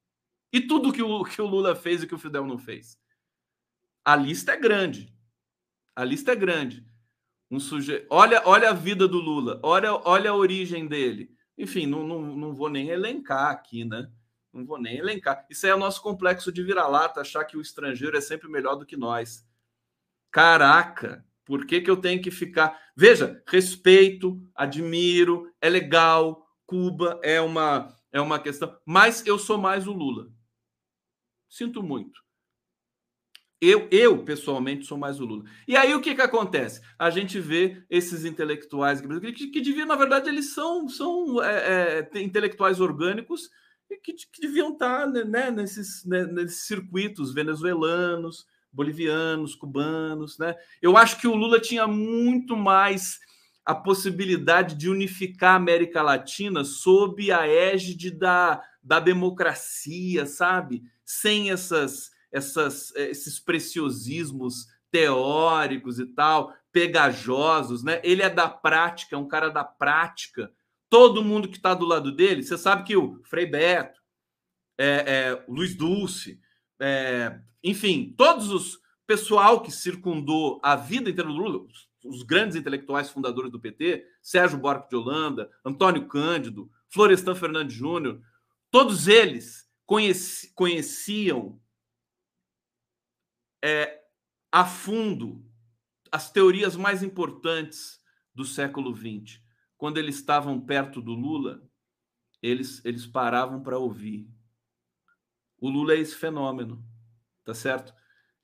E 0.51 0.61
tudo 0.61 0.91
que 0.91 1.03
o, 1.03 1.23
que 1.25 1.41
o 1.41 1.45
Lula 1.45 1.75
fez 1.75 2.01
e 2.01 2.07
que 2.07 2.15
o 2.15 2.17
Fidel 2.17 2.45
não 2.45 2.57
fez? 2.57 2.97
A 4.05 4.15
lista 4.15 4.53
é 4.53 4.57
grande. 4.57 5.13
A 5.93 6.03
lista 6.05 6.31
é 6.31 6.35
grande. 6.35 6.85
Um 7.55 7.59
olha, 8.09 8.41
olha 8.45 8.69
a 8.69 8.73
vida 8.73 9.07
do 9.07 9.19
Lula, 9.19 9.59
olha, 9.63 9.93
olha 9.93 10.31
a 10.31 10.35
origem 10.35 10.87
dele. 10.87 11.33
Enfim, 11.57 11.85
não, 11.85 12.05
não, 12.05 12.21
não 12.21 12.53
vou 12.53 12.69
nem 12.69 12.89
elencar 12.89 13.49
aqui, 13.49 13.85
né? 13.85 14.11
Não 14.51 14.65
vou 14.65 14.77
nem 14.77 14.97
elencar. 14.97 15.45
Isso 15.49 15.65
é 15.65 15.73
o 15.73 15.79
nosso 15.79 16.01
complexo 16.01 16.51
de 16.51 16.61
vira-lata, 16.61 17.21
achar 17.21 17.45
que 17.45 17.57
o 17.57 17.61
estrangeiro 17.61 18.17
é 18.17 18.21
sempre 18.21 18.49
melhor 18.49 18.75
do 18.75 18.85
que 18.85 18.97
nós. 18.97 19.47
Caraca, 20.31 21.25
por 21.45 21.65
que, 21.65 21.79
que 21.79 21.89
eu 21.89 21.95
tenho 21.95 22.21
que 22.21 22.29
ficar? 22.29 22.77
Veja, 22.95 23.41
respeito, 23.47 24.41
admiro, 24.53 25.53
é 25.61 25.69
legal, 25.69 26.45
Cuba 26.65 27.19
é 27.23 27.39
uma, 27.39 27.95
é 28.11 28.19
uma 28.19 28.39
questão, 28.39 28.77
mas 28.85 29.25
eu 29.25 29.39
sou 29.39 29.57
mais 29.57 29.87
o 29.87 29.93
Lula. 29.93 30.27
Sinto 31.47 31.81
muito. 31.81 32.24
Eu, 33.61 33.87
eu, 33.89 34.23
pessoalmente, 34.23 34.85
sou 34.85 34.97
mais 34.97 35.19
o 35.19 35.25
Lula. 35.25 35.45
E 35.67 35.77
aí 35.77 35.93
o 35.95 36.01
que, 36.01 36.13
que 36.13 36.21
acontece? 36.21 36.81
A 36.99 37.09
gente 37.09 37.39
vê 37.39 37.83
esses 37.89 38.25
intelectuais 38.25 38.99
que, 38.99 39.31
que, 39.31 39.47
que 39.47 39.61
deviam, 39.61 39.87
na 39.87 39.95
verdade, 39.95 40.29
eles 40.29 40.53
são, 40.53 40.89
são 40.89 41.41
é, 41.41 42.07
é, 42.13 42.21
intelectuais 42.21 42.81
orgânicos 42.81 43.49
que, 44.03 44.13
que 44.13 44.41
deviam 44.41 44.73
estar 44.73 45.07
né, 45.07 45.23
né, 45.23 45.51
nesses, 45.51 46.03
né, 46.05 46.25
nesses 46.25 46.65
circuitos 46.65 47.33
venezuelanos, 47.33 48.45
bolivianos, 48.71 49.55
cubanos. 49.55 50.37
Né? 50.37 50.53
Eu 50.81 50.97
acho 50.97 51.19
que 51.19 51.27
o 51.27 51.35
Lula 51.35 51.59
tinha 51.59 51.87
muito 51.87 52.57
mais 52.57 53.19
a 53.65 53.73
possibilidade 53.73 54.75
de 54.75 54.89
unificar 54.89 55.53
a 55.53 55.55
América 55.55 56.01
Latina 56.01 56.63
sob 56.63 57.31
a 57.31 57.47
égide 57.47 58.11
da, 58.11 58.61
da 58.83 58.99
democracia, 58.99 60.27
sabe? 60.27 60.83
Sem 61.03 61.49
essas 61.49 62.11
essas, 62.35 62.93
eh, 62.95 63.09
esses 63.09 63.39
preciosismos 63.39 64.67
teóricos 64.91 65.99
e 65.99 66.05
tal, 66.05 66.53
pegajosos, 66.69 67.81
né? 67.81 68.01
Ele 68.03 68.21
é 68.21 68.29
da 68.29 68.49
prática, 68.49 69.15
é 69.15 69.19
um 69.19 69.27
cara 69.27 69.49
da 69.49 69.63
prática. 69.63 70.51
Todo 70.89 71.23
mundo 71.23 71.47
que 71.47 71.55
está 71.55 71.73
do 71.73 71.85
lado 71.85 72.11
dele, 72.11 72.43
você 72.43 72.57
sabe 72.57 72.83
que 72.83 72.97
o 72.97 73.21
Frei 73.23 73.45
Beto, 73.45 74.01
é, 74.77 74.85
é, 74.85 75.45
Luiz 75.47 75.75
Dulce, 75.75 76.39
é, 76.79 77.39
enfim, 77.63 78.13
todos 78.17 78.51
os 78.51 78.79
pessoal 79.07 79.61
que 79.61 79.71
circundou 79.71 80.59
a 80.61 80.75
vida 80.75 81.09
inteira 81.09 81.29
do 81.29 81.35
Lula, 81.35 81.63
os, 81.63 81.87
os 82.03 82.23
grandes 82.23 82.57
intelectuais 82.57 83.09
fundadores 83.09 83.51
do 83.51 83.59
PT, 83.59 84.05
Sérgio 84.21 84.59
Buarque 84.59 84.89
de 84.89 84.95
Holanda, 84.97 85.49
Antônio 85.63 86.05
Cândido, 86.07 86.69
Florestan 86.89 87.35
Fernandes 87.35 87.75
Júnior, 87.75 88.19
todos 88.69 89.07
eles 89.07 89.69
conheci, 89.85 90.51
conheciam 90.53 91.59
é, 93.65 94.01
a 94.51 94.63
fundo 94.63 95.43
as 96.11 96.31
teorias 96.31 96.75
mais 96.75 97.01
importantes 97.01 97.99
do 98.33 98.45
século 98.45 98.95
XX. 98.95 99.41
Quando 99.75 99.97
eles 99.97 100.15
estavam 100.15 100.61
perto 100.61 101.01
do 101.01 101.13
Lula, 101.13 101.61
eles, 102.41 102.83
eles 102.85 103.07
paravam 103.07 103.63
para 103.63 103.79
ouvir. 103.79 104.29
O 105.57 105.69
Lula 105.69 105.93
é 105.93 105.99
esse 105.99 106.15
fenômeno, 106.15 106.85
tá 107.43 107.53
certo? 107.53 107.93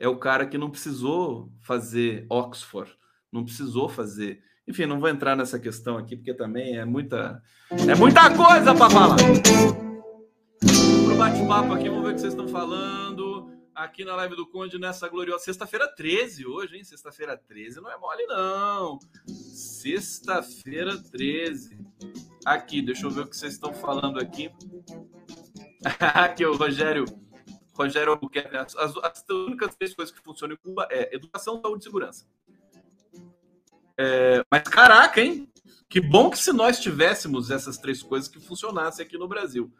é 0.01 0.07
o 0.07 0.17
cara 0.17 0.47
que 0.47 0.57
não 0.57 0.71
precisou 0.71 1.53
fazer 1.59 2.25
Oxford, 2.27 2.91
não 3.31 3.43
precisou 3.45 3.87
fazer. 3.87 4.41
Enfim, 4.67 4.87
não 4.87 4.99
vou 4.99 5.07
entrar 5.07 5.35
nessa 5.35 5.59
questão 5.59 5.95
aqui, 5.95 6.15
porque 6.15 6.33
também 6.33 6.75
é 6.75 6.83
muita, 6.83 7.39
é 7.69 7.93
muita 7.93 8.35
coisa 8.35 8.73
para 8.73 8.89
falar. 8.89 9.17
Pro 11.05 11.15
bate-papo 11.15 11.73
aqui, 11.73 11.87
vamos 11.87 12.03
ver 12.03 12.09
o 12.09 12.13
que 12.15 12.19
vocês 12.19 12.33
estão 12.33 12.47
falando 12.47 13.30
aqui 13.75 14.03
na 14.03 14.15
live 14.15 14.35
do 14.35 14.47
Conde 14.47 14.77
nessa 14.77 15.07
gloriosa 15.07 15.43
sexta-feira 15.43 15.87
13 15.87 16.45
hoje, 16.45 16.77
hein? 16.77 16.83
Sexta-feira 16.83 17.37
13 17.37 17.81
não 17.81 17.91
é 17.91 17.97
mole 17.97 18.25
não. 18.25 18.99
Sexta-feira 19.27 20.97
13. 21.11 21.77
Aqui, 22.45 22.81
deixa 22.81 23.05
eu 23.05 23.11
ver 23.11 23.21
o 23.21 23.27
que 23.27 23.35
vocês 23.35 23.53
estão 23.53 23.73
falando 23.73 24.19
aqui. 24.19 24.51
aqui 25.99 26.45
o 26.45 26.55
Rogério 26.55 27.05
Rogério 27.73 28.11
Albuquerque, 28.11 28.55
as, 28.55 28.75
as, 28.75 28.95
as, 28.97 29.23
únicas 29.29 29.75
três 29.75 29.93
coisas 29.93 30.13
que 30.13 30.21
funcionam 30.21 30.55
em 30.55 30.57
Cuba 30.57 30.87
é 30.91 31.15
educação, 31.15 31.59
saúde 31.61 31.81
e 31.81 31.83
segurança. 31.83 32.25
É, 33.97 34.43
mas 34.51 34.63
caraca, 34.63 35.21
hein? 35.21 35.49
Que 35.89 35.99
bom 35.99 36.29
que 36.29 36.37
se 36.37 36.53
nós 36.53 36.79
tivéssemos 36.79 37.49
essas 37.51 37.77
três 37.77 38.01
coisas 38.03 38.29
que 38.29 38.39
funcionassem 38.39 39.05
aqui 39.05 39.17
no 39.17 39.27
Brasil. 39.27 39.71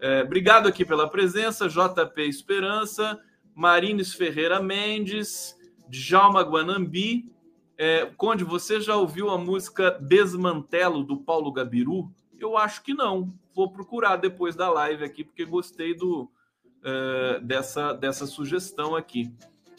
É, 0.00 0.22
obrigado 0.22 0.66
aqui 0.66 0.84
pela 0.84 1.08
presença, 1.08 1.68
JP 1.68 2.22
Esperança, 2.22 3.20
Marines 3.54 4.14
Ferreira 4.14 4.62
Mendes, 4.62 5.54
Djalma 5.88 6.42
Guanambi. 6.42 7.30
É, 7.76 8.06
Conde, 8.16 8.42
você 8.42 8.80
já 8.80 8.96
ouviu 8.96 9.28
a 9.30 9.36
música 9.36 9.90
Desmantelo 10.00 11.04
do 11.04 11.18
Paulo 11.18 11.52
Gabiru? 11.52 12.10
Eu 12.38 12.56
acho 12.56 12.82
que 12.82 12.94
não. 12.94 13.34
Vou 13.54 13.70
procurar 13.70 14.16
depois 14.16 14.56
da 14.56 14.70
live 14.70 15.04
aqui, 15.04 15.22
porque 15.22 15.44
gostei 15.44 15.94
do, 15.94 16.22
uh, 16.22 17.40
dessa, 17.42 17.92
dessa 17.92 18.26
sugestão 18.26 18.96
aqui. 18.96 19.30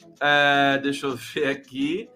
Uh, 0.03 0.81
deixa 0.83 1.07
eu 1.07 1.15
ver 1.15 1.47
aqui. 1.47 2.09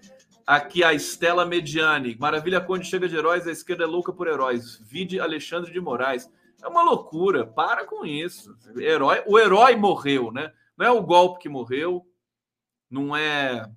Aqui 0.45 0.83
a 0.83 0.93
Estela 0.93 1.43
Mediani. 1.43 2.15
Maravilha 2.19 2.61
Conde 2.61 2.85
chega 2.85 3.09
de 3.09 3.15
heróis, 3.15 3.47
a 3.47 3.51
esquerda 3.51 3.83
é 3.83 3.87
louca 3.87 4.13
por 4.13 4.27
heróis. 4.27 4.79
Vide 4.85 5.19
Alexandre 5.19 5.71
de 5.73 5.79
Moraes. 5.79 6.29
É 6.65 6.67
uma 6.67 6.81
loucura. 6.81 7.45
Para 7.45 7.85
com 7.85 8.03
isso. 8.03 8.57
Herói, 8.75 9.23
o 9.27 9.37
herói 9.37 9.75
morreu, 9.75 10.31
né? 10.31 10.51
Não 10.75 10.85
é 10.85 10.91
o 10.91 11.03
golpe 11.03 11.39
que 11.39 11.47
morreu, 11.47 12.05
não 12.89 13.15
é, 13.15 13.71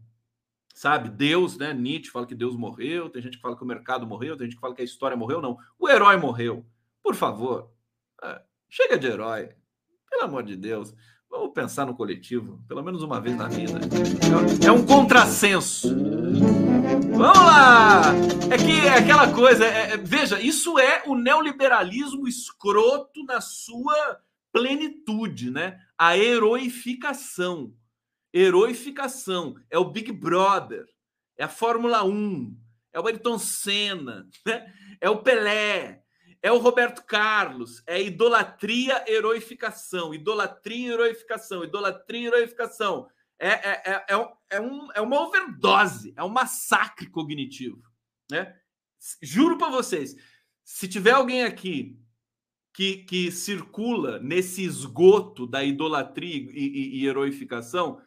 sabe, 0.75 1.09
Deus, 1.09 1.57
né? 1.57 1.73
Nietzsche 1.73 2.11
fala 2.11 2.27
que 2.27 2.35
Deus 2.35 2.57
morreu, 2.57 3.11
tem 3.11 3.23
gente 3.23 3.37
que 3.37 3.43
fala 3.43 3.57
que 3.57 3.63
o 3.63 3.67
mercado 3.67 4.07
morreu, 4.07 4.37
tem 4.37 4.47
gente 4.47 4.57
que 4.57 4.61
fala 4.61 4.75
que 4.75 4.83
a 4.83 4.85
história 4.85 5.17
morreu, 5.17 5.41
não. 5.41 5.59
O 5.79 5.89
herói 5.89 6.17
morreu. 6.17 6.65
Por 7.03 7.15
favor, 7.15 7.71
é, 8.23 8.43
chega 8.69 8.99
de 8.99 9.07
herói. 9.07 9.51
Pelo 10.11 10.25
amor 10.25 10.43
de 10.43 10.57
Deus. 10.57 10.95
Vamos 11.31 11.53
pensar 11.53 11.85
no 11.87 11.95
coletivo, 11.95 12.65
pelo 12.67 12.83
menos 12.83 13.03
uma 13.03 13.21
vez 13.21 13.37
na 13.37 13.49
vida. 13.49 13.79
É 14.67 14.73
um 14.73 14.85
contrassenso. 14.85 15.89
Vamos 17.19 17.37
lá! 17.37 18.03
É 18.49 18.57
que 18.57 18.87
é 18.87 18.95
aquela 18.95 19.35
coisa. 19.35 19.67
É, 19.67 19.95
é, 19.95 19.97
veja, 19.97 20.41
isso 20.41 20.79
é 20.79 21.03
o 21.05 21.17
neoliberalismo 21.17 22.29
escroto 22.29 23.25
na 23.25 23.41
sua 23.41 24.21
plenitude, 24.53 25.51
né? 25.51 25.81
A 25.99 26.17
heroificação. 26.17 27.75
Heroificação. 28.33 29.57
É 29.69 29.77
o 29.77 29.91
Big 29.91 30.13
Brother. 30.13 30.87
É 31.37 31.43
a 31.43 31.49
Fórmula 31.49 32.05
1. 32.05 32.57
É 32.93 33.01
o 33.01 33.07
Ayrton 33.09 33.37
Senna. 33.37 34.29
Né? 34.47 34.73
É 35.01 35.11
o 35.11 35.21
Pelé 35.21 36.05
é 36.41 36.53
o 36.53 36.59
Roberto 36.59 37.03
Carlos, 37.05 37.83
é 37.85 38.01
idolatria, 38.01 39.05
heroificação, 39.09 40.15
idolatria, 40.15 40.93
heroificação, 40.93 41.65
idolatria, 41.65 42.29
heroificação. 42.29 43.09
É, 43.39 43.49
é, 43.49 43.83
é, 43.85 44.07
é, 44.09 44.37
é, 44.51 44.61
um, 44.61 44.93
é 44.93 45.01
uma 45.01 45.21
overdose, 45.21 46.13
é 46.17 46.25
um 46.25 46.29
massacre 46.29 47.09
cognitivo. 47.09 47.83
Né? 48.31 48.57
Juro 49.23 49.57
para 49.57 49.71
vocês, 49.71 50.17
se 50.65 50.89
tiver 50.89 51.13
alguém 51.13 51.45
aqui 51.45 51.99
que, 52.75 53.05
que 53.05 53.31
circula 53.31 54.19
nesse 54.19 54.65
esgoto 54.65 55.47
da 55.47 55.65
idolatria 55.65 56.51
e, 56.51 56.51
e, 56.51 57.01
e 57.01 57.07
heroificação, 57.07 58.01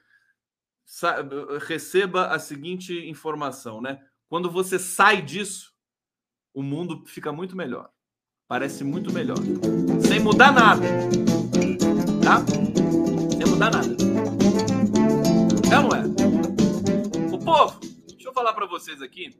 sabe, 0.85 1.35
receba 1.65 2.27
a 2.27 2.39
seguinte 2.39 2.93
informação, 3.07 3.81
né? 3.81 4.05
Quando 4.27 4.49
você 4.49 4.79
sai 4.79 5.21
disso, 5.21 5.73
o 6.53 6.61
mundo 6.61 7.05
fica 7.05 7.31
muito 7.31 7.55
melhor 7.55 7.91
parece 8.51 8.83
muito 8.83 9.13
melhor. 9.13 9.37
Sem 10.05 10.19
mudar 10.19 10.51
nada. 10.51 10.81
Tá? 12.21 12.43
Sem 13.37 13.49
mudar 13.49 13.71
nada. 13.71 14.10
Povo, 17.61 17.79
deixa 18.07 18.29
eu 18.29 18.33
falar 18.33 18.53
para 18.53 18.65
vocês 18.65 19.01
aqui. 19.03 19.35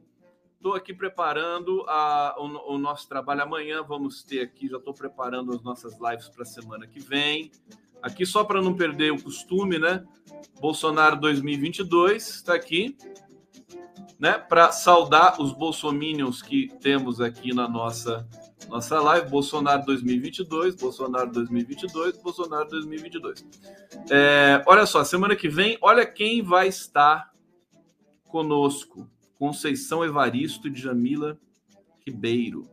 Estou 0.54 0.74
aqui 0.74 0.94
preparando 0.94 1.84
a, 1.88 2.36
o, 2.38 2.74
o, 2.74 2.78
nosso 2.78 3.08
trabalho 3.08 3.42
amanhã. 3.42 3.82
Vamos 3.82 4.22
ter 4.22 4.40
aqui, 4.40 4.68
já 4.68 4.76
estou 4.76 4.94
preparando 4.94 5.52
as 5.52 5.60
nossas 5.62 5.98
lives 5.98 6.28
para 6.28 6.42
a 6.42 6.46
semana 6.46 6.86
que 6.86 7.00
vem. 7.00 7.50
Aqui, 8.00 8.24
só 8.24 8.44
para 8.44 8.62
não 8.62 8.74
perder 8.74 9.12
o 9.12 9.20
costume, 9.20 9.76
né? 9.76 10.04
Bolsonaro 10.60 11.16
2022 11.16 12.28
está 12.28 12.54
aqui, 12.54 12.96
né? 14.20 14.38
Para 14.38 14.70
saudar 14.70 15.40
os 15.40 15.52
bolsominions 15.52 16.42
que 16.42 16.68
temos 16.80 17.20
aqui 17.20 17.52
na 17.52 17.68
nossa 17.68 18.28
nossa 18.68 19.00
live, 19.00 19.28
Bolsonaro 19.28 19.84
2022, 19.84 20.76
Bolsonaro 20.76 21.30
2022, 21.32 22.16
Bolsonaro 22.18 22.68
2022. 22.68 23.44
É, 24.08 24.62
olha 24.64 24.86
só, 24.86 25.02
semana 25.02 25.34
que 25.34 25.48
vem, 25.48 25.76
olha 25.82 26.06
quem 26.06 26.40
vai 26.40 26.68
estar 26.68 27.31
conosco. 28.32 29.06
Conceição 29.38 30.02
Evaristo 30.02 30.66
e 30.66 30.74
Jamila 30.74 31.38
Ribeiro. 32.04 32.66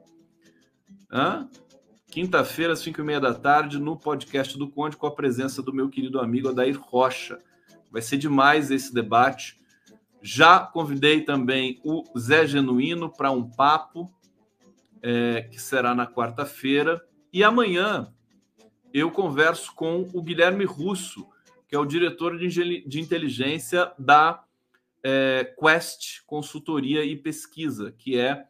Quinta-feira, 2.09 2.73
às 2.73 2.79
5 2.79 3.01
e 3.01 3.03
meia 3.03 3.19
da 3.19 3.33
tarde, 3.33 3.77
no 3.77 3.97
podcast 3.97 4.57
do 4.57 4.69
Conde, 4.69 4.95
com 4.95 5.05
a 5.05 5.11
presença 5.11 5.61
do 5.61 5.73
meu 5.73 5.89
querido 5.89 6.19
amigo 6.19 6.47
Adair 6.47 6.79
Rocha. 6.79 7.39
Vai 7.91 8.01
ser 8.01 8.17
demais 8.17 8.71
esse 8.71 8.93
debate. 8.93 9.59
Já 10.21 10.59
convidei 10.59 11.21
também 11.21 11.79
o 11.83 12.03
Zé 12.17 12.47
Genuíno 12.47 13.11
para 13.11 13.31
um 13.31 13.47
papo 13.49 14.11
é, 15.01 15.41
que 15.51 15.61
será 15.61 15.93
na 15.93 16.07
quarta-feira. 16.07 17.01
E 17.33 17.43
amanhã 17.43 18.11
eu 18.93 19.11
converso 19.11 19.73
com 19.75 20.07
o 20.13 20.21
Guilherme 20.21 20.65
Russo, 20.65 21.27
que 21.67 21.75
é 21.75 21.79
o 21.79 21.85
diretor 21.85 22.37
de, 22.37 22.87
de 22.87 22.99
inteligência 22.99 23.91
da 23.99 24.43
é, 25.03 25.55
Quest 25.59 26.23
Consultoria 26.25 27.03
e 27.03 27.15
Pesquisa, 27.15 27.91
que 27.91 28.17
é 28.17 28.45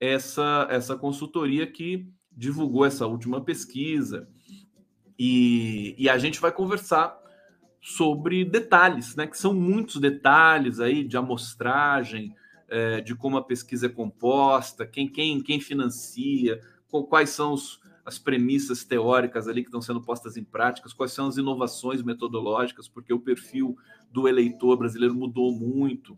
essa, 0.00 0.66
essa 0.70 0.96
consultoria 0.96 1.66
que 1.66 2.08
divulgou 2.30 2.84
essa 2.84 3.06
última 3.06 3.40
pesquisa. 3.40 4.28
E, 5.18 5.94
e 5.96 6.08
a 6.08 6.18
gente 6.18 6.40
vai 6.40 6.52
conversar 6.52 7.16
sobre 7.80 8.44
detalhes, 8.44 9.14
né? 9.14 9.26
Que 9.26 9.38
são 9.38 9.54
muitos 9.54 10.00
detalhes 10.00 10.80
aí 10.80 11.04
de 11.04 11.16
amostragem, 11.16 12.34
é, 12.68 13.00
de 13.00 13.14
como 13.14 13.36
a 13.36 13.44
pesquisa 13.44 13.86
é 13.86 13.90
composta, 13.90 14.86
quem, 14.86 15.08
quem, 15.08 15.40
quem 15.42 15.60
financia, 15.60 16.60
quais 17.08 17.30
são 17.30 17.52
os, 17.52 17.80
as 18.04 18.18
premissas 18.18 18.84
teóricas 18.84 19.48
ali 19.48 19.62
que 19.62 19.68
estão 19.68 19.80
sendo 19.80 20.00
postas 20.00 20.36
em 20.36 20.44
práticas, 20.44 20.92
quais 20.92 21.12
são 21.12 21.26
as 21.26 21.36
inovações 21.36 22.02
metodológicas, 22.02 22.86
porque 22.86 23.12
o 23.12 23.20
perfil 23.20 23.76
do 24.10 24.28
eleitor 24.28 24.76
brasileiro 24.76 25.14
mudou 25.14 25.52
muito. 25.52 26.16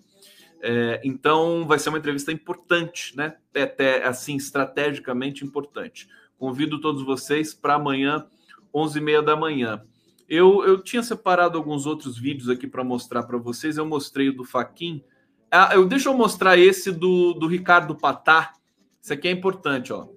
É, 0.61 1.01
então, 1.05 1.67
vai 1.67 1.79
ser 1.79 1.91
uma 1.91 1.99
entrevista 1.99 2.33
importante, 2.33 3.17
né? 3.17 3.37
Até 3.55 4.05
assim, 4.05 4.37
estrategicamente 4.37 5.45
importante. 5.45 6.09
Convido 6.39 6.81
todos 6.81 7.03
vocês 7.03 7.55
para 7.55 7.75
amanhã, 7.75 8.27
11h30 8.75 9.23
da 9.23 9.37
manhã. 9.37 9.83
Eu, 10.29 10.65
eu 10.65 10.83
tinha 10.83 11.03
separado 11.03 11.57
alguns 11.57 11.87
outros 11.87 12.19
vídeos 12.19 12.49
aqui 12.49 12.67
para 12.67 12.83
mostrar 12.83 13.23
para 13.23 13.39
vocês. 13.39 13.77
Eu 13.77 13.87
mostrei 13.87 14.29
o 14.29 14.37
do 14.37 14.45
Faquin 14.45 15.03
ah, 15.51 15.71
eu, 15.75 15.87
deixa 15.87 16.09
eu 16.09 16.15
mostrar 16.15 16.59
esse 16.59 16.91
do, 16.91 17.33
do 17.33 17.47
Ricardo 17.47 17.95
Patá. 17.95 18.53
Isso 19.01 19.13
aqui 19.13 19.29
é 19.29 19.31
importante, 19.31 19.93
ó. 19.93 20.09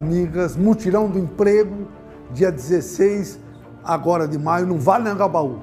Amigas, 0.00 0.56
mutirão 0.56 1.10
do 1.10 1.18
emprego, 1.18 1.86
dia 2.32 2.50
16 2.50 3.38
agora 3.84 4.26
de 4.26 4.38
maio, 4.38 4.66
no 4.66 4.78
Vale 4.78 5.10
Angabaú. 5.10 5.60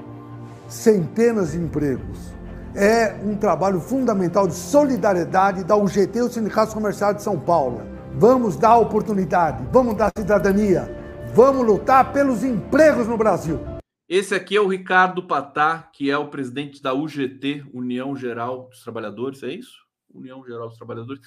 Centenas 0.70 1.53
de 1.53 1.58
empregos. 1.58 2.32
É 2.76 3.16
um 3.24 3.36
trabalho 3.36 3.80
fundamental 3.80 4.47
de 4.47 4.53
solidariedade 4.53 5.64
da 5.64 5.76
UGT, 5.76 6.22
o 6.22 6.30
Sindicato 6.30 6.76
Comercial 6.76 7.16
de 7.16 7.24
São 7.24 7.39
Paulo. 7.39 7.82
Vamos 8.14 8.56
dar 8.56 8.78
oportunidade, 8.78 9.68
vamos 9.72 9.95
dar 9.95 10.12
cidadania, 10.16 10.88
vamos 11.34 11.66
lutar 11.66 12.14
pelos 12.14 12.43
empregos 12.43 13.08
no 13.08 13.18
Brasil. 13.18 13.60
Esse 14.08 14.36
aqui 14.36 14.56
é 14.56 14.62
o 14.62 14.68
Ricardo 14.68 15.24
Patá, 15.24 15.89
que 15.91 16.12
é 16.12 16.18
o 16.18 16.30
presidente 16.30 16.80
da 16.80 16.93
UGT, 16.93 17.66
União 17.74 18.16
Geral 18.16 18.70
dos 18.70 18.84
Trabalhadores, 18.84 19.41
é 19.41 19.51
isso? 19.51 19.84
União 20.14 20.45
Geral 20.45 20.68
dos 20.68 20.78
Trabalhadores. 20.78 21.20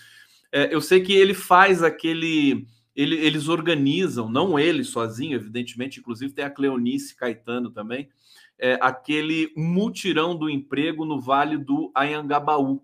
É, 0.50 0.74
eu 0.74 0.80
sei 0.80 1.00
que 1.00 1.12
ele 1.12 1.34
faz 1.34 1.82
aquele. 1.82 2.66
ele, 2.96 3.16
eles 3.16 3.48
organizam, 3.48 4.28
não 4.28 4.58
ele 4.58 4.84
sozinho, 4.84 5.36
evidentemente, 5.36 6.00
inclusive 6.00 6.32
tem 6.32 6.44
a 6.44 6.50
Cleonice 6.50 7.14
Caetano 7.14 7.70
também, 7.70 8.08
é, 8.58 8.78
aquele 8.80 9.52
mutirão 9.56 10.36
do 10.36 10.50
emprego 10.50 11.04
no 11.04 11.20
Vale 11.20 11.56
do 11.56 11.92
Anhangabaú, 11.94 12.82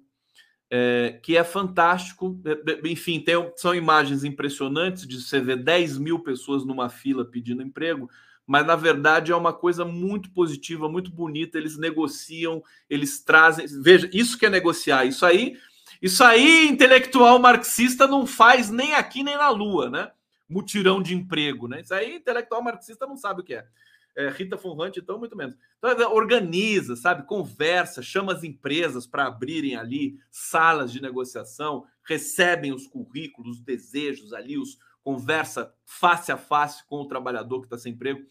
é, 0.70 1.18
que 1.22 1.36
é 1.36 1.44
fantástico. 1.44 2.40
É, 2.44 2.52
é, 2.52 2.88
enfim, 2.88 3.20
tem, 3.20 3.34
são 3.56 3.74
imagens 3.74 4.24
impressionantes 4.24 5.06
de 5.06 5.20
você 5.20 5.40
ver 5.40 5.56
10 5.56 5.98
mil 5.98 6.20
pessoas 6.20 6.64
numa 6.64 6.88
fila 6.88 7.24
pedindo 7.24 7.62
emprego, 7.62 8.08
mas 8.46 8.66
na 8.66 8.76
verdade 8.76 9.32
é 9.32 9.36
uma 9.36 9.52
coisa 9.52 9.84
muito 9.84 10.30
positiva, 10.30 10.88
muito 10.88 11.10
bonita. 11.10 11.58
Eles 11.58 11.76
negociam, 11.76 12.62
eles 12.88 13.20
trazem. 13.20 13.66
Veja, 13.82 14.08
isso 14.12 14.38
que 14.38 14.46
é 14.46 14.50
negociar, 14.50 15.04
isso 15.04 15.24
aí. 15.26 15.56
Isso 16.05 16.22
aí, 16.22 16.68
intelectual 16.68 17.38
marxista 17.38 18.07
não 18.07 18.26
faz 18.26 18.70
nem 18.70 18.94
aqui 18.94 19.22
nem 19.22 19.36
na 19.36 19.48
Lua, 19.48 19.88
né? 19.88 20.12
Mutirão 20.48 21.02
de 21.02 21.14
emprego, 21.14 21.66
né? 21.66 21.80
Isso 21.80 21.94
aí, 21.94 22.16
intelectual 22.16 22.62
marxista 22.62 23.07
não 23.07 23.16
sabe 23.16 23.40
o 23.40 23.44
que 23.44 23.55
é 23.55 23.66
é, 24.16 24.28
Rita 24.28 24.57
Von 24.57 24.76
então, 24.86 25.18
muito 25.18 25.36
menos. 25.36 25.57
Então, 25.78 25.90
é, 25.90 26.07
organiza, 26.07 26.96
sabe? 26.96 27.26
Conversa, 27.26 28.02
chama 28.02 28.32
as 28.32 28.44
empresas 28.44 29.07
para 29.07 29.26
abrirem 29.26 29.76
ali 29.76 30.16
salas 30.30 30.92
de 30.92 31.02
negociação, 31.02 31.84
recebem 32.05 32.72
os 32.72 32.86
currículos, 32.86 33.59
os 33.59 33.62
desejos 33.62 34.32
ali, 34.32 34.59
os 34.59 34.78
conversa 35.02 35.70
face 35.84 36.32
a 36.32 36.36
face 36.38 36.82
com 36.86 36.96
o 36.96 37.07
trabalhador 37.07 37.61
que 37.61 37.66
está 37.66 37.76
sem 37.76 37.92
emprego. 37.92 38.22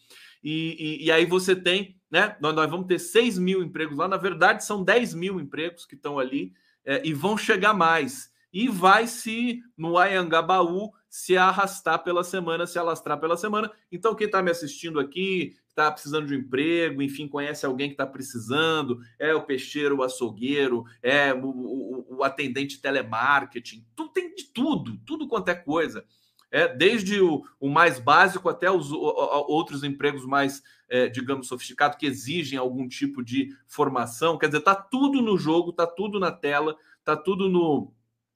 E, 0.43 0.76
e, 0.80 1.05
e, 1.05 1.11
aí 1.11 1.24
você 1.24 1.55
tem, 1.55 1.95
né? 2.09 2.36
Nós, 2.41 2.55
nós, 2.55 2.69
vamos 2.69 2.88
ter 2.88 2.97
6 2.97 3.38
mil 3.38 3.61
empregos 3.61 3.95
lá, 3.95 4.07
na 4.07 4.17
verdade, 4.17 4.65
são 4.65 4.84
10 4.84 5.13
mil 5.13 5.39
empregos 5.39 5.86
que 5.86 5.93
estão 5.93 6.17
ali 6.17 6.51
é, 6.86 7.01
e 7.05 7.13
vão 7.13 7.38
chegar 7.38 7.73
mais. 7.73 8.31
E 8.51 8.67
vai 8.67 9.07
se 9.07 9.61
no 9.75 9.97
Ayangabaú 9.97 10.91
se 11.09 11.38
arrastar 11.38 12.03
pela 12.03 12.23
semana, 12.23 12.67
se 12.67 12.77
alastrar 12.77 13.19
pela 13.19 13.38
semana. 13.38 13.71
Então, 13.91 14.15
quem 14.15 14.25
está 14.25 14.41
me 14.41 14.51
assistindo 14.51 14.99
aqui, 14.99 15.55
está 15.73 15.91
precisando 15.91 16.27
de 16.27 16.36
um 16.36 16.39
emprego, 16.39 17.01
enfim, 17.01 17.27
conhece 17.27 17.65
alguém 17.65 17.88
que 17.89 17.93
está 17.93 18.05
precisando, 18.05 18.99
é 19.19 19.34
o 19.34 19.43
peixeiro, 19.43 19.97
o 19.97 20.03
açougueiro, 20.03 20.86
é 21.01 21.34
o, 21.34 21.47
o, 21.47 22.17
o, 22.17 22.23
atendente 22.23 22.79
telemarketing, 22.79 23.86
tudo 23.95 24.11
tem 24.11 24.34
de 24.34 24.45
tudo, 24.45 24.97
tudo 25.05 25.27
quanto 25.27 25.49
é 25.49 25.55
coisa. 25.55 26.05
É, 26.54 26.68
desde 26.68 27.20
o, 27.20 27.43
o 27.60 27.68
mais 27.68 27.97
básico 27.97 28.47
até 28.47 28.70
os 28.70 28.91
o, 28.91 28.99
outros 28.99 29.84
empregos 29.84 30.24
mais, 30.24 30.62
é, 30.88 31.10
digamos, 31.10 31.47
sofisticados, 31.47 31.97
que 31.97 32.06
exigem 32.06 32.60
algum 32.60 32.88
tipo 32.88 33.24
de 33.24 33.49
formação. 33.66 34.38
Quer 34.38 34.45
dizer, 34.45 34.60
está 34.60 34.76
tudo 34.76 35.20
no 35.20 35.36
jogo, 35.36 35.72
está 35.72 35.88
tudo 35.88 36.20
na 36.20 36.32
tela, 36.32 36.78
está 36.99 37.18
tudo 37.18 37.49
no, 37.49 37.91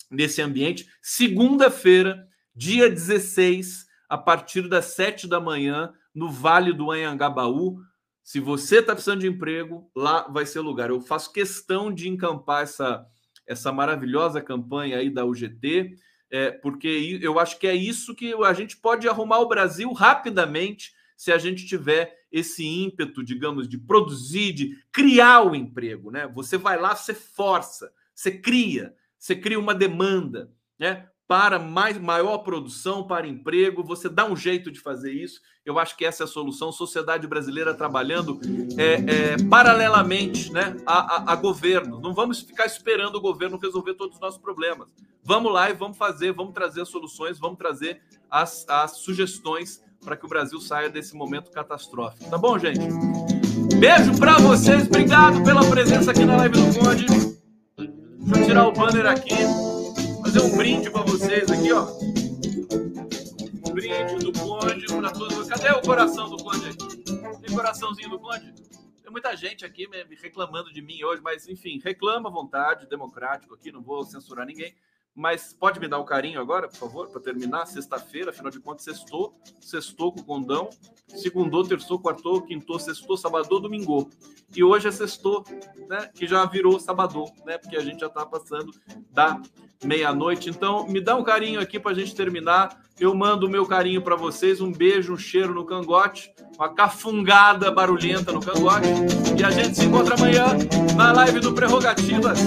nesse 0.10 0.42
ambiente. 0.42 0.90
Segunda-feira, 1.00 2.28
dia 2.56 2.90
16, 2.90 3.86
a 4.10 4.18
partir 4.18 4.68
das 4.68 4.86
7 4.86 5.28
da 5.28 5.40
manhã, 5.40 5.94
no 6.12 6.32
Vale 6.32 6.74
do 6.74 6.90
Anhangabaú. 6.90 7.78
Se 8.24 8.40
você 8.40 8.80
está 8.80 8.94
precisando 8.94 9.22
de 9.22 9.28
emprego, 9.28 9.92
lá 9.96 10.28
vai 10.28 10.48
ser 10.48 10.62
lugar. 10.62 10.90
Eu 10.90 11.02
faço 11.02 11.32
questão 11.32 11.94
de 11.94 12.10
encampar 12.10 12.64
essa, 12.64 13.06
essa 13.46 13.72
maravilhosa 13.72 14.42
campanha 14.42 14.98
aí 14.98 15.12
da 15.12 15.24
UGT, 15.24 15.96
é, 16.30 16.52
porque 16.52 17.20
eu 17.22 17.40
acho 17.40 17.58
que 17.60 17.68
é 17.68 17.76
isso 17.76 18.16
que 18.16 18.34
a 18.34 18.54
gente 18.54 18.78
pode 18.78 19.08
arrumar 19.08 19.40
o 19.40 19.48
Brasil 19.48 19.92
rapidamente 19.94 20.94
se 21.16 21.32
a 21.32 21.38
gente 21.38 21.66
tiver 21.66 22.16
esse 22.32 22.66
ímpeto, 22.66 23.24
digamos, 23.24 23.68
de 23.68 23.78
produzir, 23.78 24.54
de 24.54 24.78
criar 24.92 25.42
o 25.42 25.56
emprego, 25.56 26.12
né? 26.12 26.28
Você 26.28 26.58
vai 26.58 26.80
lá, 26.80 26.96
você 26.96 27.14
força, 27.14 27.92
você 28.14 28.32
cria, 28.32 28.94
você 29.18 29.36
cria 29.36 29.60
uma 29.60 29.74
demanda, 29.74 30.52
né? 30.78 31.08
Para 31.28 31.60
mais, 31.60 31.98
maior 31.98 32.38
produção, 32.40 33.04
para 33.04 33.28
emprego, 33.28 33.84
você 33.84 34.08
dá 34.08 34.26
um 34.26 34.36
jeito 34.36 34.72
de 34.72 34.80
fazer 34.80 35.12
isso. 35.12 35.42
Eu 35.66 35.78
acho 35.78 35.98
que 35.98 36.06
essa 36.06 36.24
é 36.24 36.26
a 36.26 36.28
solução. 36.28 36.72
Sociedade 36.72 37.28
brasileira 37.28 37.74
trabalhando 37.74 38.40
é, 38.78 38.94
é, 38.94 39.38
paralelamente 39.50 40.52
né, 40.54 40.78
a, 40.86 41.16
a, 41.16 41.34
a, 41.34 41.36
governo. 41.36 42.00
Não 42.00 42.14
vamos 42.14 42.40
ficar 42.40 42.66
esperando 42.66 43.16
o 43.16 43.22
governo 43.22 43.60
resolver 43.62 43.96
todos 43.96 44.16
os 44.16 44.22
nossos 44.22 44.40
problemas. 44.40 44.88
Vamos 45.22 45.52
lá 45.52 45.70
e 45.70 45.74
vamos 45.74 45.98
fazer, 45.98 46.32
vamos 46.32 46.54
trazer 46.54 46.82
as 46.82 46.90
soluções, 46.90 47.38
vamos 47.38 47.58
trazer 47.58 48.02
as, 48.32 48.66
as 48.70 48.92
sugestões 49.00 49.84
para 50.00 50.16
que 50.16 50.26
o 50.26 50.30
Brasil 50.30 50.62
saia 50.62 50.90
desse 50.90 51.14
momento 51.14 51.52
catastrófico. 51.52 52.30
Tá 52.30 52.38
bom, 52.38 52.58
gente? 52.58 52.80
Beijo 53.78 54.18
para 54.18 54.38
vocês, 54.38 54.88
obrigado 54.88 55.44
pela 55.44 55.70
presença 55.70 56.12
aqui 56.12 56.24
na 56.24 56.38
live 56.38 56.56
do 56.56 56.80
Conde. 56.80 57.06
Deixa 57.06 58.40
eu 58.40 58.46
tirar 58.46 58.68
o 58.68 58.72
banner 58.72 59.06
aqui 59.06 59.77
fazer 60.28 60.42
um 60.42 60.58
brinde 60.58 60.90
para 60.90 61.04
vocês 61.04 61.50
aqui, 61.50 61.72
ó. 61.72 61.86
Um 63.66 63.74
brinde 63.74 64.16
do 64.20 64.34
Conde 64.38 64.86
para 64.86 65.12
todos. 65.12 65.48
Cadê 65.48 65.70
o 65.72 65.82
coração 65.82 66.30
do 66.30 66.36
Conde 66.44 66.68
aqui? 66.68 67.06
Tem 67.42 67.56
coraçãozinho 67.56 68.10
do 68.10 68.20
Conde? 68.20 68.54
Tem 69.02 69.10
muita 69.10 69.34
gente 69.38 69.64
aqui 69.64 69.88
reclamando 70.22 70.74
de 70.74 70.82
mim 70.82 71.02
hoje, 71.02 71.22
mas 71.22 71.48
enfim, 71.48 71.80
reclama 71.82 72.28
à 72.28 72.32
vontade, 72.32 72.90
democrático 72.90 73.54
aqui, 73.54 73.72
não 73.72 73.82
vou 73.82 74.04
censurar 74.04 74.46
ninguém. 74.46 74.76
Mas 75.16 75.54
pode 75.54 75.80
me 75.80 75.88
dar 75.88 75.98
um 75.98 76.06
carinho 76.06 76.42
agora, 76.42 76.68
por 76.68 76.76
favor, 76.76 77.08
para 77.08 77.22
terminar? 77.22 77.66
Sexta-feira, 77.66 78.32
afinal 78.32 78.52
de 78.52 78.60
contas, 78.60 78.84
sextou, 78.84 79.34
sextou 79.62 80.12
com 80.12 80.20
o 80.20 80.26
condão, 80.26 80.70
segundou, 81.08 81.66
terçou, 81.66 81.98
quartou, 82.00 82.42
quintou, 82.42 82.78
sextou, 82.78 83.16
sabadou, 83.16 83.62
domingo. 83.62 84.12
E 84.54 84.62
hoje 84.62 84.90
é 84.90 84.92
sextou, 84.92 85.46
né? 85.88 86.12
Que 86.14 86.28
já 86.28 86.46
virou 86.46 86.80
sabadou, 86.82 87.34
né? 87.46 87.58
Porque 87.58 87.78
a 87.78 87.82
gente 87.82 88.02
já 88.02 88.08
está 88.08 88.26
passando 88.26 88.74
da 89.10 89.42
meia-noite. 89.84 90.50
Então, 90.50 90.88
me 90.88 91.02
dá 91.02 91.16
um 91.16 91.24
carinho 91.24 91.60
aqui 91.60 91.80
para 91.80 91.92
a 91.92 91.96
gente 91.96 92.16
terminar. 92.16 92.78
Eu 93.00 93.14
mando 93.14 93.46
o 93.46 93.50
meu 93.50 93.66
carinho 93.66 94.02
para 94.02 94.16
vocês. 94.16 94.60
Um 94.60 94.72
beijo, 94.72 95.14
um 95.14 95.18
cheiro 95.18 95.54
no 95.54 95.66
cangote, 95.66 96.32
uma 96.58 96.74
cafungada 96.74 97.72
barulhenta 97.72 98.32
no 98.32 98.40
cangote. 98.40 98.88
E 99.38 99.44
a 99.44 99.52
gente 99.52 99.76
se 99.76 99.86
encontra 99.86 100.16
amanhã 100.16 100.46
na 100.96 101.12
live 101.12 101.40
do 101.40 101.54
Prerrogativas. 101.54 102.40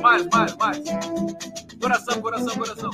Mais, 0.00 0.26
mais, 0.26 0.56
mais. 0.56 0.78
Coração, 1.80 2.20
coração, 2.20 2.54
coração. 2.56 2.89